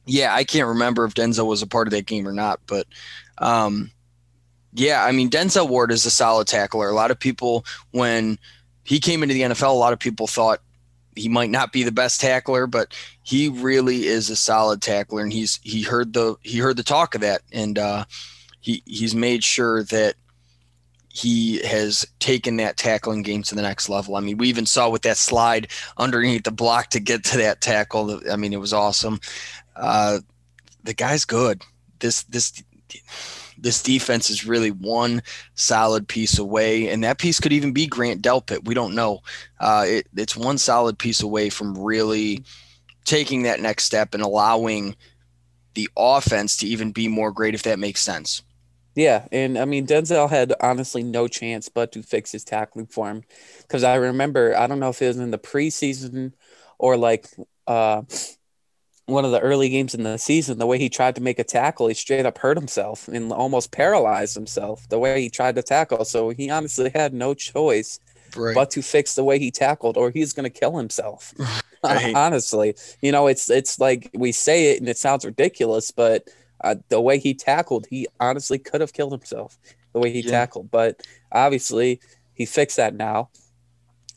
yeah, 0.05 0.35
I 0.35 0.43
can't 0.43 0.67
remember 0.67 1.05
if 1.05 1.15
Denzel 1.15 1.47
was 1.47 1.61
a 1.63 1.67
part 1.67 1.87
of 1.87 1.91
that 1.91 2.05
game 2.05 2.27
or 2.27 2.33
not, 2.33 2.59
but 2.67 2.87
um 3.39 3.91
yeah, 4.75 5.03
I 5.03 5.11
mean 5.11 5.29
Denzel 5.29 5.69
Ward 5.69 5.91
is 5.91 6.05
a 6.05 6.11
solid 6.11 6.47
tackler. 6.47 6.89
A 6.89 6.93
lot 6.93 7.11
of 7.11 7.19
people 7.19 7.65
when 7.91 8.37
he 8.83 8.99
came 8.99 9.23
into 9.23 9.33
the 9.33 9.41
NFL, 9.41 9.69
a 9.69 9.71
lot 9.71 9.93
of 9.93 9.99
people 9.99 10.27
thought 10.27 10.61
he 11.15 11.29
might 11.29 11.49
not 11.49 11.71
be 11.71 11.83
the 11.83 11.91
best 11.91 12.19
tackler, 12.19 12.67
but 12.67 12.93
he 13.23 13.47
really 13.47 14.05
is 14.05 14.29
a 14.29 14.35
solid 14.35 14.81
tackler, 14.81 15.23
and 15.23 15.31
he's 15.31 15.59
he 15.63 15.81
heard 15.81 16.13
the 16.13 16.35
he 16.41 16.57
heard 16.59 16.77
the 16.77 16.83
talk 16.83 17.15
of 17.15 17.21
that, 17.21 17.41
and 17.51 17.79
uh, 17.79 18.05
he 18.59 18.83
he's 18.85 19.15
made 19.15 19.43
sure 19.43 19.83
that 19.83 20.15
he 21.07 21.65
has 21.65 22.05
taken 22.19 22.57
that 22.57 22.75
tackling 22.75 23.21
game 23.21 23.41
to 23.43 23.55
the 23.55 23.61
next 23.61 23.87
level. 23.87 24.17
I 24.17 24.19
mean, 24.19 24.37
we 24.37 24.49
even 24.49 24.65
saw 24.65 24.89
with 24.89 25.03
that 25.03 25.15
slide 25.15 25.69
underneath 25.97 26.43
the 26.43 26.51
block 26.51 26.89
to 26.89 26.99
get 26.99 27.23
to 27.25 27.37
that 27.37 27.61
tackle. 27.61 28.21
I 28.29 28.35
mean, 28.35 28.51
it 28.51 28.59
was 28.59 28.73
awesome. 28.73 29.21
Uh, 29.77 30.19
the 30.83 30.93
guy's 30.93 31.23
good. 31.23 31.61
This 31.99 32.23
this 32.23 32.61
this 33.57 33.81
defense 33.81 34.29
is 34.29 34.45
really 34.45 34.71
one 34.71 35.21
solid 35.55 36.07
piece 36.07 36.37
away, 36.37 36.89
and 36.89 37.03
that 37.03 37.17
piece 37.17 37.39
could 37.39 37.53
even 37.53 37.73
be 37.73 37.87
Grant 37.87 38.21
Delpit. 38.21 38.65
We 38.65 38.73
don't 38.73 38.95
know. 38.95 39.21
Uh, 39.59 39.85
it, 39.87 40.07
it's 40.15 40.35
one 40.35 40.57
solid 40.57 40.97
piece 40.97 41.21
away 41.21 41.49
from 41.49 41.77
really 41.77 42.43
taking 43.05 43.43
that 43.43 43.59
next 43.59 43.85
step 43.85 44.13
and 44.13 44.23
allowing 44.23 44.95
the 45.75 45.89
offense 45.97 46.57
to 46.57 46.67
even 46.67 46.91
be 46.91 47.07
more 47.07 47.31
great, 47.31 47.53
if 47.53 47.63
that 47.63 47.79
makes 47.79 48.01
sense. 48.01 48.41
Yeah, 48.95 49.27
and 49.31 49.57
I 49.57 49.65
mean 49.65 49.85
Denzel 49.85 50.29
had 50.29 50.53
honestly 50.61 51.03
no 51.03 51.27
chance 51.27 51.67
but 51.67 51.91
to 51.91 52.01
fix 52.01 52.31
his 52.31 52.45
tackling 52.45 52.87
form, 52.87 53.23
because 53.61 53.83
I 53.83 53.95
remember 53.95 54.57
I 54.57 54.67
don't 54.67 54.79
know 54.79 54.89
if 54.89 55.01
it 55.01 55.07
was 55.07 55.17
in 55.17 55.31
the 55.31 55.37
preseason 55.37 56.31
or 56.79 56.95
like 56.95 57.27
uh, 57.67 58.03
one 59.07 59.25
of 59.25 59.31
the 59.31 59.39
early 59.41 59.69
games 59.69 59.93
in 59.93 60.03
the 60.03 60.17
season, 60.17 60.57
the 60.57 60.65
way 60.65 60.79
he 60.79 60.89
tried 60.89 61.15
to 61.15 61.21
make 61.21 61.39
a 61.39 61.43
tackle, 61.43 61.87
he 61.87 61.93
straight 61.93 62.25
up 62.25 62.37
hurt 62.39 62.57
himself 62.57 63.07
and 63.07 63.31
almost 63.31 63.71
paralyzed 63.71 64.35
himself. 64.35 64.87
The 64.89 64.99
way 64.99 65.21
he 65.21 65.29
tried 65.29 65.55
to 65.55 65.63
tackle, 65.63 66.05
so 66.05 66.29
he 66.29 66.49
honestly 66.49 66.91
had 66.93 67.13
no 67.13 67.33
choice 67.33 67.99
Right. 68.35 68.55
but 68.55 68.71
to 68.71 68.81
fix 68.81 69.15
the 69.15 69.23
way 69.23 69.39
he 69.39 69.51
tackled, 69.51 69.97
or 69.97 70.11
he's 70.11 70.33
gonna 70.33 70.49
kill 70.49 70.77
himself. 70.77 71.33
Right. 71.87 72.19
Honestly, 72.25 72.75
you 73.01 73.11
know, 73.11 73.27
it's 73.27 73.49
it's 73.49 73.79
like 73.79 74.09
we 74.15 74.31
say 74.31 74.71
it 74.73 74.79
and 74.79 74.89
it 74.89 74.97
sounds 74.97 75.25
ridiculous, 75.25 75.91
but 75.91 76.27
uh, 76.63 76.75
the 76.89 77.01
way 77.01 77.19
he 77.19 77.33
tackled, 77.35 77.85
he 77.89 78.07
honestly 78.19 78.57
could 78.57 78.81
have 78.81 78.93
killed 78.93 79.11
himself. 79.11 79.59
The 79.93 79.99
way 79.99 80.11
he 80.11 80.23
Yeah. 80.23 80.23
tackled, 80.23 80.71
but 80.71 81.01
obviously 81.31 82.01
he 82.33 82.45
fixed 82.45 82.77
that 82.77 82.95
now. 82.95 83.29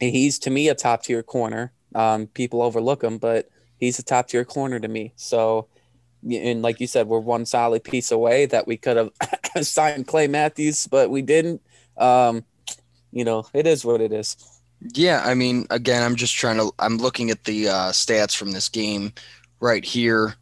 And 0.00 0.10
he's 0.10 0.38
to 0.40 0.50
me 0.50 0.68
a 0.68 0.74
top 0.74 1.02
tier 1.02 1.22
corner. 1.22 1.72
Um, 1.94 2.26
people 2.28 2.62
overlook 2.62 3.02
him, 3.02 3.18
but 3.18 3.48
he's 3.78 3.98
a 3.98 4.02
top 4.02 4.28
tier 4.28 4.44
corner 4.44 4.78
to 4.78 4.88
me. 4.88 5.12
So, 5.16 5.68
and 6.28 6.62
like 6.62 6.80
you 6.80 6.86
said, 6.86 7.06
we're 7.06 7.20
one 7.20 7.46
solid 7.46 7.84
piece 7.84 8.10
away 8.10 8.46
that 8.46 8.66
we 8.66 8.76
could 8.76 8.96
have 8.96 9.10
signed 9.66 10.06
Clay 10.06 10.26
Matthews, 10.26 10.86
but 10.86 11.10
we 11.10 11.22
didn't. 11.22 11.62
Um, 11.96 12.44
you 13.12 13.24
know, 13.24 13.46
it 13.54 13.66
is 13.66 13.84
what 13.84 14.00
it 14.00 14.12
is. 14.12 14.36
Yeah, 14.80 15.22
I 15.24 15.34
mean, 15.34 15.66
again, 15.70 16.02
I'm 16.02 16.16
just 16.16 16.34
trying 16.34 16.58
to. 16.58 16.72
I'm 16.78 16.98
looking 16.98 17.30
at 17.30 17.44
the 17.44 17.68
uh, 17.68 17.90
stats 17.90 18.36
from 18.36 18.52
this 18.52 18.68
game 18.68 19.12
right 19.60 19.84
here. 19.84 20.34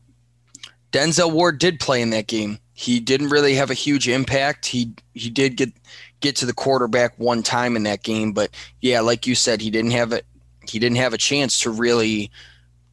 Denzel 0.92 1.32
Ward 1.32 1.58
did 1.58 1.80
play 1.80 2.02
in 2.02 2.10
that 2.10 2.26
game. 2.26 2.58
He 2.74 3.00
didn't 3.00 3.30
really 3.30 3.54
have 3.54 3.70
a 3.70 3.74
huge 3.74 4.08
impact. 4.08 4.66
He 4.66 4.92
he 5.14 5.30
did 5.30 5.56
get 5.56 5.72
get 6.20 6.36
to 6.36 6.46
the 6.46 6.52
quarterback 6.52 7.18
one 7.18 7.42
time 7.42 7.76
in 7.76 7.84
that 7.84 8.02
game, 8.02 8.32
but 8.32 8.50
yeah, 8.80 9.00
like 9.00 9.26
you 9.26 9.34
said, 9.34 9.60
he 9.60 9.70
didn't 9.70 9.92
have 9.92 10.12
it. 10.12 10.26
He 10.68 10.78
didn't 10.78 10.96
have 10.96 11.14
a 11.14 11.18
chance 11.18 11.60
to 11.60 11.70
really 11.70 12.30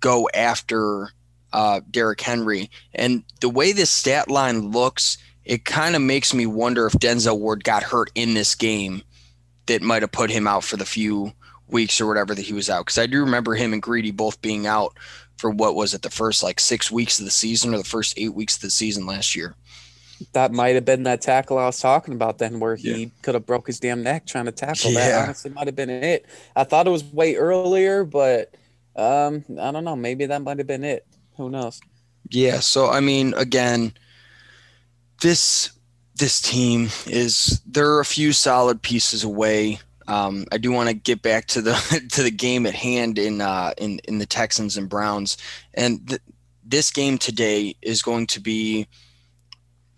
go 0.04 0.30
after 0.34 1.10
uh, 1.54 1.80
Derrick 1.90 2.20
Henry. 2.20 2.70
And 2.94 3.24
the 3.40 3.48
way 3.50 3.72
this 3.72 3.90
stat 3.90 4.30
line 4.30 4.72
looks, 4.72 5.18
it 5.46 5.64
kind 5.64 5.96
of 5.96 6.02
makes 6.02 6.34
me 6.34 6.46
wonder 6.46 6.86
if 6.86 6.94
Denzel 6.94 7.40
Ward 7.40 7.64
got 7.64 7.84
hurt 7.84 8.12
in 8.14 8.34
this 8.34 8.54
game 8.54 9.02
that 9.68 9.82
might 9.82 10.02
have 10.04 10.12
put 10.12 10.30
him 10.30 10.46
out 10.46 10.66
for 10.66 10.76
the 10.76 10.86
few 10.86 11.32
weeks 11.70 12.02
or 12.02 12.06
whatever 12.06 12.36
that 12.36 12.42
he 12.46 12.52
was 12.54 12.70
out. 12.70 12.82
Because 12.86 12.98
I 12.98 13.06
do 13.08 13.22
remember 13.22 13.56
him 13.56 13.72
and 13.72 13.82
Greedy 13.82 14.12
both 14.12 14.42
being 14.42 14.68
out 14.68 14.98
for 15.38 15.50
what 15.50 15.74
was 15.76 15.94
it, 15.94 16.02
the 16.02 16.10
first 16.10 16.44
like 16.44 16.60
six 16.60 16.92
weeks 16.92 17.18
of 17.20 17.26
the 17.26 17.32
season 17.32 17.74
or 17.74 17.78
the 17.78 17.84
first 17.86 18.14
eight 18.18 18.34
weeks 18.34 18.56
of 18.58 18.62
the 18.62 18.70
season 18.70 19.06
last 19.06 19.36
year. 19.38 19.56
That 20.34 20.52
might 20.52 20.76
have 20.76 20.86
been 20.86 21.04
that 21.04 21.22
tackle 21.22 21.58
I 21.58 21.66
was 21.66 21.80
talking 21.80 22.14
about 22.14 22.40
then, 22.40 22.60
where 22.60 22.76
he 22.76 23.04
Yeah. 23.04 23.10
could 23.22 23.36
have 23.36 23.46
broke 23.46 23.68
his 23.68 23.80
damn 23.80 24.04
neck 24.04 24.26
trying 24.26 24.46
to 24.46 24.52
tackle. 24.52 24.92
Yeah. 24.92 25.00
That 25.10 25.24
honestly 25.24 25.52
might 25.52 25.68
have 25.68 25.76
been 25.76 25.90
it. 25.90 26.26
I 26.58 26.66
thought 26.66 26.88
it 26.88 26.92
was 26.92 27.04
way 27.06 27.36
earlier, 27.36 28.04
but 28.04 28.54
um, 28.96 29.44
I 29.60 29.72
don't 29.72 29.84
know. 29.84 29.96
Maybe 29.96 30.26
that 30.26 30.42
might 30.42 30.58
have 30.58 30.68
been 30.68 30.84
it. 30.84 31.06
Who 31.38 31.50
knows? 31.50 31.80
Yeah, 32.30 32.60
so 32.60 32.90
I 32.90 33.00
mean, 33.00 33.34
again, 33.36 33.94
this 35.22 35.72
this 36.16 36.42
team 36.42 36.90
is 37.08 37.62
there 37.66 37.90
are 37.92 38.00
a 38.00 38.06
few 38.06 38.34
solid 38.34 38.82
pieces 38.82 39.24
away. 39.24 39.80
Um, 40.08 40.46
I 40.52 40.58
do 40.58 40.72
want 40.72 40.90
to 40.90 40.96
get 40.96 41.22
back 41.22 41.48
to 41.48 41.62
the 41.62 41.74
to 42.12 42.24
the 42.24 42.32
game 42.32 42.66
at 42.66 42.76
hand 42.76 43.18
in 43.18 43.42
uh, 43.42 43.74
in 43.78 44.00
in 44.08 44.20
the 44.20 44.26
Texans 44.26 44.78
and 44.78 44.90
Browns, 44.90 45.38
and 45.74 46.08
th- 46.08 46.22
this 46.64 46.92
game 46.92 47.18
today 47.18 47.76
is 47.82 48.02
going 48.02 48.28
to 48.28 48.40
be 48.40 48.88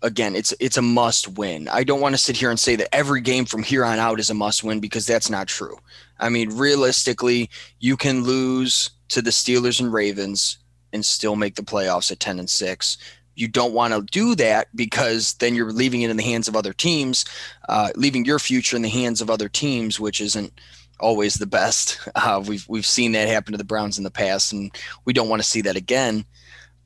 again 0.02 0.36
it's 0.36 0.54
it's 0.60 0.76
a 0.76 0.82
must 0.82 1.28
win. 1.36 1.68
I 1.68 1.84
don't 1.84 2.00
want 2.00 2.14
to 2.14 2.20
sit 2.20 2.36
here 2.36 2.50
and 2.50 2.58
say 2.58 2.76
that 2.76 2.94
every 2.94 3.20
game 3.20 3.44
from 3.44 3.62
here 3.62 3.84
on 3.84 3.98
out 3.98 4.20
is 4.20 4.30
a 4.30 4.34
must 4.34 4.64
win 4.64 4.80
because 4.80 5.06
that's 5.06 5.30
not 5.30 5.48
true. 5.48 5.76
I 6.18 6.28
mean, 6.28 6.56
realistically, 6.56 7.50
you 7.78 7.96
can 7.96 8.24
lose 8.24 8.90
to 9.08 9.22
the 9.22 9.30
Steelers 9.30 9.80
and 9.80 9.92
Ravens 9.92 10.58
and 10.92 11.04
still 11.04 11.36
make 11.36 11.54
the 11.56 11.62
playoffs 11.62 12.10
at 12.10 12.20
10 12.20 12.38
and 12.38 12.50
6. 12.50 12.98
You 13.34 13.48
don't 13.48 13.74
want 13.74 13.92
to 13.92 14.02
do 14.02 14.34
that 14.36 14.74
because 14.74 15.34
then 15.34 15.54
you're 15.54 15.72
leaving 15.72 16.02
it 16.02 16.10
in 16.10 16.16
the 16.16 16.22
hands 16.22 16.48
of 16.48 16.56
other 16.56 16.72
teams, 16.72 17.24
uh, 17.68 17.90
leaving 17.94 18.24
your 18.24 18.38
future 18.38 18.76
in 18.76 18.82
the 18.82 18.88
hands 18.88 19.20
of 19.20 19.28
other 19.28 19.48
teams, 19.48 20.00
which 20.00 20.20
isn't 20.20 20.52
always 20.98 21.34
the 21.34 21.46
best. 21.46 21.98
Uh, 22.16 22.42
we've 22.44 22.66
we've 22.68 22.86
seen 22.86 23.12
that 23.12 23.28
happen 23.28 23.52
to 23.52 23.58
the 23.58 23.62
Browns 23.62 23.98
in 23.98 24.04
the 24.04 24.10
past, 24.10 24.52
and 24.52 24.74
we 25.04 25.12
don't 25.12 25.28
want 25.28 25.40
to 25.40 25.48
see 25.48 25.60
that 25.60 25.76
again. 25.76 26.24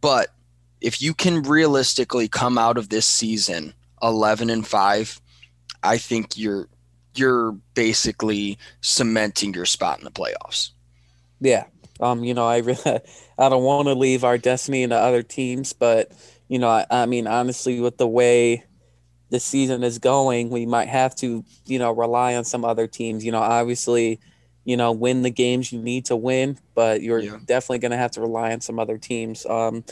But 0.01 0.29
if 0.81 1.01
you 1.01 1.15
can 1.15 1.43
realistically 1.43 2.27
come 2.29 2.59
out 2.59 2.77
of 2.77 2.89
this 2.89 3.07
season 3.07 3.73
11 4.03 4.51
and 4.51 4.67
5, 4.67 5.21
I 5.83 5.99
think 5.99 6.37
you're 6.37 6.69
you're 7.15 7.53
basically 7.75 8.59
cementing 8.81 9.55
your 9.55 9.67
spot 9.67 9.99
in 9.99 10.05
the 10.05 10.11
playoffs. 10.11 10.71
Yeah. 11.41 11.67
Um, 12.01 12.25
you 12.25 12.35
know, 12.35 12.47
I 12.47 12.59
really, 12.59 13.01
I 13.39 13.49
don't 13.49 13.65
want 13.65 13.89
to 13.89 13.95
leave 13.95 14.25
our 14.25 14.39
destiny 14.39 14.83
into 14.83 14.97
other 14.97 15.23
teams, 15.23 15.73
but 15.73 16.13
you 16.49 16.59
know, 16.59 16.69
I, 16.69 16.87
I 16.91 17.07
mean, 17.07 17.27
honestly, 17.27 17.81
with 17.81 17.97
the 17.97 18.09
way 18.09 18.65
the 19.31 19.41
season 19.41 19.85
is 19.85 19.99
going, 19.99 20.51
we 20.51 20.67
might 20.67 20.89
have 20.89 21.15
to, 21.17 21.45
you 21.67 21.79
know, 21.79 21.93
rely 21.93 22.37
on 22.37 22.45
some 22.45 22.65
other 22.65 22.87
teams. 22.87 23.25
You 23.25 23.33
know, 23.33 23.41
obviously, 23.41 24.21
you 24.65 24.77
know, 24.77 24.93
win 24.93 25.23
the 25.23 25.31
games 25.31 25.73
you 25.73 25.81
need 25.81 26.07
to 26.07 26.17
win, 26.17 26.59
but 26.75 27.03
you're 27.03 27.21
Yeah. 27.21 27.39
definitely 27.45 27.81
going 27.81 27.93
to 27.93 27.99
have 27.99 28.13
to 28.13 28.21
rely 28.23 28.53
on 28.53 28.61
some 28.61 28.79
other 28.81 28.99
teams. 28.99 29.47
Um, 29.47 29.85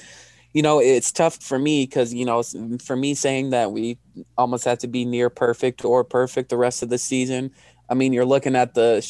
you 0.53 0.63
know, 0.63 0.81
it's 0.81 1.13
tough 1.13 1.43
for 1.43 1.59
me 1.59 1.85
because 1.85 2.15
you 2.15 2.25
know, 2.25 2.43
for 2.83 2.97
me 2.97 3.15
saying 3.15 3.51
that 3.51 3.73
we 3.73 3.99
almost 4.37 4.65
have 4.65 4.79
to 4.79 4.89
be 4.89 5.05
near 5.05 5.31
perfect 5.31 5.85
or 5.85 6.05
perfect 6.05 6.49
the 6.49 6.57
rest 6.57 6.83
of 6.83 6.89
the 6.89 6.99
season. 6.99 7.51
I 7.89 7.95
mean, 7.95 8.13
you're 8.13 8.25
looking 8.25 8.57
at 8.57 8.75
the 8.75 9.07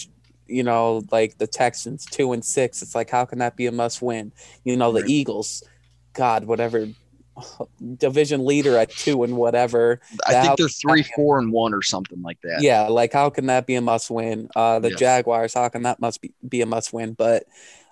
you 0.46 0.62
know, 0.62 1.02
like 1.10 1.38
the 1.38 1.46
Texans 1.46 2.04
two 2.06 2.32
and 2.32 2.44
six. 2.44 2.82
It's 2.82 2.94
like 2.94 3.10
how 3.10 3.24
can 3.24 3.38
that 3.38 3.56
be 3.56 3.66
a 3.66 3.72
must 3.72 4.02
win? 4.02 4.32
You 4.64 4.76
know, 4.76 4.92
the. 4.92 5.04
Eagles, 5.06 5.62
God, 6.12 6.44
whatever 6.44 6.88
division 7.96 8.44
leader 8.44 8.76
at 8.76 8.90
two 8.90 9.22
and 9.22 9.36
whatever. 9.36 10.00
I 10.26 10.42
think 10.42 10.58
they're 10.58 10.68
three, 10.68 11.04
four, 11.14 11.38
and 11.38 11.52
one 11.52 11.74
or 11.74 11.82
something 11.82 12.20
like 12.22 12.40
that. 12.42 12.62
Yeah, 12.62 12.88
like 12.88 13.12
how 13.12 13.30
can 13.30 13.46
that 13.46 13.66
be 13.66 13.74
a 13.76 13.80
must 13.80 14.10
win? 14.10 14.48
Uh, 14.54 14.80
the 14.80 14.90
yes. 14.90 14.98
Jaguars, 14.98 15.54
how 15.54 15.68
can 15.68 15.82
that 15.82 16.00
must 16.00 16.20
be, 16.20 16.32
be 16.46 16.60
a 16.60 16.66
must 16.66 16.92
win? 16.92 17.12
But 17.12 17.44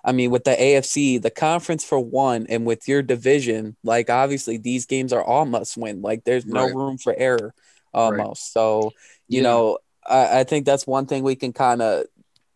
I 0.07 0.13
mean, 0.13 0.31
with 0.31 0.45
the 0.45 0.51
AFC, 0.51 1.21
the 1.21 1.29
conference 1.29 1.83
for 1.83 1.99
one, 1.99 2.47
and 2.47 2.65
with 2.65 2.87
your 2.87 3.01
division, 3.01 3.75
like 3.83 4.09
obviously 4.09 4.55
these 4.55 4.85
games 4.85 5.11
are 5.11 5.21
all 5.21 5.45
must 5.45 5.75
win. 5.75 6.01
Like 6.01 6.23
there's 6.23 6.45
no 6.45 6.63
right. 6.63 6.73
room 6.73 6.97
for 6.97 7.13
error 7.15 7.53
almost. 7.93 8.19
Right. 8.21 8.37
So, 8.37 8.91
you 9.27 9.41
yeah. 9.41 9.43
know, 9.43 9.77
I, 10.07 10.39
I 10.39 10.43
think 10.45 10.65
that's 10.65 10.87
one 10.87 11.07
thing 11.07 11.23
we 11.23 11.35
can 11.35 11.51
kind 11.51 11.81
of, 11.81 12.05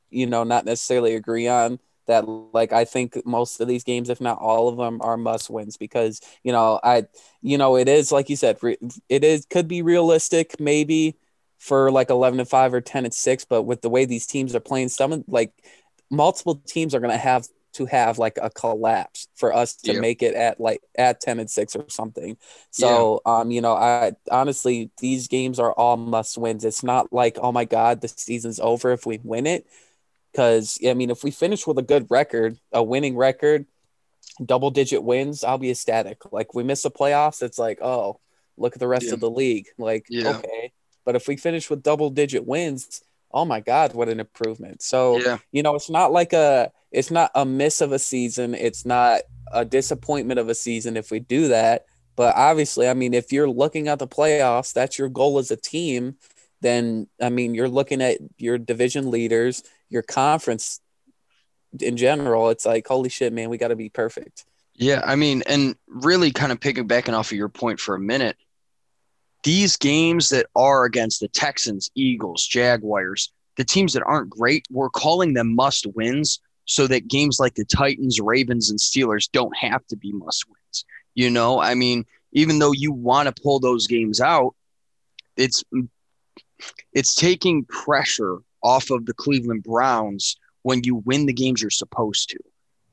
you 0.09 0.27
know, 0.27 0.45
not 0.45 0.63
necessarily 0.63 1.15
agree 1.15 1.49
on 1.49 1.79
that 2.07 2.25
like 2.27 2.71
I 2.71 2.85
think 2.85 3.25
most 3.25 3.59
of 3.59 3.67
these 3.67 3.83
games, 3.83 4.09
if 4.09 4.21
not 4.21 4.39
all 4.39 4.69
of 4.69 4.77
them, 4.77 5.01
are 5.01 5.17
must 5.17 5.49
wins 5.49 5.75
because 5.75 6.21
you 6.43 6.51
know 6.51 6.79
I 6.81 7.05
you 7.41 7.57
know 7.57 7.75
it 7.75 7.87
is 7.87 8.11
like 8.11 8.29
you 8.29 8.35
said 8.35 8.57
it 9.09 9.23
is 9.23 9.45
could 9.45 9.67
be 9.67 9.81
realistic 9.81 10.59
maybe 10.59 11.17
for 11.57 11.91
like 11.91 12.09
eleven 12.09 12.39
and 12.39 12.49
five 12.49 12.73
or 12.73 12.81
ten 12.81 13.05
and 13.05 13.13
six, 13.13 13.45
but 13.45 13.63
with 13.63 13.81
the 13.81 13.89
way 13.89 14.05
these 14.05 14.25
teams 14.25 14.55
are 14.55 14.59
playing, 14.59 14.89
some 14.89 15.23
like 15.27 15.53
multiple 16.11 16.61
teams 16.67 16.93
are 16.93 16.99
going 16.99 17.11
to 17.11 17.17
have 17.17 17.47
to 17.73 17.85
have 17.85 18.19
like 18.19 18.37
a 18.41 18.49
collapse 18.49 19.27
for 19.35 19.55
us 19.55 19.75
to 19.75 19.93
yep. 19.93 20.01
make 20.01 20.21
it 20.21 20.35
at 20.35 20.59
like 20.59 20.81
at 20.97 21.21
10 21.21 21.39
and 21.39 21.49
6 21.49 21.75
or 21.75 21.85
something. 21.89 22.37
So 22.69 23.21
yeah. 23.25 23.39
um 23.39 23.51
you 23.51 23.61
know 23.61 23.73
I 23.73 24.11
honestly 24.29 24.91
these 24.99 25.27
games 25.29 25.57
are 25.57 25.71
all 25.71 25.97
must 25.97 26.37
wins. 26.37 26.65
It's 26.65 26.83
not 26.83 27.13
like 27.13 27.37
oh 27.41 27.51
my 27.51 27.65
god 27.65 28.01
the 28.01 28.09
season's 28.09 28.59
over 28.59 28.91
if 28.91 29.05
we 29.05 29.19
win 29.23 29.47
it. 29.47 29.65
Because 30.31 30.79
I 30.85 30.93
mean, 30.93 31.09
if 31.09 31.23
we 31.23 31.31
finish 31.31 31.67
with 31.67 31.77
a 31.77 31.81
good 31.81 32.07
record, 32.09 32.57
a 32.71 32.81
winning 32.81 33.17
record, 33.17 33.65
double 34.43 34.71
digit 34.71 35.03
wins, 35.03 35.43
I'll 35.43 35.57
be 35.57 35.71
ecstatic. 35.71 36.21
Like 36.31 36.53
we 36.53 36.63
miss 36.63 36.83
the 36.83 36.91
playoffs, 36.91 37.41
it's 37.41 37.59
like, 37.59 37.79
oh, 37.81 38.19
look 38.57 38.73
at 38.73 38.79
the 38.79 38.87
rest 38.87 39.07
yeah. 39.07 39.13
of 39.13 39.19
the 39.19 39.29
league. 39.29 39.67
Like, 39.77 40.05
yeah. 40.09 40.37
okay. 40.37 40.71
But 41.03 41.15
if 41.15 41.27
we 41.27 41.35
finish 41.35 41.69
with 41.69 41.83
double 41.83 42.09
digit 42.09 42.45
wins, 42.45 43.01
oh 43.33 43.45
my 43.45 43.59
God, 43.59 43.93
what 43.93 44.09
an 44.09 44.19
improvement. 44.19 44.81
So, 44.81 45.17
yeah. 45.17 45.37
you 45.51 45.63
know, 45.63 45.75
it's 45.75 45.89
not 45.89 46.11
like 46.11 46.33
a 46.33 46.71
it's 46.91 47.11
not 47.11 47.31
a 47.35 47.45
miss 47.45 47.81
of 47.81 47.91
a 47.91 47.99
season. 47.99 48.53
It's 48.53 48.85
not 48.85 49.21
a 49.51 49.65
disappointment 49.65 50.39
of 50.39 50.49
a 50.49 50.55
season 50.55 50.97
if 50.97 51.11
we 51.11 51.19
do 51.19 51.49
that. 51.49 51.85
But 52.15 52.35
obviously, 52.35 52.87
I 52.87 52.93
mean, 52.93 53.13
if 53.13 53.31
you're 53.31 53.49
looking 53.49 53.87
at 53.87 53.99
the 53.99 54.07
playoffs, 54.07 54.73
that's 54.73 54.99
your 54.99 55.09
goal 55.09 55.39
as 55.39 55.51
a 55.51 55.55
team, 55.55 56.17
then 56.61 57.07
I 57.21 57.29
mean, 57.29 57.55
you're 57.55 57.69
looking 57.69 58.01
at 58.01 58.17
your 58.37 58.57
division 58.57 59.09
leaders, 59.09 59.63
your 59.89 60.03
conference 60.03 60.81
in 61.79 61.97
general, 61.97 62.49
it's 62.49 62.65
like, 62.65 62.87
holy 62.87 63.09
shit, 63.09 63.31
man, 63.33 63.49
we 63.49 63.57
got 63.57 63.69
to 63.69 63.75
be 63.75 63.89
perfect. 63.89 64.45
Yeah, 64.73 65.01
I 65.03 65.15
mean, 65.15 65.43
and 65.47 65.75
really 65.87 66.31
kind 66.31 66.51
of 66.51 66.59
piggybacking 66.59 67.13
off 67.13 67.31
of 67.31 67.37
your 67.37 67.49
point 67.49 67.79
for 67.79 67.95
a 67.95 67.99
minute, 67.99 68.35
these 69.43 69.77
games 69.77 70.29
that 70.29 70.47
are 70.55 70.85
against 70.85 71.19
the 71.19 71.27
Texans, 71.27 71.89
Eagles, 71.95 72.45
Jaguars, 72.45 73.31
the 73.57 73.63
teams 73.63 73.93
that 73.93 74.03
aren't 74.05 74.29
great, 74.29 74.65
we're 74.69 74.89
calling 74.89 75.33
them 75.33 75.55
must 75.55 75.85
wins 75.95 76.39
so 76.65 76.87
that 76.87 77.07
games 77.07 77.39
like 77.39 77.55
the 77.55 77.65
Titans, 77.65 78.19
Ravens, 78.19 78.69
and 78.69 78.79
Steelers 78.79 79.29
don't 79.31 79.55
have 79.57 79.85
to 79.87 79.97
be 79.97 80.11
must 80.13 80.45
wins. 80.47 80.85
You 81.15 81.29
know, 81.29 81.59
I 81.59 81.75
mean, 81.75 82.05
even 82.31 82.59
though 82.59 82.71
you 82.71 82.91
want 82.93 83.27
to 83.27 83.41
pull 83.41 83.59
those 83.59 83.87
games 83.87 84.21
out, 84.21 84.55
it's 85.35 85.63
it's 86.93 87.15
taking 87.15 87.65
pressure 87.65 88.37
off 88.63 88.91
of 88.91 89.05
the 89.05 89.13
Cleveland 89.13 89.63
Browns 89.63 90.37
when 90.61 90.83
you 90.83 90.95
win 90.95 91.25
the 91.25 91.33
games 91.33 91.61
you're 91.61 91.71
supposed 91.71 92.29
to. 92.29 92.37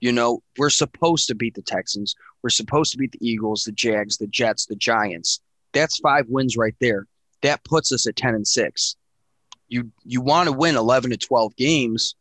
You 0.00 0.12
know, 0.12 0.42
we're 0.56 0.70
supposed 0.70 1.28
to 1.28 1.34
beat 1.34 1.54
the 1.54 1.62
Texans. 1.62 2.14
We're 2.42 2.50
supposed 2.50 2.92
to 2.92 2.98
beat 2.98 3.12
the 3.12 3.28
Eagles, 3.28 3.64
the 3.64 3.72
Jags, 3.72 4.16
the 4.16 4.28
Jets, 4.28 4.66
the 4.66 4.76
Giants. 4.76 5.40
That's 5.72 5.98
five 5.98 6.26
wins 6.28 6.56
right 6.56 6.74
there. 6.80 7.06
That 7.42 7.64
puts 7.64 7.92
us 7.92 8.06
at 8.06 8.16
10 8.16 8.34
and 8.34 8.46
6. 8.46 8.96
You 9.68 9.92
you 10.04 10.20
want 10.20 10.48
to 10.48 10.52
win 10.52 10.76
11 10.76 11.10
to 11.10 11.16
12 11.16 11.54
games. 11.56 12.14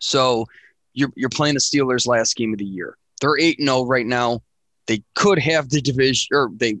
So 0.00 0.46
you're 0.92 1.12
you're 1.16 1.28
playing 1.28 1.54
the 1.54 1.60
Steelers 1.60 2.06
last 2.06 2.36
game 2.36 2.52
of 2.52 2.58
the 2.58 2.64
year. 2.64 2.96
They're 3.20 3.38
8 3.38 3.58
0 3.60 3.84
right 3.84 4.06
now. 4.06 4.42
They 4.86 5.02
could 5.14 5.38
have 5.38 5.68
the 5.70 5.80
division 5.80 6.36
or 6.36 6.50
they 6.54 6.78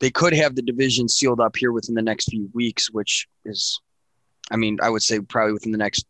they 0.00 0.10
could 0.10 0.34
have 0.34 0.56
the 0.56 0.62
division 0.62 1.08
sealed 1.08 1.40
up 1.40 1.56
here 1.56 1.70
within 1.70 1.94
the 1.94 2.02
next 2.02 2.30
few 2.30 2.50
weeks, 2.52 2.90
which 2.90 3.28
is 3.44 3.80
I 4.50 4.56
mean, 4.56 4.78
I 4.82 4.90
would 4.90 5.02
say 5.02 5.20
probably 5.20 5.52
within 5.52 5.72
the 5.72 5.78
next 5.78 6.04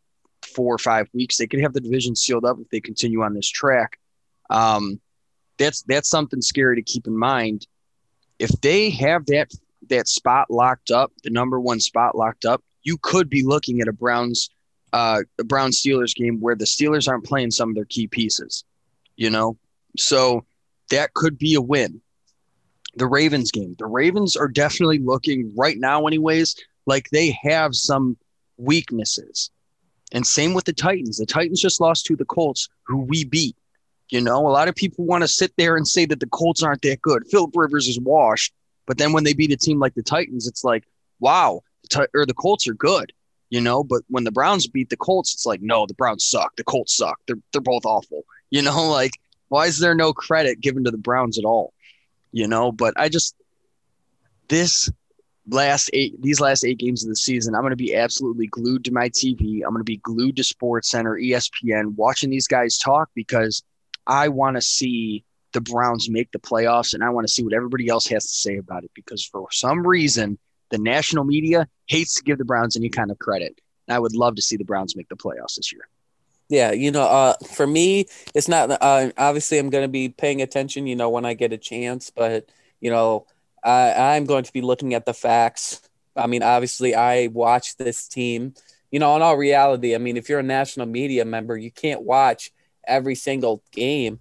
four 0.55 0.75
or 0.75 0.79
five 0.79 1.09
weeks, 1.13 1.37
they 1.37 1.47
could 1.47 1.61
have 1.61 1.73
the 1.73 1.81
division 1.81 2.17
sealed 2.17 2.45
up 2.45 2.59
if 2.61 2.69
they 2.71 2.81
continue 2.81 3.23
on 3.23 3.35
this 3.35 3.49
track. 3.49 3.99
Um, 4.51 5.01
that's 5.59 5.83
that's 5.83 6.09
something 6.09 6.41
scary 6.41 6.77
to 6.77 6.83
keep 6.83 7.07
in 7.07 7.17
mind. 7.17 7.67
If 8.39 8.51
they 8.61 8.91
have 8.91 9.27
that 9.27 9.53
that 9.89 10.09
spot 10.09 10.51
locked 10.51 10.91
up, 10.91 11.13
the 11.23 11.31
number 11.31 11.61
one 11.61 11.81
spot 11.81 12.17
locked 12.17 12.45
up, 12.45 12.63
you 12.83 12.97
could 12.99 13.29
be 13.29 13.43
looking 13.43 13.81
at 13.81 13.89
a 13.89 13.93
Browns 13.93 14.51
uh, 14.93 15.23
a 15.39 15.45
Brown 15.45 15.71
Steelers 15.71 16.15
game 16.15 16.41
where 16.41 16.55
the 16.55 16.65
Steelers 16.65 17.09
aren't 17.09 17.25
playing 17.25 17.51
some 17.51 17.71
of 17.71 17.75
their 17.75 17.87
key 17.87 18.07
pieces. 18.07 18.65
You 19.17 19.31
know, 19.31 19.57
so 19.97 20.45
that 20.91 21.15
could 21.15 21.39
be 21.39 21.55
a 21.55 21.61
win. 21.61 22.01
The 22.97 23.07
Ravens 23.07 23.51
game, 23.51 23.75
the 23.79 23.87
Ravens 23.87 24.37
are 24.37 24.49
definitely 24.49 24.99
looking 24.99 25.53
right 25.57 25.79
now, 25.79 26.07
anyways, 26.07 26.57
like 26.87 27.09
they 27.11 27.39
have 27.43 27.75
some 27.75 28.17
weaknesses. 28.59 29.51
And 30.13 30.27
same 30.27 30.53
with 30.53 30.65
the 30.65 30.75
Titans. 30.75 31.17
The 31.17 31.27
Titans 31.27 31.61
just 31.61 31.81
lost 31.81 32.05
to 32.07 32.17
the 32.17 32.27
Colts, 32.27 32.69
who 32.87 32.99
we 32.99 33.25
beat. 33.25 33.57
You 34.13 34.21
know, 34.21 34.47
a 34.47 34.53
lot 34.53 34.69
of 34.69 34.75
people 34.75 35.07
want 35.07 35.23
to 35.23 35.29
sit 35.29 35.55
there 35.57 35.75
and 35.75 35.89
say 35.89 36.05
that 36.05 36.21
the 36.21 36.27
Colts 36.27 36.63
aren't 36.63 36.83
that 36.83 37.01
good. 37.01 37.27
Philip 37.31 37.53
Rivers 37.57 37.89
is 37.89 37.99
washed. 37.99 38.53
But 38.87 38.99
then 38.99 39.15
when 39.15 39.25
they 39.25 39.33
beat 39.33 39.53
a 39.53 39.57
team 39.57 39.79
like 39.79 39.95
the 39.95 40.03
Titans, 40.03 40.47
it's 40.47 40.63
like, 40.63 40.85
wow, 41.19 41.63
the, 41.89 42.07
or 42.13 42.27
the 42.27 42.35
Colts 42.35 42.69
are 42.69 42.75
good. 42.75 43.11
You 43.49 43.63
know, 43.63 43.83
but 43.83 44.03
when 44.09 44.25
the 44.25 44.31
Browns 44.31 44.67
beat 44.67 44.91
the 44.91 44.99
Colts, 44.99 45.33
it's 45.33 45.47
like, 45.47 45.63
no, 45.63 45.87
the 45.87 45.95
Browns 45.95 46.27
suck. 46.27 46.55
The 46.57 46.65
Colts 46.65 46.95
suck. 46.95 47.21
They're 47.27 47.39
they're 47.53 47.63
both 47.63 47.87
awful. 47.87 48.25
You 48.51 48.61
know, 48.61 48.87
like 48.91 49.13
why 49.49 49.65
is 49.67 49.79
there 49.79 49.95
no 49.95 50.13
credit 50.13 50.61
given 50.61 50.85
to 50.85 50.91
the 50.91 50.99
Browns 50.99 51.39
at 51.39 51.47
all? 51.47 51.73
You 52.33 52.49
know, 52.49 52.71
but 52.71 52.93
I 52.99 53.09
just 53.09 53.35
this 54.49 54.91
last 55.49 55.89
eight 55.95 56.21
these 56.21 56.39
last 56.39 56.65
eight 56.65 56.79
games 56.79 57.03
of 57.03 57.09
the 57.09 57.17
season, 57.17 57.55
I'm 57.55 57.63
going 57.63 57.71
to 57.71 57.77
be 57.77 57.95
absolutely 57.95 58.47
glued 58.47 58.85
to 58.85 58.93
my 58.93 59.09
TV. 59.09 59.63
I'm 59.65 59.73
going 59.73 59.79
to 59.79 59.85
be 59.85 59.99
glued 59.99 60.37
to 60.37 60.45
Sports 60.45 60.91
Center, 60.91 61.17
ESPN, 61.17 61.95
watching 61.95 62.29
these 62.29 62.47
guys 62.47 62.77
talk 62.77 63.09
because 63.15 63.63
I 64.07 64.29
want 64.29 64.57
to 64.57 64.63
see 64.63 65.25
the 65.53 65.61
Browns 65.61 66.09
make 66.09 66.33
the 66.33 66.39
playoffs, 66.39 66.95
and 66.95 67.05
I 67.05 67.11
want 67.11 67.27
to 67.27 67.33
see 67.33 67.43
what 67.43 67.53
everybody 67.53 67.89
else 67.89 68.07
has 68.09 68.25
to 68.25 68.35
say 68.35 68.57
about 68.57 68.85
it. 68.85 68.91
Because 68.95 69.25
for 69.25 69.49
some 69.51 69.87
reason, 69.87 70.39
the 70.71 70.79
national 70.79 71.25
media 71.25 71.69
hates 71.87 72.15
to 72.17 72.23
give 72.23 72.39
the 72.39 72.45
Browns 72.45 72.77
any 72.77 72.89
kind 72.89 73.11
of 73.11 73.19
credit. 73.19 73.61
And 73.87 73.95
I 73.95 73.99
would 73.99 74.15
love 74.15 74.37
to 74.37 74.43
see 74.43 74.57
the 74.57 74.65
Browns 74.65 74.97
make 74.97 75.09
the 75.09 75.17
playoffs 75.17 75.57
this 75.57 75.73
year. 75.73 75.89
Yeah, 76.49 76.73
you 76.73 76.91
know, 76.91 77.03
uh, 77.03 77.35
for 77.55 77.67
me, 77.67 78.07
it's 78.35 78.49
not. 78.49 78.71
Uh, 78.71 79.11
obviously, 79.17 79.59
I'm 79.59 79.71
going 79.71 79.85
to 79.85 79.89
be 79.89 80.09
paying 80.09 80.43
attention. 80.43 80.87
You 80.87 80.97
know, 80.97 81.09
when 81.09 81.25
I 81.25 81.35
get 81.35 81.53
a 81.53 81.59
chance, 81.59 82.11
but 82.11 82.49
you 82.81 82.91
know, 82.91 83.27
I, 83.65 84.17
I'm 84.17 84.27
going 84.27 84.45
to 84.45 84.53
be 84.53 84.61
looking 84.61 84.95
at 84.95 85.07
the 85.07 85.15
facts. 85.15 85.89
I 86.17 86.27
mean, 86.27 86.43
obviously, 86.43 86.95
I 86.95 87.29
watch 87.29 87.77
this 87.77 88.09
team. 88.09 88.55
You 88.91 88.99
know, 88.99 89.17
in 89.17 89.23
all 89.23 89.37
reality, 89.37 89.95
I 89.95 89.99
mean, 89.99 90.19
if 90.19 90.29
you're 90.29 90.41
a 90.41 90.43
national 90.43 90.87
media 90.87 91.25
member, 91.25 91.57
you 91.57 91.71
can't 91.71 92.03
watch 92.03 92.53
every 92.87 93.15
single 93.15 93.63
game 93.73 94.21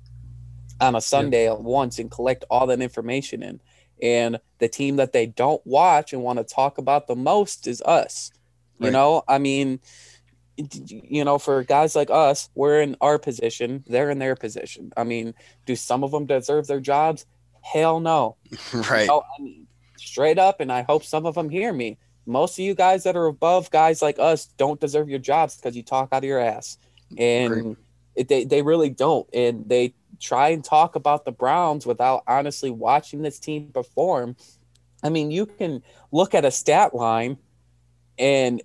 on 0.80 0.96
a 0.96 1.02
Sunday 1.02 1.46
yeah. 1.46 1.54
at 1.54 1.62
once 1.62 2.00
and 2.00 2.10
collect 2.10 2.44
all 2.50 2.68
that 2.68 2.82
information 2.82 3.44
in. 3.44 3.62
And 4.02 4.40
the 4.58 4.68
team 4.68 4.96
that 4.96 5.14
they 5.14 5.28
don't 5.28 5.66
watch 5.66 6.12
and 6.12 6.24
want 6.24 6.40
to 6.40 6.44
talk 6.44 6.78
about 6.78 7.08
the 7.08 7.16
most 7.16 7.68
is 7.68 7.82
us. 7.84 8.32
Right. 8.80 8.88
You 8.88 8.92
know, 8.92 9.24
I 9.28 9.38
mean, 9.38 9.80
you 10.58 11.24
know, 11.24 11.38
for 11.38 11.64
guys 11.64 11.96
like 11.96 12.10
us, 12.10 12.50
we're 12.56 12.82
in 12.82 12.96
our 13.00 13.20
position, 13.20 13.84
they're 13.88 14.10
in 14.10 14.20
their 14.20 14.36
position. 14.36 14.92
I 14.98 15.04
mean, 15.04 15.34
do 15.66 15.76
some 15.76 16.04
of 16.04 16.12
them 16.12 16.26
deserve 16.26 16.68
their 16.68 16.80
jobs? 16.80 17.26
Hell 17.62 18.00
no. 18.00 18.38
Right. 18.74 19.02
You 19.02 19.08
know, 19.08 19.24
I 19.38 19.42
mean, 19.42 19.68
straight 19.98 20.40
up, 20.40 20.60
and 20.60 20.72
I 20.72 20.82
hope 20.82 21.04
some 21.04 21.26
of 21.26 21.36
them 21.36 21.50
hear 21.50 21.72
me. 21.72 21.98
Most 22.26 22.58
of 22.58 22.66
you 22.66 22.76
guys 22.76 23.04
that 23.04 23.16
are 23.16 23.28
above 23.28 23.70
guys 23.72 24.02
like 24.02 24.20
us 24.20 24.46
don't 24.46 24.80
deserve 24.80 25.10
your 25.10 25.20
jobs 25.20 25.56
because 25.56 25.76
you 25.76 25.84
talk 25.84 26.10
out 26.12 26.24
of 26.24 26.28
your 26.28 26.40
ass. 26.40 26.78
And 27.18 27.76
it, 28.16 28.28
they, 28.28 28.44
they 28.44 28.62
really 28.62 28.90
don't. 28.90 29.28
And 29.34 29.68
they 29.68 29.94
try 30.20 30.50
and 30.50 30.64
talk 30.64 30.96
about 30.96 31.26
the 31.26 31.32
Browns 31.32 31.86
without 31.86 32.24
honestly 32.28 32.72
watching 32.72 33.22
this 33.22 33.40
team 33.40 33.72
perform. 33.74 34.36
I 35.04 35.10
mean, 35.10 35.32
you 35.32 35.46
can 35.46 35.82
look 36.12 36.36
at 36.36 36.46
a 36.46 36.52
stat 36.52 36.94
line 36.94 37.38
and 38.18 38.62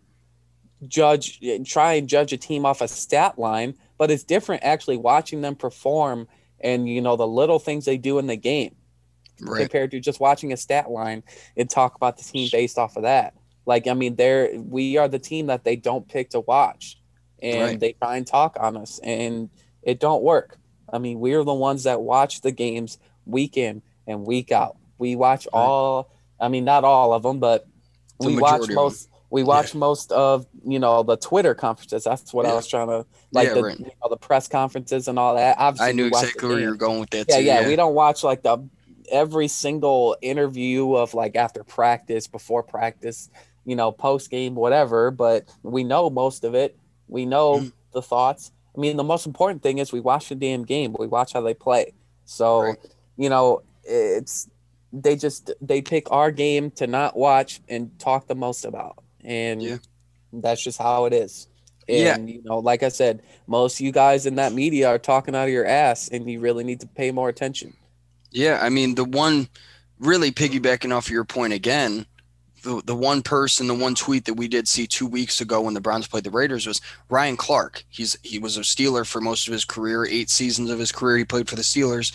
judge 0.86 1.40
try 1.64 1.94
and 1.94 2.08
judge 2.08 2.32
a 2.32 2.36
team 2.36 2.66
off 2.66 2.80
a 2.80 2.88
stat 2.88 3.38
line, 3.38 3.74
but 3.98 4.10
it's 4.10 4.24
different 4.24 4.62
actually 4.62 4.98
watching 4.98 5.40
them 5.40 5.56
perform 5.56 6.28
and 6.60 6.88
you 6.88 7.00
know 7.00 7.16
the 7.16 7.26
little 7.26 7.58
things 7.58 7.84
they 7.84 7.96
do 7.96 8.18
in 8.18 8.26
the 8.26 8.36
game 8.36 8.74
right. 9.40 9.60
compared 9.60 9.90
to 9.90 10.00
just 10.00 10.20
watching 10.20 10.52
a 10.52 10.56
stat 10.56 10.90
line 10.90 11.22
and 11.56 11.68
talk 11.68 11.94
about 11.94 12.16
the 12.18 12.24
team 12.24 12.48
based 12.52 12.78
off 12.78 12.96
of 12.96 13.02
that. 13.04 13.34
Like 13.64 13.86
I 13.86 13.94
mean, 13.94 14.16
there 14.16 14.50
we 14.56 14.96
are 14.96 15.08
the 15.08 15.18
team 15.18 15.46
that 15.46 15.64
they 15.64 15.76
don't 15.76 16.06
pick 16.06 16.30
to 16.30 16.40
watch, 16.40 16.98
and 17.40 17.62
right. 17.62 17.80
they 17.80 17.92
try 17.92 18.16
and 18.16 18.26
talk 18.26 18.56
on 18.60 18.76
us, 18.76 19.00
and 19.02 19.50
it 19.82 20.00
don't 20.00 20.22
work. 20.22 20.58
I 20.92 20.98
mean, 20.98 21.20
we're 21.20 21.44
the 21.44 21.54
ones 21.54 21.84
that 21.84 22.00
watch 22.00 22.40
the 22.40 22.52
games 22.52 22.98
week 23.24 23.56
in 23.56 23.82
and 24.06 24.26
week 24.26 24.52
out. 24.52 24.76
We 24.98 25.16
watch 25.16 25.46
all. 25.52 26.10
I 26.40 26.48
mean, 26.48 26.64
not 26.64 26.84
all 26.84 27.12
of 27.12 27.22
them, 27.22 27.40
but 27.40 27.66
The 28.20 28.28
we 28.28 28.38
watch 28.38 28.68
most. 28.70 29.08
We 29.28 29.42
watch 29.42 29.74
most 29.74 30.12
of 30.12 30.46
you 30.64 30.78
know 30.78 31.02
the 31.02 31.16
Twitter 31.16 31.54
conferences. 31.54 32.04
That's 32.04 32.32
what 32.32 32.46
I 32.46 32.54
was 32.54 32.66
trying 32.66 32.86
to 32.88 33.04
like 33.32 33.48
Yeah, 33.48 33.54
the 33.54 33.62
right. 33.64 33.78
you 33.78 33.86
know, 33.86 34.08
the 34.08 34.16
press 34.16 34.46
conferences 34.48 35.08
and 35.08 35.18
all 35.18 35.34
that. 35.34 35.56
Obviously, 35.58 35.88
I 35.88 35.92
knew 35.92 36.06
exactly 36.06 36.48
where 36.48 36.60
you 36.60 36.68
were 36.68 36.76
going 36.76 37.00
with 37.00 37.10
that. 37.10 37.26
Yeah, 37.28 37.36
too, 37.38 37.42
yeah, 37.42 37.68
We 37.68 37.76
don't 37.76 37.94
watch 37.94 38.22
like 38.22 38.42
the 38.42 38.58
every 39.10 39.48
single 39.48 40.16
interview 40.22 40.94
of 40.94 41.14
like 41.14 41.36
after 41.36 41.64
practice, 41.64 42.26
before 42.26 42.62
practice, 42.62 43.28
you 43.64 43.76
know, 43.76 43.92
post 43.92 44.30
game, 44.30 44.54
whatever. 44.54 45.10
But 45.10 45.44
we 45.62 45.84
know 45.84 46.08
most 46.08 46.44
of 46.44 46.54
it. 46.54 46.78
We 47.08 47.26
know 47.26 47.60
Mhm. 47.60 47.72
the 47.92 48.02
thoughts. 48.02 48.52
I 48.76 48.80
mean, 48.80 48.96
the 48.96 49.04
most 49.04 49.26
important 49.26 49.62
thing 49.62 49.78
is 49.78 49.92
we 49.92 50.00
watch 50.00 50.28
the 50.28 50.34
damn 50.34 50.64
game. 50.64 50.94
We 50.98 51.06
watch 51.06 51.32
how 51.32 51.40
they 51.40 51.54
play. 51.54 51.92
So, 52.24 52.60
Right. 52.60 52.78
you 53.16 53.28
know, 53.28 53.62
it's 53.84 54.48
they 54.92 55.16
just 55.16 55.50
they 55.60 55.82
pick 55.82 56.10
our 56.10 56.30
game 56.30 56.70
to 56.72 56.86
not 56.86 57.16
watch 57.16 57.60
and 57.68 57.90
talk 57.98 58.26
the 58.28 58.34
most 58.34 58.64
about, 58.64 59.02
and 59.24 59.62
Yeah. 59.62 59.78
that's 60.32 60.62
just 60.62 60.78
how 60.78 61.04
it 61.06 61.12
is. 61.12 61.48
Yeah. 61.88 62.14
And 62.16 62.28
you 62.30 62.42
know, 62.42 62.58
like 62.58 62.82
I 62.82 62.88
said, 62.88 63.22
most 63.46 63.74
of 63.78 63.80
you 63.86 63.92
guys 63.92 64.26
in 64.26 64.34
that 64.36 64.52
media 64.52 64.88
are 64.88 64.98
talking 64.98 65.34
out 65.34 65.44
of 65.44 65.50
your 65.52 65.66
ass, 65.66 66.08
and 66.08 66.28
you 66.30 66.40
really 66.40 66.64
need 66.64 66.80
to 66.80 66.86
pay 66.86 67.10
more 67.12 67.28
attention. 67.28 67.74
Yeah, 68.32 68.58
I 68.62 68.68
mean 68.70 68.94
the 68.96 69.04
one 69.04 69.48
really 69.98 70.30
piggybacking 70.32 70.94
off 70.94 71.08
your 71.10 71.24
point 71.24 71.52
again, 71.52 72.06
the 72.66 72.82
the 72.84 72.94
one 72.94 73.22
person, 73.22 73.68
the 73.68 73.74
one 73.74 73.94
tweet 73.94 74.24
that 74.26 74.34
we 74.34 74.48
did 74.48 74.68
see 74.68 74.86
two 74.86 75.06
weeks 75.06 75.40
ago 75.40 75.62
when 75.62 75.74
the 75.74 75.80
Browns 75.80 76.06
played 76.06 76.24
the 76.24 76.30
Raiders 76.30 76.66
was 76.66 76.80
Ryan 77.08 77.36
Clark. 77.36 77.84
He's 77.88 78.18
he 78.22 78.38
was 78.38 78.56
a 78.56 78.60
Steeler 78.60 79.06
for 79.06 79.20
most 79.20 79.46
of 79.46 79.52
his 79.52 79.64
career, 79.64 80.04
eight 80.04 80.28
seasons 80.28 80.70
of 80.70 80.78
his 80.78 80.92
career 80.92 81.16
he 81.16 81.24
played 81.24 81.48
for 81.48 81.56
the 81.56 81.62
Steelers, 81.62 82.12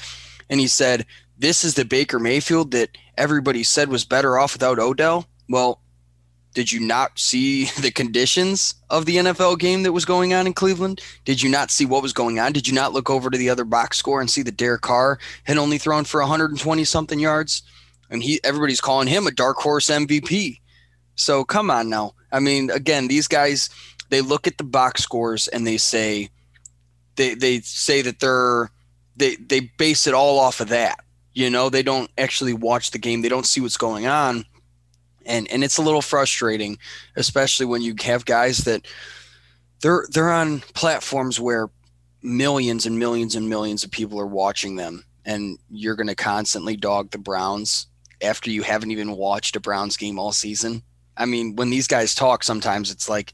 and 0.49 0.59
he 0.59 0.67
said, 0.67 1.05
"This 1.37 1.63
is 1.63 1.73
the 1.73 1.85
Baker 1.85 2.19
Mayfield 2.19 2.71
that 2.71 2.89
everybody 3.17 3.63
said 3.63 3.89
was 3.89 4.05
better 4.05 4.37
off 4.37 4.53
without 4.53 4.77
Odell." 4.77 5.25
Well, 5.49 5.81
did 6.53 6.71
you 6.71 6.81
not 6.81 7.17
see 7.17 7.65
the 7.79 7.91
conditions 7.91 8.75
of 8.89 9.05
the 9.05 9.17
NFL 9.17 9.57
game 9.57 9.83
that 9.83 9.93
was 9.93 10.05
going 10.05 10.33
on 10.33 10.47
in 10.47 10.53
Cleveland? 10.53 11.01
Did 11.23 11.41
you 11.41 11.49
not 11.49 11.71
see 11.71 11.85
what 11.85 12.03
was 12.03 12.13
going 12.13 12.39
on? 12.39 12.51
Did 12.51 12.67
you 12.67 12.73
not 12.73 12.93
look 12.93 13.09
over 13.09 13.29
to 13.29 13.37
the 13.37 13.49
other 13.49 13.63
box 13.63 13.97
score 13.97 14.19
and 14.19 14.29
see 14.29 14.41
that 14.43 14.57
Derek 14.57 14.81
Carr 14.81 15.17
had 15.45 15.57
only 15.57 15.77
thrown 15.77 16.03
for 16.03 16.19
120 16.19 16.83
something 16.83 17.19
yards? 17.19 17.63
And 18.11 18.21
he 18.21 18.39
everybody's 18.43 18.81
calling 18.81 19.07
him 19.07 19.25
a 19.25 19.31
dark 19.31 19.57
horse 19.57 19.87
MVP. 19.87 20.59
So 21.15 21.43
come 21.43 21.71
on 21.71 21.89
now. 21.89 22.13
I 22.31 22.39
mean, 22.39 22.69
again, 22.69 23.07
these 23.07 23.27
guys 23.27 23.69
they 24.09 24.21
look 24.21 24.45
at 24.45 24.57
the 24.57 24.63
box 24.63 25.01
scores 25.01 25.47
and 25.47 25.65
they 25.65 25.77
say 25.77 26.29
they 27.15 27.33
they 27.33 27.61
say 27.61 28.01
that 28.01 28.19
they're 28.19 28.69
they 29.15 29.35
they 29.37 29.61
base 29.77 30.05
it 30.05 30.13
all 30.13 30.39
off 30.39 30.59
of 30.59 30.69
that. 30.69 30.99
You 31.33 31.49
know, 31.49 31.69
they 31.69 31.83
don't 31.83 32.11
actually 32.17 32.53
watch 32.53 32.91
the 32.91 32.99
game. 32.99 33.21
They 33.21 33.29
don't 33.29 33.45
see 33.45 33.61
what's 33.61 33.77
going 33.77 34.05
on. 34.05 34.45
And 35.25 35.47
and 35.49 35.63
it's 35.63 35.77
a 35.77 35.81
little 35.81 36.01
frustrating, 36.01 36.77
especially 37.15 37.65
when 37.65 37.81
you 37.81 37.95
have 38.03 38.25
guys 38.25 38.59
that 38.59 38.85
they're 39.81 40.05
they're 40.11 40.31
on 40.31 40.59
platforms 40.73 41.39
where 41.39 41.69
millions 42.21 42.85
and 42.85 42.99
millions 42.99 43.35
and 43.35 43.47
millions 43.49 43.83
of 43.83 43.91
people 43.91 44.19
are 44.19 44.27
watching 44.27 44.75
them 44.75 45.03
and 45.25 45.57
you're 45.69 45.95
going 45.95 46.07
to 46.07 46.15
constantly 46.15 46.75
dog 46.75 47.11
the 47.11 47.17
Browns 47.17 47.87
after 48.21 48.49
you 48.49 48.63
haven't 48.63 48.91
even 48.91 49.11
watched 49.11 49.55
a 49.55 49.59
Browns 49.59 49.97
game 49.97 50.19
all 50.19 50.31
season. 50.31 50.83
I 51.17 51.25
mean, 51.25 51.55
when 51.55 51.69
these 51.69 51.87
guys 51.87 52.15
talk 52.15 52.43
sometimes 52.43 52.91
it's 52.91 53.09
like 53.09 53.33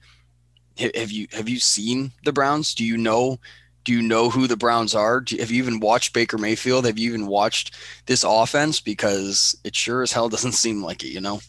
have 0.80 1.12
you 1.12 1.28
have 1.32 1.50
you 1.50 1.60
seen 1.60 2.12
the 2.24 2.34
Browns? 2.34 2.74
Do 2.74 2.86
you 2.86 2.98
know 2.98 3.40
do 3.84 3.94
you 3.94 4.02
know 4.02 4.30
who 4.30 4.48
the 4.48 4.58
Browns 4.58 4.94
are? 4.94 5.24
Have 5.40 5.50
you 5.50 5.64
even 5.64 5.80
watched 5.80 6.14
Baker 6.14 6.38
Mayfield? 6.38 6.86
Have 6.86 6.98
you 6.98 7.10
even 7.10 7.26
watched 7.26 7.74
this 8.06 8.26
offense 8.28 8.82
because 8.82 9.58
it 9.64 9.76
sure 9.76 10.04
as 10.04 10.12
hell 10.12 10.30
doesn't 10.30 10.52
seem 10.54 10.84
like 10.84 11.04
it, 11.04 11.10
you 11.10 11.22
know? 11.22 11.40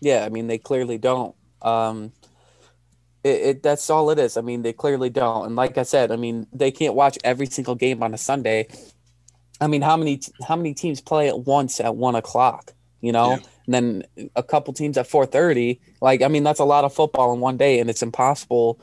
Yeah, 0.00 0.24
I 0.24 0.28
mean 0.28 0.48
they 0.48 0.58
clearly 0.58 0.98
don't. 0.98 1.34
Um, 1.62 2.12
it, 3.22 3.28
it 3.28 3.62
that's 3.62 3.88
all 3.90 4.10
it 4.10 4.18
is. 4.18 4.36
I 4.36 4.40
mean 4.40 4.62
they 4.62 4.72
clearly 4.72 5.10
don't. 5.10 5.46
And 5.46 5.56
like 5.56 5.78
I 5.78 5.84
said, 5.84 6.10
I 6.10 6.16
mean 6.16 6.46
they 6.52 6.70
can't 6.70 6.94
watch 6.94 7.18
every 7.24 7.46
single 7.46 7.74
game 7.74 8.02
on 8.02 8.12
a 8.12 8.18
Sunday. 8.18 8.68
I 9.62 9.66
mean 9.68 9.82
how 9.82 9.96
many 9.96 10.20
how 10.46 10.56
many 10.56 10.74
teams 10.74 11.00
play 11.00 11.28
at 11.28 11.38
once 11.40 11.80
at 11.80 11.94
one 11.96 12.14
o'clock? 12.14 12.72
You 13.00 13.12
know, 13.12 13.30
Yeah. 13.30 13.38
and 13.66 13.74
then 13.74 14.04
a 14.36 14.42
couple 14.42 14.72
teams 14.74 14.96
at 14.98 15.06
four 15.06 15.26
thirty. 15.26 15.80
Like 16.00 16.22
I 16.22 16.28
mean 16.28 16.42
that's 16.44 16.60
a 16.60 16.64
lot 16.64 16.84
of 16.84 16.92
football 16.94 17.32
in 17.32 17.40
one 17.40 17.56
day, 17.56 17.78
and 17.80 17.88
it's 17.90 18.02
impossible. 18.02 18.80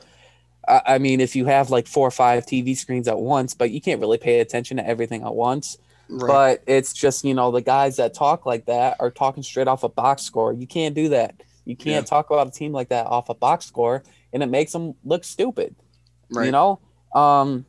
I, 0.66 0.82
I 0.94 0.98
mean 0.98 1.20
if 1.20 1.36
you 1.36 1.46
have 1.46 1.70
like 1.70 1.86
four 1.86 2.06
or 2.06 2.10
five 2.10 2.46
TV 2.46 2.76
screens 2.76 3.08
at 3.08 3.18
once, 3.18 3.54
but 3.54 3.70
you 3.70 3.80
can't 3.80 4.00
really 4.00 4.18
pay 4.18 4.40
attention 4.40 4.76
to 4.78 4.86
everything 4.86 5.22
at 5.22 5.34
once. 5.34 5.78
But 6.26 6.64
it's 6.66 6.92
just, 6.92 7.24
you 7.24 7.34
know, 7.34 7.52
the 7.52 7.60
guys 7.60 7.96
that 7.96 8.14
talk 8.14 8.44
like 8.44 8.66
that 8.66 8.96
are 8.98 9.12
talking 9.12 9.44
straight 9.44 9.68
off 9.68 9.84
a 9.84 9.88
box 9.88 10.22
score. 10.22 10.52
You 10.52 10.66
can't 10.66 10.92
do 10.92 11.10
that. 11.10 11.40
You 11.64 11.76
can't 11.76 12.04
talk 12.04 12.30
about 12.30 12.48
a 12.48 12.50
team 12.50 12.72
like 12.72 12.88
that 12.88 13.06
off 13.06 13.28
a 13.28 13.34
box 13.34 13.66
score, 13.66 14.02
and 14.32 14.42
it 14.42 14.46
makes 14.46 14.72
them 14.72 14.94
look 15.04 15.22
stupid. 15.22 15.76
right. 16.32 16.46
You 16.46 16.50
know. 16.52 16.80
Um, 17.14 17.64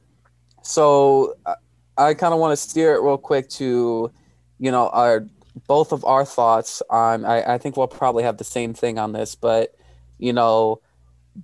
so 0.64 1.36
I, 2.10 2.14
kind 2.14 2.34
of 2.34 2.39
want 2.39 2.52
to 2.52 2.58
steer 2.58 2.95
it 2.95 3.02
real 3.02 3.18
quick 3.18 3.49
to, 3.52 4.12
you 4.60 4.72
know, 4.72 4.89
our 4.89 5.26
both 5.68 5.91
of 5.91 6.06
our 6.06 6.26
thoughts 6.26 6.82
on. 6.89 7.26
I, 7.26 7.56
I 7.56 7.58
think 7.58 7.78
we'll 7.78 7.88
probably 7.88 8.24
have 8.24 8.38
the 8.38 8.43
same 8.43 8.74
thing 8.74 8.97
on 8.97 9.12
this, 9.12 9.36
but 9.36 9.76
you 10.18 10.34
know, 10.34 10.82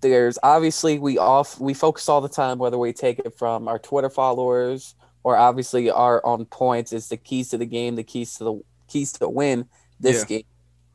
there's 0.01 0.37
obviously 0.43 0.99
we 0.99 1.17
off 1.17 1.59
we 1.59 1.73
focus 1.73 2.09
all 2.09 2.21
the 2.21 2.29
time 2.29 2.57
whether 2.57 2.77
we 2.77 2.93
take 2.93 3.19
it 3.19 3.37
from 3.37 3.67
our 3.67 3.79
Twitter 3.79 4.09
followers 4.09 4.95
or 5.23 5.35
obviously 5.37 5.89
our 5.89 6.25
own 6.25 6.45
points 6.45 6.93
is 6.93 7.09
the 7.09 7.17
keys 7.17 7.49
to 7.49 7.57
the 7.57 7.65
game, 7.65 7.95
the 7.95 8.03
keys 8.03 8.35
to 8.37 8.43
the 8.43 8.61
keys 8.87 9.11
to 9.13 9.27
win 9.29 9.65
this 9.99 10.19
Yeah. 10.21 10.25
game. 10.25 10.43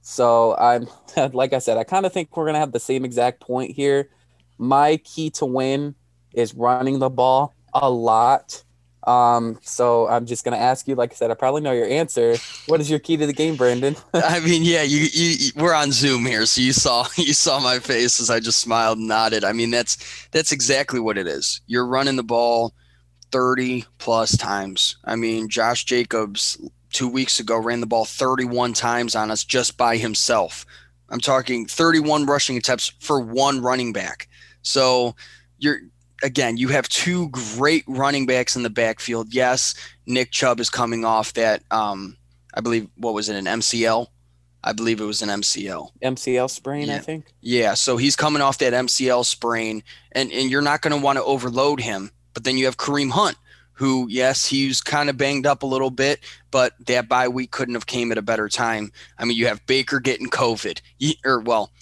So 0.02 0.56
I'm 0.56 0.86
like 1.32 1.52
I 1.52 1.58
said, 1.58 1.78
I 1.78 1.84
kind 1.84 2.06
of 2.06 2.12
think 2.12 2.36
we're 2.36 2.46
gonna 2.46 2.58
have 2.58 2.72
the 2.72 2.80
same 2.80 3.04
exact 3.04 3.40
point 3.40 3.72
here. 3.72 4.10
My 4.58 4.96
key 4.98 5.30
to 5.30 5.46
win 5.46 5.94
is 6.34 6.54
running 6.54 6.98
the 6.98 7.10
ball 7.10 7.54
a 7.74 7.90
lot. 7.90 8.62
Um, 9.05 9.59
so 9.62 10.09
I'm 10.09 10.26
just 10.26 10.44
gonna 10.44 10.59
ask 10.59 10.86
you, 10.86 10.94
like 10.94 11.12
I 11.12 11.14
said, 11.14 11.30
I 11.30 11.34
probably 11.34 11.61
know 11.61 11.72
your 11.72 11.88
answer. 11.88 12.36
What 12.66 12.80
is 12.80 12.88
your 12.88 12.98
key 12.98 13.16
to 13.16 13.26
the 13.26 13.32
game, 13.32 13.57
Brandon? 13.57 13.96
I 14.14 14.40
mean, 14.40 14.62
yeah, 14.62 14.82
you, 14.82 15.09
you, 15.12 15.50
we're 15.57 15.74
on 15.74 15.90
Zoom 15.92 16.24
here, 16.24 16.46
so 16.46 16.61
you 16.61 16.72
saw 16.72 17.07
you 17.16 17.32
saw 17.32 17.61
my 17.61 17.78
face 17.78 18.20
as 18.20 18.30
I 18.30 18.40
just 18.40 18.61
smiled 18.61 18.98
and 18.98 19.09
nodded. 19.09 19.44
I 19.44 19.53
mean, 19.53 19.70
that's 19.70 20.28
that's 20.30 20.53
exactly 20.53 21.00
what 21.00 21.18
it 21.18 21.26
is. 21.26 21.61
You're 21.66 21.86
running 21.86 22.16
the 22.16 22.22
ball 22.22 22.74
30 23.32 23.84
plus 23.98 24.36
times. 24.36 24.96
I 25.05 25.16
mean, 25.16 25.48
Josh 25.48 25.84
Jacobs 25.84 26.59
two 26.92 27.09
weeks 27.09 27.40
ago 27.40 27.57
ran 27.59 27.80
the 27.80 27.86
ball 27.86 28.05
31 28.05 28.74
times 28.74 29.16
on 29.16 29.30
us 29.30 29.44
just 29.44 29.76
by 29.76 29.96
himself. 29.96 30.64
I'm 31.09 31.20
talking 31.20 31.66
31 31.66 32.26
rushing 32.26 32.57
attempts 32.57 32.92
for 33.00 33.20
one 33.20 33.61
running 33.61 33.92
back. 33.92 34.28
So 34.62 35.16
you're 35.59 35.80
again, 36.22 36.56
you 36.56 36.68
have 36.68 36.88
two 36.88 37.28
great 37.30 37.84
running 37.86 38.26
backs 38.26 38.56
in 38.56 38.62
the 38.62 38.70
backfield. 38.70 39.34
Yes, 39.34 39.74
Nick 40.06 40.30
Chubb 40.30 40.60
is 40.60 40.70
coming 40.70 41.04
off 41.04 41.32
that 41.34 41.62
um 41.70 42.16
I 42.54 42.60
believe 42.60 42.88
what 42.96 43.14
was 43.14 43.28
it 43.28 43.36
an 43.36 43.46
MCL? 43.46 44.06
I 44.64 44.72
believe 44.72 45.00
it 45.00 45.04
was 45.04 45.22
an 45.22 45.28
MCL. 45.28 45.90
MCL 46.02 46.50
sprain, 46.50 46.88
I 46.88 46.98
think. 46.98 47.26
Yeah, 47.40 47.74
so 47.74 47.96
he's 47.96 48.14
coming 48.14 48.42
off 48.42 48.58
that 48.58 48.72
MCL 48.72 49.24
sprain, 49.24 49.82
and 50.12 50.30
and 50.32 50.50
you're 50.50 50.62
not 50.62 50.82
going 50.82 50.96
to 50.96 51.04
want 51.04 51.18
to 51.18 51.24
overload 51.24 51.80
him. 51.80 52.10
But 52.34 52.44
then 52.44 52.56
you 52.56 52.66
have 52.66 52.76
Kareem 52.76 53.10
Hunt, 53.10 53.36
who 53.72 54.06
yes, 54.08 54.46
he's 54.46 54.80
kind 54.80 55.10
of 55.10 55.16
banged 55.16 55.46
up 55.46 55.62
a 55.62 55.66
little 55.66 55.90
bit, 55.90 56.20
but 56.50 56.74
that 56.86 57.08
bye 57.08 57.28
week 57.28 57.50
couldn't 57.50 57.74
have 57.74 57.86
came 57.86 58.12
at 58.12 58.18
a 58.18 58.22
better 58.22 58.48
time. 58.48 58.92
I 59.18 59.24
mean, 59.24 59.36
you 59.36 59.48
have 59.48 59.66
Baker 59.66 59.98
getting 59.98 60.28
COVID, 60.30 60.80
or 61.24 61.40
well, 61.40 61.72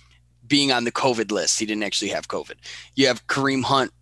being 0.46 0.72
on 0.72 0.84
the 0.84 0.92
COVID 0.92 1.30
list. 1.30 1.58
He 1.58 1.66
didn't 1.66 1.82
actually 1.82 2.10
have 2.10 2.28
COVID. 2.28 2.54
You 2.94 3.08
have 3.08 3.26
Kareem 3.26 3.62
Hunt 3.62 3.92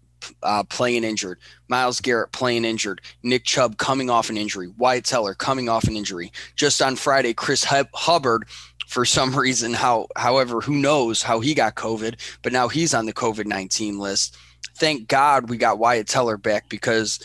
uh, 0.43 0.65
playing 0.65 1.05
injured, 1.05 1.39
Myles 1.69 2.01
Garrett 2.01 2.33
playing 2.33 2.65
injured, 2.65 3.01
Nick 3.23 3.45
Chubb 3.45 3.79
coming 3.79 4.11
off 4.11 4.31
an 4.31 4.37
injury, 4.37 4.69
Wyatt 4.77 5.05
Teller 5.05 5.35
coming 5.35 5.69
off 5.69 5.85
an 5.85 5.97
injury. 5.97 6.33
Just 6.57 6.83
on 6.83 6.97
Friday, 6.97 7.35
Chris 7.35 7.65
Hub- 7.65 7.89
Hubbard 7.95 8.47
for 8.89 9.05
some 9.05 9.35
reason 9.39 9.73
how 9.73 10.09
however 10.17 10.61
who 10.61 10.75
knows 10.75 11.23
how 11.23 11.41
he 11.41 11.55
got 11.55 11.77
covid 11.77 12.19
but 12.43 12.53
now 12.53 12.67
he's 12.67 12.95
on 12.95 13.07
the 13.07 13.13
covid-19 13.13 13.99
list 13.99 14.37
thank 14.77 15.07
god 15.09 15.49
we 15.49 15.57
got 15.57 15.79
wyatt 15.79 16.09
teller 16.09 16.39
back 16.39 16.69
because 16.69 17.21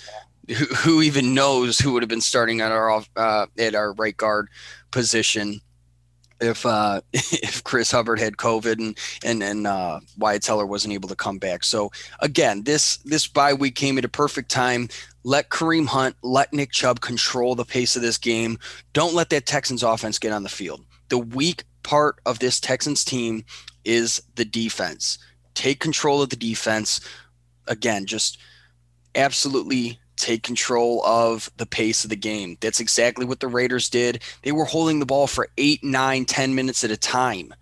who, 0.50 0.66
who 0.66 1.02
even 1.02 1.34
knows 1.34 1.80
who 1.80 1.94
would 1.94 2.04
have 2.04 2.10
been 2.10 2.22
starting 2.22 2.62
at 2.62 2.72
our 2.72 3.02
uh, 3.16 3.46
at 3.58 3.76
our 3.76 3.94
right 3.94 4.18
guard 4.18 4.50
position 4.92 5.62
if 6.44 6.66
uh 6.66 7.02
if 7.14 7.64
chris 7.64 7.92
hubbard 7.92 8.20
had 8.20 8.38
covid 8.38 8.80
and 8.80 8.98
and 9.24 9.42
and 9.42 9.66
uh 9.66 10.00
wyatt 10.18 10.44
teller 10.44 10.66
wasn't 10.66 10.94
able 10.94 11.10
to 11.10 11.16
come 11.16 11.38
back 11.38 11.64
so 11.64 11.92
again 12.20 12.64
this 12.64 12.98
this 12.98 13.28
bye 13.28 13.54
week 13.54 13.76
came 13.76 13.98
at 13.98 14.06
a 14.06 14.10
perfect 14.10 14.52
time 14.52 14.88
let 15.24 15.50
kareem 15.50 15.88
hunt 15.88 16.16
let 16.22 16.52
nick 16.54 16.72
chubb 16.72 17.00
control 17.00 17.56
the 17.56 17.66
pace 17.66 17.96
of 17.96 18.02
this 18.02 18.18
game 18.18 18.58
don't 18.94 19.14
let 19.14 19.30
that 19.30 19.46
texans 19.46 19.84
offense 19.84 20.20
get 20.20 20.32
on 20.32 20.44
the 20.44 20.50
field 20.50 20.86
the 21.10 21.18
weak 21.18 21.64
part 21.84 22.20
of 22.26 22.40
this 22.40 22.60
Texans 22.60 23.06
team 23.06 23.46
is 23.86 24.22
the 24.36 24.46
defense. 24.46 25.20
Take 25.54 25.80
control 25.80 26.22
of 26.22 26.30
the 26.30 26.36
defense. 26.36 27.02
Again, 27.68 28.06
just 28.06 28.40
absolutely 29.14 30.00
take 30.18 30.44
control 30.44 31.04
of 31.06 31.50
the 31.58 31.66
pace 31.66 32.04
of 32.04 32.10
the 32.10 32.16
game. 32.16 32.58
That's 32.62 32.80
exactly 32.80 33.26
what 33.26 33.40
the 33.40 33.48
Raiders 33.48 33.90
did. 33.90 34.22
They 34.44 34.52
were 34.52 34.66
holding 34.66 35.00
the 35.00 35.06
ball 35.06 35.28
for 35.28 35.50
eight, 35.58 35.84
nine, 35.84 36.26
ten 36.26 36.56
minutes 36.56 36.84
at 36.84 36.92
a 36.92 36.98
time. 36.98 37.54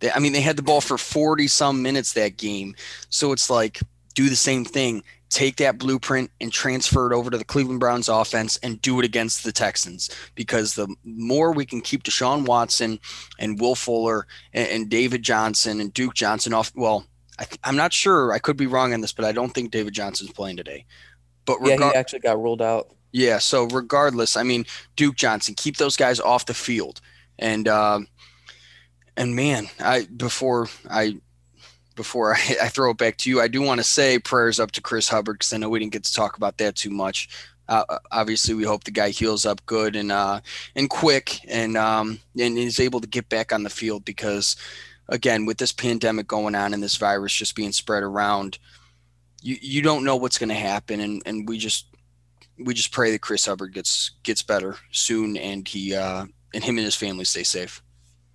They, 0.00 0.10
I 0.10 0.18
mean, 0.18 0.32
they 0.32 0.40
had 0.40 0.56
the 0.56 0.62
ball 0.62 0.80
for 0.80 0.98
40 0.98 1.46
some 1.48 1.82
minutes 1.82 2.14
that 2.14 2.36
game. 2.36 2.74
So 3.10 3.32
it's 3.32 3.48
like, 3.48 3.80
do 4.14 4.28
the 4.28 4.36
same 4.36 4.64
thing. 4.64 5.02
Take 5.28 5.56
that 5.56 5.78
blueprint 5.78 6.30
and 6.40 6.52
transfer 6.52 7.10
it 7.10 7.14
over 7.14 7.30
to 7.30 7.38
the 7.38 7.44
Cleveland 7.44 7.78
Browns 7.78 8.08
offense 8.08 8.56
and 8.64 8.82
do 8.82 8.98
it 8.98 9.04
against 9.04 9.44
the 9.44 9.52
Texans. 9.52 10.10
Because 10.34 10.74
the 10.74 10.92
more 11.04 11.52
we 11.52 11.64
can 11.64 11.80
keep 11.80 12.02
Deshaun 12.02 12.44
Watson 12.44 12.98
and 13.38 13.60
Will 13.60 13.76
Fuller 13.76 14.26
and, 14.52 14.68
and 14.68 14.90
David 14.90 15.22
Johnson 15.22 15.80
and 15.80 15.94
Duke 15.94 16.14
Johnson 16.14 16.52
off, 16.52 16.72
well, 16.74 17.06
I, 17.38 17.46
am 17.64 17.76
not 17.76 17.92
sure. 17.92 18.32
I 18.32 18.38
could 18.38 18.56
be 18.56 18.66
wrong 18.66 18.92
on 18.92 19.00
this, 19.00 19.12
but 19.12 19.24
I 19.24 19.32
don't 19.32 19.50
think 19.50 19.70
David 19.70 19.94
Johnson's 19.94 20.32
playing 20.32 20.56
today. 20.56 20.84
But 21.44 21.58
yeah, 21.62 21.76
he 21.76 21.96
actually 21.96 22.20
got 22.20 22.40
ruled 22.40 22.62
out. 22.62 22.94
Yeah, 23.12 23.38
so 23.38 23.64
regardless, 23.64 24.36
I 24.36 24.44
mean, 24.44 24.66
Duke 24.96 25.16
Johnson, 25.16 25.54
keep 25.56 25.78
those 25.78 25.96
guys 25.96 26.20
off 26.20 26.46
the 26.46 26.54
field, 26.54 27.00
and 27.38 27.66
uh, 27.66 28.00
and 29.16 29.34
man, 29.34 29.68
I 29.80 30.06
before 30.16 30.68
I 30.88 31.16
before 31.96 32.34
I, 32.34 32.56
I 32.62 32.68
throw 32.68 32.90
it 32.90 32.98
back 32.98 33.16
to 33.18 33.30
you, 33.30 33.40
I 33.40 33.48
do 33.48 33.62
want 33.62 33.78
to 33.78 33.84
say 33.84 34.18
prayers 34.18 34.60
up 34.60 34.70
to 34.72 34.80
Chris 34.80 35.08
Hubbard 35.08 35.38
because 35.38 35.52
I 35.52 35.56
know 35.56 35.68
we 35.68 35.78
didn't 35.78 35.92
get 35.92 36.04
to 36.04 36.14
talk 36.14 36.36
about 36.36 36.58
that 36.58 36.76
too 36.76 36.90
much. 36.90 37.28
Uh, 37.68 37.84
uh, 37.88 37.98
obviously, 38.10 38.54
we 38.54 38.64
hope 38.64 38.82
the 38.84 38.90
guy 38.90 39.10
heals 39.10 39.46
up 39.46 39.64
good 39.66 39.94
and 39.94 40.10
uh, 40.10 40.40
and 40.74 40.90
quick, 40.90 41.40
and 41.48 41.76
um, 41.76 42.18
and 42.38 42.58
is 42.58 42.80
able 42.80 43.00
to 43.00 43.08
get 43.08 43.28
back 43.28 43.52
on 43.52 43.62
the 43.62 43.70
field 43.70 44.04
because, 44.04 44.56
again, 45.08 45.46
with 45.46 45.58
this 45.58 45.72
pandemic 45.72 46.26
going 46.26 46.54
on 46.54 46.74
and 46.74 46.82
this 46.82 46.96
virus 46.96 47.32
just 47.32 47.54
being 47.54 47.72
spread 47.72 48.02
around, 48.02 48.58
you 49.42 49.56
you 49.60 49.82
don't 49.82 50.04
know 50.04 50.16
what's 50.16 50.38
going 50.38 50.48
to 50.48 50.54
happen, 50.54 51.00
and 51.00 51.22
and 51.26 51.48
we 51.48 51.58
just 51.58 51.86
we 52.58 52.74
just 52.74 52.92
pray 52.92 53.10
that 53.12 53.20
Chris 53.20 53.46
Hubbard 53.46 53.72
gets 53.72 54.12
gets 54.22 54.42
better 54.42 54.76
soon, 54.92 55.36
and 55.36 55.66
he 55.66 55.94
uh, 55.94 56.26
and 56.54 56.64
him 56.64 56.78
and 56.78 56.84
his 56.84 56.96
family 56.96 57.24
stay 57.24 57.42
safe. 57.42 57.82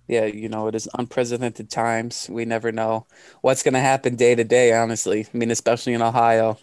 Yeah, 0.08 0.26
you 0.26 0.48
know, 0.48 0.68
it 0.68 0.74
is 0.74 0.88
unprecedented 0.96 1.68
times. 1.68 2.28
We 2.30 2.44
never 2.44 2.70
know 2.70 3.06
what's 3.40 3.64
going 3.64 3.74
to 3.74 3.80
happen 3.80 4.14
day 4.14 4.34
to 4.36 4.44
day. 4.44 4.72
Honestly, 4.72 5.26
I 5.32 5.36
mean, 5.36 5.50
especially 5.50 5.94
in 5.94 6.02
Ohio, 6.02 6.58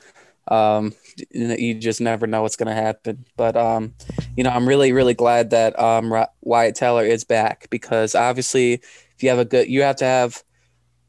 um, 0.47 0.93
you 1.31 1.73
just 1.73 1.99
never 1.99 2.25
know 2.25 2.41
what's 2.41 2.55
going 2.55 2.73
to 2.73 2.81
happen. 2.81 3.25
But 3.35 3.57
um, 3.57 3.93
you 4.37 4.43
know, 4.43 4.49
I'm 4.49 4.67
really 4.67 4.91
really 4.93 5.13
glad 5.13 5.49
that 5.51 5.77
um, 5.79 6.13
Wyatt 6.41 6.75
Teller 6.75 7.05
is 7.05 7.23
back 7.23 7.67
because 7.69 8.15
obviously, 8.15 8.73
if 8.73 9.23
you 9.23 9.29
have 9.29 9.39
a 9.39 9.45
good, 9.45 9.67
you 9.67 9.81
have 9.81 9.97
to 9.97 10.05
have 10.05 10.43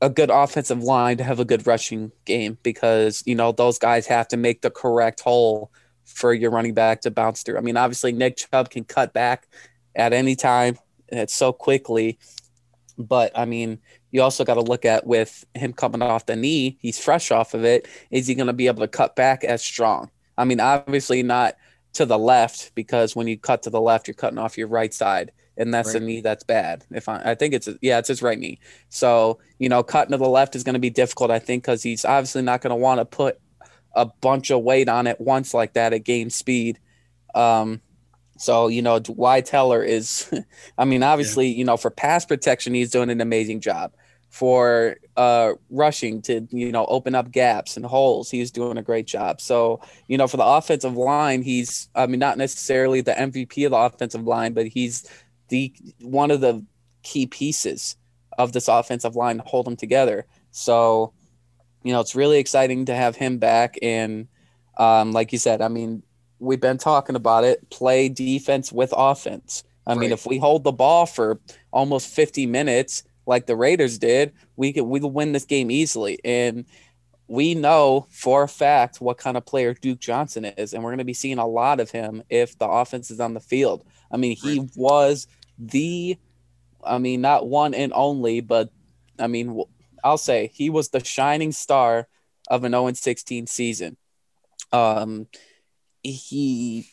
a 0.04 0.10
good 0.10 0.28
offensive 0.28 0.82
line 0.82 1.16
to 1.16 1.24
have 1.24 1.40
a 1.40 1.46
good 1.46 1.66
rushing 1.66 2.12
game 2.26 2.58
because 2.62 3.22
you 3.24 3.34
know 3.34 3.52
those 3.52 3.78
guys 3.78 4.06
have 4.06 4.28
to 4.28 4.36
make 4.36 4.60
the 4.60 4.70
correct 4.70 5.20
hole 5.20 5.72
for 6.04 6.34
your 6.34 6.50
running 6.50 6.74
back 6.74 7.00
to 7.00 7.10
bounce 7.10 7.42
through. 7.42 7.56
I 7.56 7.62
mean, 7.62 7.78
obviously 7.78 8.12
Nick 8.12 8.36
Chubb 8.36 8.68
can 8.68 8.84
cut 8.84 9.14
back 9.14 9.48
at 9.96 10.12
any 10.12 10.36
time. 10.36 10.76
It's 11.08 11.34
so 11.34 11.54
quickly, 11.54 12.18
but 12.98 13.32
I 13.34 13.46
mean, 13.46 13.78
you 14.10 14.20
also 14.20 14.44
got 14.44 14.54
to 14.54 14.60
look 14.60 14.84
at 14.84 15.06
with 15.06 15.46
him 15.54 15.72
coming 15.72 16.02
off 16.02 16.26
the 16.26 16.36
knee, 16.36 16.76
he's 16.80 16.98
fresh 16.98 17.30
off 17.30 17.54
of 17.54 17.64
it. 17.64 17.88
Is 18.10 18.26
he 18.26 18.34
going 18.34 18.48
to 18.48 18.52
be 18.52 18.66
able 18.66 18.82
to 18.82 18.88
cut 18.88 19.16
back 19.16 19.42
as 19.42 19.64
strong? 19.64 20.10
I 20.36 20.44
mean, 20.44 20.60
obviously 20.60 21.22
not 21.22 21.56
to 21.94 22.04
the 22.04 22.18
left 22.18 22.74
because 22.74 23.16
when 23.16 23.26
you 23.26 23.38
cut 23.38 23.62
to 23.62 23.70
the 23.70 23.80
left, 23.80 24.06
you're 24.06 24.14
cutting 24.14 24.38
off 24.38 24.58
your 24.58 24.68
right 24.68 24.92
side 24.92 25.32
and 25.56 25.72
that's 25.72 25.94
right. 25.94 26.02
a 26.02 26.04
knee 26.04 26.20
that's 26.20 26.44
bad. 26.44 26.84
If 26.90 27.08
I, 27.08 27.22
I 27.24 27.34
think 27.34 27.54
it's 27.54 27.68
a, 27.68 27.78
yeah, 27.80 27.98
it's 27.98 28.08
his 28.08 28.22
right 28.22 28.38
knee. 28.38 28.58
So 28.88 29.38
you 29.58 29.68
know, 29.68 29.82
cutting 29.82 30.12
to 30.12 30.18
the 30.18 30.28
left 30.28 30.56
is 30.56 30.64
going 30.64 30.74
to 30.74 30.80
be 30.80 30.90
difficult. 30.90 31.30
I 31.30 31.38
think 31.38 31.64
because 31.64 31.82
he's 31.82 32.04
obviously 32.04 32.42
not 32.42 32.60
going 32.60 32.70
to 32.70 32.76
want 32.76 33.00
to 33.00 33.04
put 33.04 33.38
a 33.94 34.06
bunch 34.06 34.50
of 34.50 34.62
weight 34.62 34.88
on 34.88 35.06
it 35.06 35.20
once 35.20 35.54
like 35.54 35.74
that 35.74 35.92
at 35.92 36.04
game 36.04 36.30
speed. 36.30 36.78
Um, 37.34 37.80
so 38.36 38.68
you 38.68 38.82
know, 38.82 39.00
Wyatt 39.08 39.46
Teller 39.46 39.82
is, 39.82 40.32
I 40.78 40.84
mean, 40.84 41.02
obviously 41.02 41.48
yeah. 41.48 41.58
you 41.58 41.64
know 41.64 41.76
for 41.76 41.90
pass 41.90 42.24
protection 42.24 42.74
he's 42.74 42.90
doing 42.90 43.10
an 43.10 43.20
amazing 43.20 43.60
job. 43.60 43.92
For 44.30 44.96
uh, 45.16 45.52
rushing 45.70 46.20
to 46.22 46.48
you 46.50 46.72
know 46.72 46.86
open 46.86 47.14
up 47.14 47.30
gaps 47.30 47.76
and 47.76 47.86
holes, 47.86 48.30
he's 48.32 48.50
doing 48.50 48.78
a 48.78 48.82
great 48.82 49.06
job. 49.06 49.40
So 49.40 49.80
you 50.08 50.18
know 50.18 50.26
for 50.26 50.38
the 50.38 50.44
offensive 50.44 50.96
line, 50.96 51.42
he's 51.42 51.88
I 51.94 52.08
mean 52.08 52.18
not 52.18 52.36
necessarily 52.36 53.00
the 53.00 53.12
MVP 53.12 53.64
of 53.64 53.70
the 53.70 53.76
offensive 53.76 54.24
line, 54.24 54.52
but 54.52 54.66
he's 54.66 55.08
the 55.54 55.72
one 56.00 56.30
of 56.30 56.40
the 56.40 56.64
key 57.02 57.26
pieces 57.26 57.96
of 58.36 58.52
this 58.52 58.66
offensive 58.66 59.14
line 59.14 59.36
to 59.36 59.42
hold 59.44 59.66
them 59.66 59.76
together. 59.76 60.26
So, 60.50 61.12
you 61.84 61.92
know, 61.92 62.00
it's 62.00 62.16
really 62.16 62.38
exciting 62.38 62.86
to 62.86 62.94
have 62.94 63.14
him 63.14 63.38
back. 63.38 63.78
And 63.82 64.26
um, 64.78 65.12
like 65.12 65.32
you 65.32 65.38
said, 65.38 65.62
I 65.62 65.68
mean, 65.68 66.02
we've 66.40 66.60
been 66.60 66.78
talking 66.78 67.14
about 67.14 67.44
it. 67.44 67.70
Play 67.70 68.08
defense 68.08 68.72
with 68.72 68.92
offense. 68.96 69.62
I 69.86 69.92
right. 69.92 70.00
mean, 70.00 70.12
if 70.12 70.26
we 70.26 70.38
hold 70.38 70.64
the 70.64 70.72
ball 70.72 71.06
for 71.06 71.38
almost 71.72 72.08
50 72.08 72.46
minutes, 72.46 73.04
like 73.26 73.46
the 73.46 73.56
Raiders 73.56 73.98
did, 73.98 74.32
we 74.56 74.72
could 74.72 74.84
we 74.84 74.98
could 74.98 75.08
win 75.12 75.32
this 75.32 75.44
game 75.44 75.70
easily. 75.70 76.18
And 76.24 76.64
we 77.28 77.54
know 77.54 78.06
for 78.10 78.42
a 78.42 78.48
fact 78.48 79.00
what 79.00 79.18
kind 79.18 79.36
of 79.36 79.46
player 79.46 79.74
Duke 79.74 80.00
Johnson 80.00 80.44
is, 80.44 80.74
and 80.74 80.82
we're 80.82 80.90
going 80.90 80.98
to 80.98 81.04
be 81.04 81.14
seeing 81.14 81.38
a 81.38 81.46
lot 81.46 81.80
of 81.80 81.90
him 81.90 82.22
if 82.28 82.58
the 82.58 82.68
offense 82.68 83.10
is 83.10 83.20
on 83.20 83.34
the 83.34 83.40
field. 83.40 83.84
I 84.10 84.16
mean, 84.16 84.36
he 84.36 84.68
was 84.76 85.26
the, 85.58 86.18
I 86.84 86.98
mean, 86.98 87.20
not 87.20 87.48
one 87.48 87.74
and 87.74 87.92
only, 87.94 88.40
but 88.40 88.70
I 89.18 89.26
mean, 89.26 89.62
I'll 90.02 90.18
say 90.18 90.50
he 90.52 90.70
was 90.70 90.88
the 90.88 91.04
shining 91.04 91.52
star 91.52 92.08
of 92.48 92.64
an 92.64 92.72
0 92.72 92.92
16 92.92 93.46
season. 93.46 93.96
Um, 94.72 95.26
he 96.02 96.86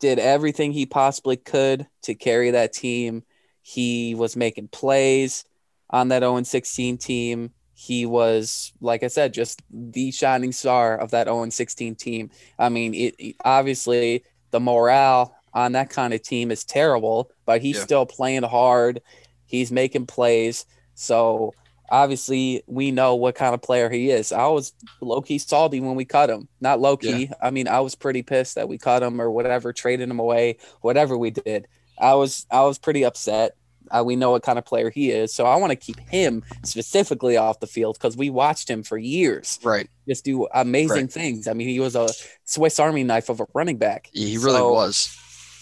did 0.00 0.18
everything 0.18 0.72
he 0.72 0.86
possibly 0.86 1.36
could 1.36 1.86
to 2.02 2.14
carry 2.14 2.50
that 2.50 2.72
team. 2.72 3.22
He 3.62 4.14
was 4.14 4.36
making 4.36 4.68
plays 4.68 5.44
on 5.90 6.08
that 6.08 6.20
0 6.20 6.42
16 6.42 6.98
team. 6.98 7.50
He 7.72 8.06
was, 8.06 8.72
like 8.80 9.02
I 9.02 9.08
said, 9.08 9.34
just 9.34 9.62
the 9.70 10.10
shining 10.10 10.52
star 10.52 10.96
of 10.96 11.10
that 11.12 11.26
0 11.26 11.48
16 11.48 11.94
team. 11.94 12.30
I 12.58 12.68
mean, 12.68 12.94
it, 12.94 13.36
obviously 13.44 14.24
the 14.50 14.60
morale 14.60 15.34
on 15.54 15.72
that 15.72 15.90
kind 15.90 16.12
of 16.12 16.22
team 16.22 16.50
is 16.50 16.64
terrible, 16.64 17.30
but 17.46 17.62
he's 17.62 17.76
yeah. 17.76 17.82
still 17.82 18.06
playing 18.06 18.42
hard. 18.42 19.00
He's 19.46 19.70
making 19.70 20.06
plays. 20.06 20.66
So 20.94 21.54
obviously 21.88 22.62
we 22.66 22.90
know 22.90 23.14
what 23.14 23.34
kind 23.34 23.54
of 23.54 23.62
player 23.62 23.88
he 23.88 24.10
is. 24.10 24.32
I 24.32 24.46
was 24.46 24.72
low 25.00 25.22
key 25.22 25.38
salty 25.38 25.80
when 25.80 25.94
we 25.94 26.04
cut 26.04 26.30
him. 26.30 26.48
Not 26.60 26.80
low 26.80 26.96
key. 26.96 27.26
Yeah. 27.26 27.34
I 27.40 27.50
mean, 27.50 27.68
I 27.68 27.80
was 27.80 27.94
pretty 27.94 28.22
pissed 28.22 28.56
that 28.56 28.68
we 28.68 28.78
cut 28.78 29.02
him 29.02 29.20
or 29.20 29.30
whatever, 29.30 29.72
traded 29.72 30.08
him 30.08 30.18
away, 30.18 30.58
whatever 30.80 31.16
we 31.16 31.30
did. 31.30 31.68
I 31.98 32.14
was 32.14 32.46
I 32.50 32.62
was 32.62 32.78
pretty 32.78 33.04
upset. 33.04 33.56
Uh, 33.90 34.02
we 34.02 34.16
know 34.16 34.30
what 34.30 34.42
kind 34.42 34.58
of 34.58 34.64
player 34.64 34.88
he 34.88 35.10
is, 35.10 35.32
so 35.32 35.44
I 35.44 35.56
want 35.56 35.70
to 35.70 35.76
keep 35.76 36.00
him 36.00 36.42
specifically 36.64 37.36
off 37.36 37.60
the 37.60 37.66
field 37.66 37.96
because 37.98 38.16
we 38.16 38.30
watched 38.30 38.68
him 38.68 38.82
for 38.82 38.96
years. 38.96 39.58
Right. 39.62 39.88
Just 40.08 40.24
do 40.24 40.48
amazing 40.54 40.96
right. 40.96 41.12
things. 41.12 41.46
I 41.46 41.52
mean, 41.52 41.68
he 41.68 41.80
was 41.80 41.94
a 41.94 42.08
Swiss 42.44 42.80
Army 42.80 43.04
knife 43.04 43.28
of 43.28 43.40
a 43.40 43.46
running 43.52 43.76
back. 43.76 44.08
He 44.12 44.38
really 44.38 44.56
so, 44.56 44.72
was. 44.72 45.16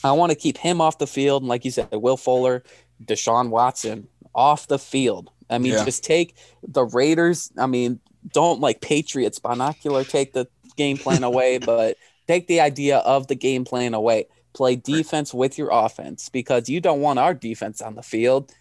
I 0.05 0.13
want 0.13 0.31
to 0.31 0.37
keep 0.37 0.59
him 0.59 0.81
off 0.81 0.99
the 0.99 1.07
field. 1.07 1.43
And 1.43 1.49
like 1.49 1.65
you 1.65 1.71
said, 1.71 1.89
Will 1.93 2.17
Fuller, 2.17 2.63
Deshaun 3.05 3.51
Watson 3.51 4.09
off 4.35 4.67
the 4.67 4.79
field. 4.79 5.31
I 5.51 5.59
mean, 5.59 5.73
yeah. 5.73 5.85
just 5.85 6.05
take 6.05 6.37
the 6.67 6.85
Raiders. 6.85 7.53
I 7.59 7.67
mean, 7.67 8.01
don't 8.33 8.61
like 8.61 8.81
Patriots 8.81 9.39
binocular 9.39 10.05
take 10.05 10.33
the 10.33 10.47
game 10.77 10.97
plan 10.97 11.23
away, 11.23 11.59
but 11.65 11.97
take 12.27 12.47
the 12.47 12.61
idea 12.61 12.99
of 12.99 13.27
the 13.27 13.35
game 13.35 13.65
plan 13.65 13.95
away. 13.95 14.27
Play 14.55 14.77
defense 14.77 15.33
with 15.33 15.57
your 15.57 15.71
offense 15.73 16.29
because 16.29 16.69
you 16.69 16.81
don't 16.81 17.01
want 17.01 17.19
our 17.19 17.35
defense 17.35 17.81
on 17.81 17.95
the 17.95 18.03
field. 18.03 18.53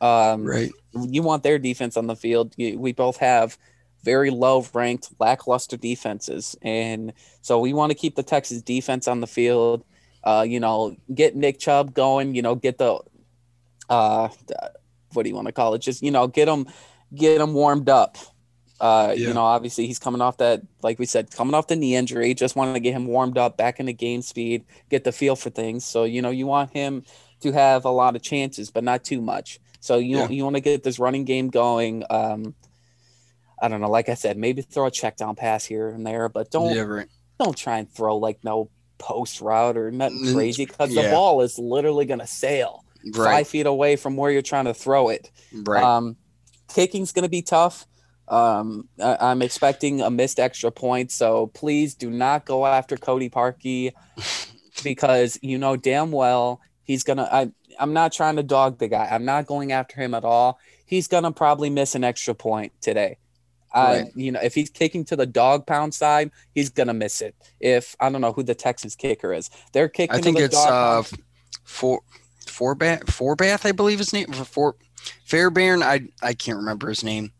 Um, 0.00 0.44
right. 0.44 0.70
You 0.92 1.22
want 1.22 1.42
their 1.42 1.58
defense 1.58 1.96
on 1.96 2.06
the 2.06 2.16
field. 2.16 2.54
We 2.56 2.92
both 2.92 3.18
have 3.18 3.58
very 4.02 4.30
low 4.30 4.66
ranked, 4.72 5.10
lackluster 5.18 5.76
defenses. 5.76 6.56
And 6.62 7.12
so 7.40 7.58
we 7.58 7.72
want 7.72 7.90
to 7.90 7.94
keep 7.96 8.16
the 8.16 8.22
Texas 8.22 8.62
defense 8.62 9.08
on 9.08 9.20
the 9.20 9.26
field 9.26 9.84
uh, 10.24 10.44
you 10.46 10.58
know, 10.58 10.96
get 11.14 11.36
Nick 11.36 11.58
Chubb 11.58 11.94
going, 11.94 12.34
you 12.34 12.42
know, 12.42 12.54
get 12.54 12.78
the, 12.78 12.98
uh, 13.88 14.28
what 15.12 15.22
do 15.22 15.28
you 15.28 15.34
want 15.34 15.46
to 15.46 15.52
call 15.52 15.74
it? 15.74 15.80
Just, 15.80 16.02
you 16.02 16.10
know, 16.10 16.26
get 16.26 16.48
him, 16.48 16.66
get 17.14 17.40
him 17.40 17.54
warmed 17.54 17.88
up. 17.88 18.16
Uh, 18.80 19.14
yeah. 19.16 19.28
you 19.28 19.34
know, 19.34 19.44
obviously 19.44 19.86
he's 19.86 20.00
coming 20.00 20.20
off 20.20 20.38
that, 20.38 20.60
like 20.82 20.98
we 20.98 21.06
said, 21.06 21.30
coming 21.30 21.54
off 21.54 21.68
the 21.68 21.76
knee 21.76 21.94
injury. 21.94 22.34
Just 22.34 22.56
wanted 22.56 22.74
to 22.74 22.80
get 22.80 22.92
him 22.92 23.06
warmed 23.06 23.38
up, 23.38 23.56
back 23.56 23.78
into 23.78 23.92
game 23.92 24.20
speed, 24.20 24.64
get 24.90 25.04
the 25.04 25.12
feel 25.12 25.36
for 25.36 25.50
things. 25.50 25.84
So, 25.84 26.04
you 26.04 26.20
know, 26.20 26.30
you 26.30 26.46
want 26.46 26.72
him 26.72 27.04
to 27.40 27.52
have 27.52 27.84
a 27.84 27.90
lot 27.90 28.16
of 28.16 28.22
chances, 28.22 28.70
but 28.70 28.82
not 28.82 29.04
too 29.04 29.20
much. 29.20 29.60
So 29.80 29.98
you 29.98 30.16
yeah. 30.16 30.28
you 30.28 30.44
want 30.44 30.56
to 30.56 30.60
get 30.60 30.82
this 30.82 30.98
running 30.98 31.24
game 31.24 31.50
going. 31.50 32.04
Um, 32.08 32.54
I 33.60 33.68
don't 33.68 33.82
know. 33.82 33.90
Like 33.90 34.08
I 34.08 34.14
said, 34.14 34.38
maybe 34.38 34.62
throw 34.62 34.86
a 34.86 34.90
check 34.90 35.16
down 35.16 35.36
pass 35.36 35.64
here 35.64 35.90
and 35.90 36.06
there, 36.06 36.28
but 36.30 36.50
don't 36.50 36.74
yeah, 36.74 36.82
right. 36.82 37.08
don't 37.38 37.56
try 37.56 37.78
and 37.78 37.90
throw 37.90 38.16
like 38.16 38.42
no 38.42 38.70
post 38.98 39.40
route 39.40 39.76
or 39.76 39.90
nothing 39.90 40.32
crazy 40.32 40.66
because 40.66 40.90
yeah. 40.92 41.02
the 41.02 41.10
ball 41.10 41.40
is 41.40 41.58
literally 41.58 42.04
going 42.04 42.20
to 42.20 42.26
sail 42.26 42.84
right. 43.12 43.32
five 43.32 43.48
feet 43.48 43.66
away 43.66 43.96
from 43.96 44.16
where 44.16 44.30
you're 44.30 44.42
trying 44.42 44.64
to 44.66 44.74
throw 44.74 45.08
it. 45.08 45.30
Right. 45.52 45.82
Um, 45.82 46.16
kicking's 46.68 47.12
going 47.12 47.24
to 47.24 47.28
be 47.28 47.42
tough. 47.42 47.86
Um, 48.26 48.88
I, 49.02 49.32
am 49.32 49.42
expecting 49.42 50.00
a 50.00 50.10
missed 50.10 50.40
extra 50.40 50.70
point, 50.70 51.10
so 51.10 51.48
please 51.48 51.94
do 51.94 52.10
not 52.10 52.46
go 52.46 52.64
after 52.64 52.96
Cody 52.96 53.28
Parkey 53.28 53.92
because 54.82 55.38
you 55.42 55.58
know 55.58 55.76
damn 55.76 56.10
well 56.10 56.60
he's 56.84 57.04
gonna. 57.04 57.28
I 57.30 57.50
I'm 57.78 57.92
not 57.92 58.12
trying 58.12 58.36
to 58.36 58.42
dog 58.42 58.78
the 58.78 58.88
guy. 58.88 59.08
I'm 59.10 59.26
not 59.26 59.46
going 59.46 59.72
after 59.72 60.00
him 60.00 60.14
at 60.14 60.24
all. 60.24 60.58
He's 60.86 61.06
gonna 61.06 61.32
probably 61.32 61.68
miss 61.68 61.94
an 61.94 62.02
extra 62.02 62.34
point 62.34 62.72
today. 62.80 63.18
Right. 63.74 64.06
you 64.14 64.30
know, 64.30 64.40
if 64.40 64.54
he's 64.54 64.70
kicking 64.70 65.04
to 65.06 65.16
the 65.16 65.26
dog 65.26 65.66
pound 65.66 65.94
side, 65.94 66.30
he's 66.54 66.70
gonna 66.70 66.94
miss 66.94 67.20
it. 67.20 67.34
If 67.60 67.96
I 67.98 68.08
don't 68.08 68.20
know 68.20 68.32
who 68.32 68.42
the 68.42 68.54
Texans 68.54 68.94
kicker 68.94 69.32
is, 69.32 69.50
they're 69.72 69.88
kicking. 69.88 70.14
To 70.14 70.18
the 70.18 70.24
phone. 70.24 70.36
I 70.36 70.40
think 70.40 70.52
it's 70.52 70.66
uh, 70.66 71.02
for 71.64 72.00
Forbath, 72.46 73.04
Forbath, 73.06 73.66
I 73.66 73.72
believe 73.72 73.98
his 73.98 74.12
name 74.12 74.32
for 74.32 74.76
Fairbairn. 75.24 75.82
I 75.82 76.08
I 76.22 76.34
can't 76.34 76.58
remember 76.58 76.88
his 76.88 77.02
name. 77.02 77.32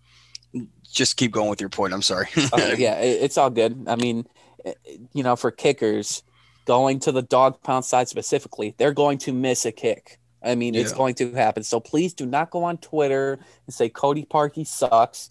Just 0.91 1.17
keep 1.17 1.33
going 1.33 1.51
with 1.51 1.61
your 1.61 1.71
point. 1.71 1.93
I'm 1.93 2.03
sorry. 2.03 2.29
okay, 2.37 2.77
yeah, 2.79 2.95
it, 3.01 3.23
it's 3.23 3.39
all 3.39 3.51
good. 3.51 3.85
I 3.89 3.97
mean, 3.97 4.27
eh, 4.65 4.75
you 5.13 5.23
know, 5.23 5.37
for 5.37 5.51
kickers 5.51 6.23
going 6.65 7.01
to 7.01 7.13
the 7.13 7.23
dog 7.23 7.63
pound 7.63 7.85
side 7.85 8.09
specifically, 8.09 8.75
they're 8.79 8.93
going 8.93 9.19
to 9.19 9.33
miss 9.33 9.65
a 9.67 9.73
kick. 9.73 10.19
I 10.43 10.55
mean, 10.55 10.75
yeah. 10.75 10.83
it's 10.83 10.93
going 10.93 11.15
to 11.17 11.33
happen. 11.33 11.63
So 11.63 11.81
please 11.81 12.13
do 12.13 12.27
not 12.27 12.51
go 12.51 12.65
on 12.65 12.79
Twitter 12.79 13.39
and 13.67 13.75
say 13.75 13.89
Cody 13.89 14.25
Parkey 14.25 14.67
sucks 14.67 15.31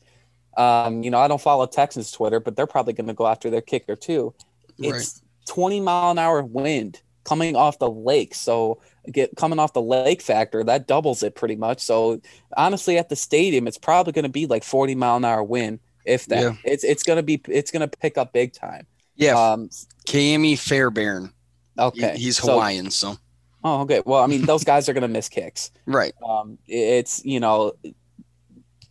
um, 0.57 1.03
you 1.03 1.11
know, 1.11 1.19
I 1.19 1.27
don't 1.27 1.41
follow 1.41 1.65
Texans 1.65 2.11
Twitter, 2.11 2.39
but 2.39 2.55
they're 2.55 2.67
probably 2.67 2.93
going 2.93 3.07
to 3.07 3.13
go 3.13 3.27
after 3.27 3.49
their 3.49 3.61
kicker 3.61 3.95
too. 3.95 4.33
It's 4.77 5.21
right. 5.21 5.53
20 5.53 5.81
mile 5.81 6.11
an 6.11 6.19
hour 6.19 6.43
wind 6.43 7.01
coming 7.23 7.55
off 7.55 7.79
the 7.79 7.89
lake. 7.89 8.35
So 8.35 8.79
get 9.11 9.35
coming 9.35 9.59
off 9.59 9.73
the 9.73 9.81
lake 9.81 10.21
factor, 10.21 10.63
that 10.63 10.87
doubles 10.87 11.23
it 11.23 11.35
pretty 11.35 11.55
much. 11.55 11.81
So 11.81 12.21
honestly, 12.55 12.97
at 12.97 13.09
the 13.09 13.15
stadium, 13.15 13.67
it's 13.67 13.77
probably 13.77 14.13
going 14.13 14.23
to 14.23 14.29
be 14.29 14.45
like 14.45 14.63
40 14.63 14.95
mile 14.95 15.17
an 15.17 15.25
hour 15.25 15.43
wind. 15.43 15.79
If 16.05 16.25
that, 16.27 16.41
yeah. 16.41 16.55
it's 16.65 16.83
it's 16.83 17.03
gonna 17.03 17.23
be 17.23 17.41
it's 17.47 17.71
gonna 17.71 17.87
pick 17.87 18.17
up 18.17 18.33
big 18.33 18.51
time. 18.51 18.85
Yeah, 19.15 19.39
um, 19.39 19.69
Ka'imi 20.05 20.59
Fairbairn. 20.59 21.31
Okay, 21.79 22.17
he's 22.17 22.37
Hawaiian, 22.37 22.91
so, 22.91 23.13
so. 23.13 23.19
Oh, 23.63 23.81
okay. 23.81 24.01
Well, 24.05 24.21
I 24.21 24.27
mean, 24.27 24.45
those 24.45 24.65
guys 24.65 24.89
are 24.89 24.93
gonna 24.93 25.07
miss 25.07 25.29
kicks. 25.29 25.71
Right. 25.85 26.13
Um, 26.27 26.57
it's 26.67 27.23
you 27.23 27.39
know, 27.39 27.73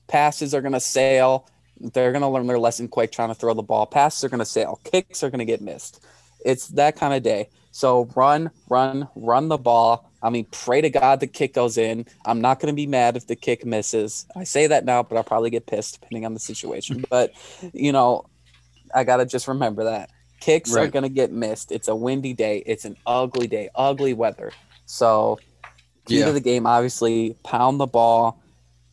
passes 0.07 0.55
are 0.55 0.63
gonna 0.63 0.81
sail 0.81 1.49
they're 1.93 2.13
going 2.13 2.23
to 2.23 2.29
learn 2.29 2.47
their 2.47 2.59
lesson 2.59 2.89
quick 2.89 3.13
trying 3.13 3.29
to 3.29 3.35
throw 3.35 3.55
the 3.55 3.63
ball. 3.63 3.87
Passes 3.87 4.25
are 4.25 4.29
going 4.29 4.39
to 4.39 4.45
sail. 4.45 4.81
Kicks 4.85 5.23
are 5.23 5.31
going 5.31 5.41
to 5.41 5.45
get 5.45 5.61
missed. 5.61 6.05
It's 6.45 6.69
that 6.69 6.97
kind 6.97 7.15
of 7.15 7.23
day. 7.23 7.49
So 7.73 8.09
run, 8.15 8.51
run, 8.69 9.09
run 9.15 9.49
the 9.49 9.59
ball. 9.59 10.11
I 10.23 10.31
mean, 10.31 10.47
pray 10.51 10.83
to 10.83 10.91
God 10.91 11.21
the 11.21 11.27
kick 11.27 11.55
goes 11.55 11.79
in. 11.79 12.07
I'm 12.25 12.41
not 12.41 12.61
going 12.61 12.73
to 12.73 12.77
be 12.77 12.87
mad 12.87 13.17
if 13.17 13.27
the 13.27 13.35
kick 13.35 13.65
misses. 13.65 14.27
I 14.37 14.45
say 14.45 14.67
that 14.69 14.85
now, 14.85 15.03
but 15.03 15.17
I'll 15.17 15.25
probably 15.25 15.51
get 15.51 15.67
pissed 15.67 16.01
depending 16.01 16.25
on 16.25 16.35
the 16.35 16.41
situation. 16.41 17.05
But, 17.11 17.33
you 17.73 17.93
know, 17.93 18.27
I 18.95 19.05
got 19.05 19.17
to 19.19 19.27
just 19.27 19.49
remember 19.49 19.85
that. 19.85 20.11
Kicks 20.41 20.73
right. 20.73 20.85
are 20.85 20.91
going 20.91 21.03
to 21.03 21.09
get 21.09 21.33
missed. 21.33 21.73
It's 21.73 21.89
a 21.89 21.95
windy 21.95 22.35
day. 22.35 22.63
It's 22.65 22.85
an 22.85 22.97
ugly 23.07 23.47
day, 23.47 23.71
ugly 23.75 24.13
weather. 24.13 24.53
So, 24.87 25.39
key 26.07 26.19
yeah. 26.19 26.27
to 26.27 26.33
the 26.33 26.41
game, 26.41 26.67
obviously, 26.67 27.37
pound 27.43 27.81
the 27.81 27.87
ball, 27.87 28.41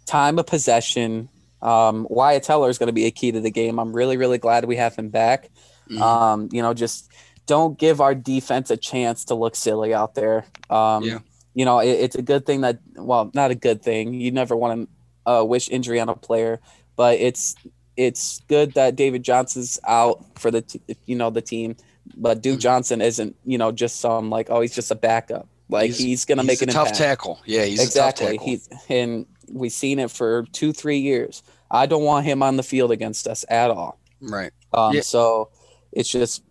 time 0.05 0.39
of 0.39 0.47
possession, 0.47 1.29
um, 1.61 2.07
Wyatt 2.09 2.43
Teller 2.43 2.69
is 2.69 2.77
going 2.77 2.87
to 2.87 2.93
be 2.93 3.05
a 3.05 3.11
key 3.11 3.31
to 3.31 3.39
the 3.39 3.51
game. 3.51 3.79
I'm 3.79 3.93
really, 3.93 4.17
really 4.17 4.37
glad 4.37 4.65
we 4.65 4.77
have 4.77 4.95
him 4.95 5.09
back. 5.09 5.49
Mm-hmm. 5.89 6.01
Um, 6.01 6.49
you 6.51 6.61
know, 6.61 6.73
just 6.73 7.09
don't 7.45 7.77
give 7.77 7.99
our 7.99 8.15
defense 8.15 8.69
a 8.69 8.77
chance 8.77 9.25
to 9.25 9.35
look 9.35 9.55
silly 9.55 9.93
out 9.93 10.15
there. 10.15 10.45
Um, 10.69 11.03
yeah. 11.03 11.19
You 11.55 11.65
know, 11.65 11.79
it, 11.79 11.89
it's 11.89 12.15
a 12.15 12.21
good 12.21 12.45
thing 12.45 12.61
that, 12.61 12.79
well, 12.95 13.31
not 13.33 13.51
a 13.51 13.55
good 13.55 13.81
thing. 13.81 14.13
You 14.13 14.31
never 14.31 14.55
want 14.55 14.89
to 15.25 15.31
uh, 15.31 15.43
wish 15.43 15.69
injury 15.69 15.99
on 15.99 16.09
a 16.09 16.15
player, 16.15 16.59
but 16.95 17.19
it's 17.19 17.55
it's 17.97 18.39
good 18.47 18.73
that 18.75 18.95
David 18.95 19.23
Johnson's 19.23 19.77
out 19.85 20.23
for 20.39 20.51
the 20.51 20.61
t- 20.61 20.81
you 21.05 21.15
know 21.15 21.29
the 21.29 21.41
team, 21.41 21.75
but 22.15 22.41
Duke 22.41 22.53
mm-hmm. 22.53 22.59
Johnson 22.59 23.01
isn't 23.01 23.35
you 23.45 23.57
know 23.57 23.71
just 23.71 23.99
some 23.99 24.29
like 24.29 24.49
oh 24.49 24.61
he's 24.61 24.73
just 24.73 24.89
a 24.89 24.95
backup. 24.95 25.47
Like 25.69 25.87
he's, 25.87 25.97
he's 25.97 26.25
gonna 26.25 26.43
he's 26.43 26.47
make 26.47 26.61
an 26.61 26.69
tough 26.69 26.87
impact. 26.87 26.97
tackle. 26.97 27.41
Yeah, 27.45 27.65
he's 27.65 27.83
exactly. 27.83 28.37
He's 28.37 28.69
and 28.87 29.25
we've 29.51 29.71
seen 29.71 29.99
it 29.99 30.11
for 30.11 30.45
two, 30.51 30.73
three 30.73 30.99
years. 30.99 31.43
I 31.71 31.85
don't 31.85 32.03
want 32.03 32.25
him 32.25 32.41
on 32.41 32.57
the 32.57 32.63
field 32.63 32.91
against 32.91 33.27
us 33.27 33.45
at 33.49 33.71
all. 33.71 33.99
Right. 34.21 34.51
Um, 34.73 34.93
yeah. 34.93 35.01
So 35.01 35.49
it's 35.91 36.09
just 36.09 36.43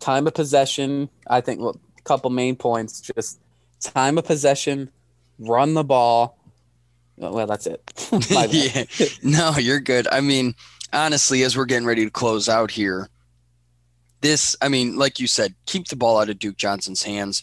time 0.00 0.26
of 0.26 0.34
possession. 0.34 1.08
I 1.26 1.40
think 1.40 1.60
well, 1.60 1.78
a 1.98 2.02
couple 2.02 2.30
main 2.30 2.56
points. 2.56 3.00
Just 3.00 3.40
time 3.80 4.18
of 4.18 4.24
possession, 4.24 4.90
run 5.38 5.74
the 5.74 5.84
ball. 5.84 6.38
Well, 7.16 7.46
that's 7.46 7.66
it. 7.66 7.82
yeah. 8.30 8.84
No, 9.22 9.58
you're 9.58 9.80
good. 9.80 10.06
I 10.10 10.20
mean, 10.20 10.54
honestly, 10.92 11.42
as 11.42 11.56
we're 11.56 11.64
getting 11.64 11.86
ready 11.86 12.04
to 12.04 12.10
close 12.10 12.48
out 12.48 12.70
here, 12.70 13.08
this, 14.20 14.56
I 14.60 14.68
mean, 14.68 14.96
like 14.96 15.20
you 15.20 15.26
said, 15.26 15.54
keep 15.66 15.88
the 15.88 15.96
ball 15.96 16.18
out 16.18 16.28
of 16.28 16.38
Duke 16.38 16.56
Johnson's 16.56 17.02
hands. 17.02 17.42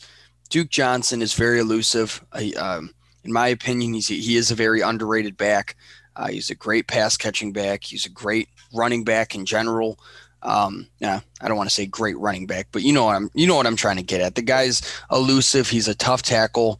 Duke 0.49 0.69
Johnson 0.69 1.21
is 1.21 1.33
very 1.33 1.59
elusive. 1.59 2.23
I, 2.31 2.51
um, 2.51 2.93
in 3.25 3.33
my 3.33 3.47
opinion, 3.47 3.93
he's 3.93 4.07
he 4.07 4.35
is 4.35 4.51
a 4.51 4.55
very 4.55 4.81
underrated 4.81 5.37
back. 5.37 5.75
Uh, 6.15 6.27
he's 6.27 6.49
a 6.49 6.55
great 6.55 6.87
pass 6.87 7.17
catching 7.17 7.51
back. 7.51 7.83
He's 7.83 8.05
a 8.05 8.09
great 8.09 8.49
running 8.73 9.03
back 9.03 9.35
in 9.35 9.45
general. 9.45 9.99
Um, 10.41 10.87
yeah, 10.99 11.21
I 11.41 11.47
don't 11.47 11.57
want 11.57 11.69
to 11.69 11.75
say 11.75 11.87
great 11.87 12.17
running 12.17 12.45
back, 12.45 12.67
but 12.71 12.83
you 12.83 12.93
know 12.93 13.05
what 13.05 13.15
I'm 13.15 13.29
you 13.33 13.47
know 13.47 13.55
what 13.55 13.67
I'm 13.67 13.75
trying 13.75 13.97
to 13.97 14.03
get 14.03 14.21
at. 14.21 14.35
The 14.35 14.41
guy's 14.41 14.81
elusive. 15.11 15.67
He's 15.67 15.87
a 15.87 15.95
tough 15.95 16.21
tackle. 16.21 16.79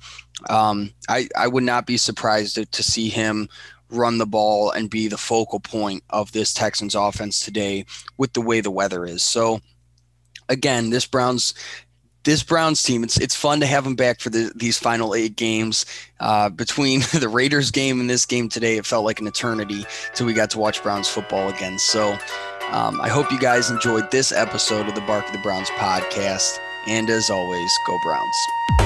Um, 0.50 0.94
I 1.10 1.28
I 1.36 1.48
would 1.48 1.64
not 1.64 1.88
be 1.88 1.98
surprised 1.98 2.56
to, 2.56 2.66
to 2.66 2.84
see 2.84 3.10
him 3.10 3.50
run 3.90 4.18
the 4.18 4.26
ball 4.26 4.72
and 4.72 4.90
be 4.90 5.08
the 5.08 5.18
focal 5.18 5.60
point 5.60 6.04
of 6.10 6.32
this 6.32 6.54
Texans 6.54 6.96
offense 6.96 7.40
today 7.40 7.86
with 8.18 8.34
the 8.34 8.42
way 8.42 8.62
the 8.62 8.72
weather 8.72 9.06
is. 9.06 9.24
So 9.24 9.62
again, 10.50 10.90
this 10.90 11.06
Browns 11.06 11.54
this 12.26 12.44
Browns 12.44 12.84
team, 12.84 13.04
it's 13.04 13.18
it's 13.20 13.36
fun 13.36 13.62
to 13.62 13.66
have 13.66 13.84
them 13.86 13.96
back 13.96 14.20
for 14.20 14.30
the, 14.30 14.52
these 14.56 14.78
final 14.78 15.16
eight 15.16 15.36
games. 15.36 15.86
Uh, 16.20 16.50
between 16.50 17.00
the 17.20 17.30
Raiders 17.30 17.72
game 17.72 18.00
and 18.02 18.10
this 18.10 18.26
game 18.26 18.50
today, 18.50 18.78
it 18.78 18.86
felt 18.86 19.06
like 19.06 19.20
an 19.22 19.28
eternity 19.28 19.86
till 20.14 20.26
we 20.26 20.34
got 20.34 20.50
to 20.52 20.60
watch 20.60 20.84
Browns 20.84 21.08
football 21.08 21.50
again. 21.50 21.80
So 21.80 22.18
um, 22.72 23.00
I 23.00 23.08
hope 23.08 23.32
you 23.32 23.40
guys 23.40 23.70
enjoyed 23.70 24.12
this 24.12 24.32
episode 24.32 24.88
of 24.88 24.96
the 24.96 25.02
Bark 25.02 25.26
of 25.28 25.32
the 25.32 25.40
Browns 25.40 25.70
podcast. 25.72 26.60
And 26.88 27.10
as 27.10 27.30
always, 27.30 27.72
go 27.88 27.98
Browns. 28.04 28.85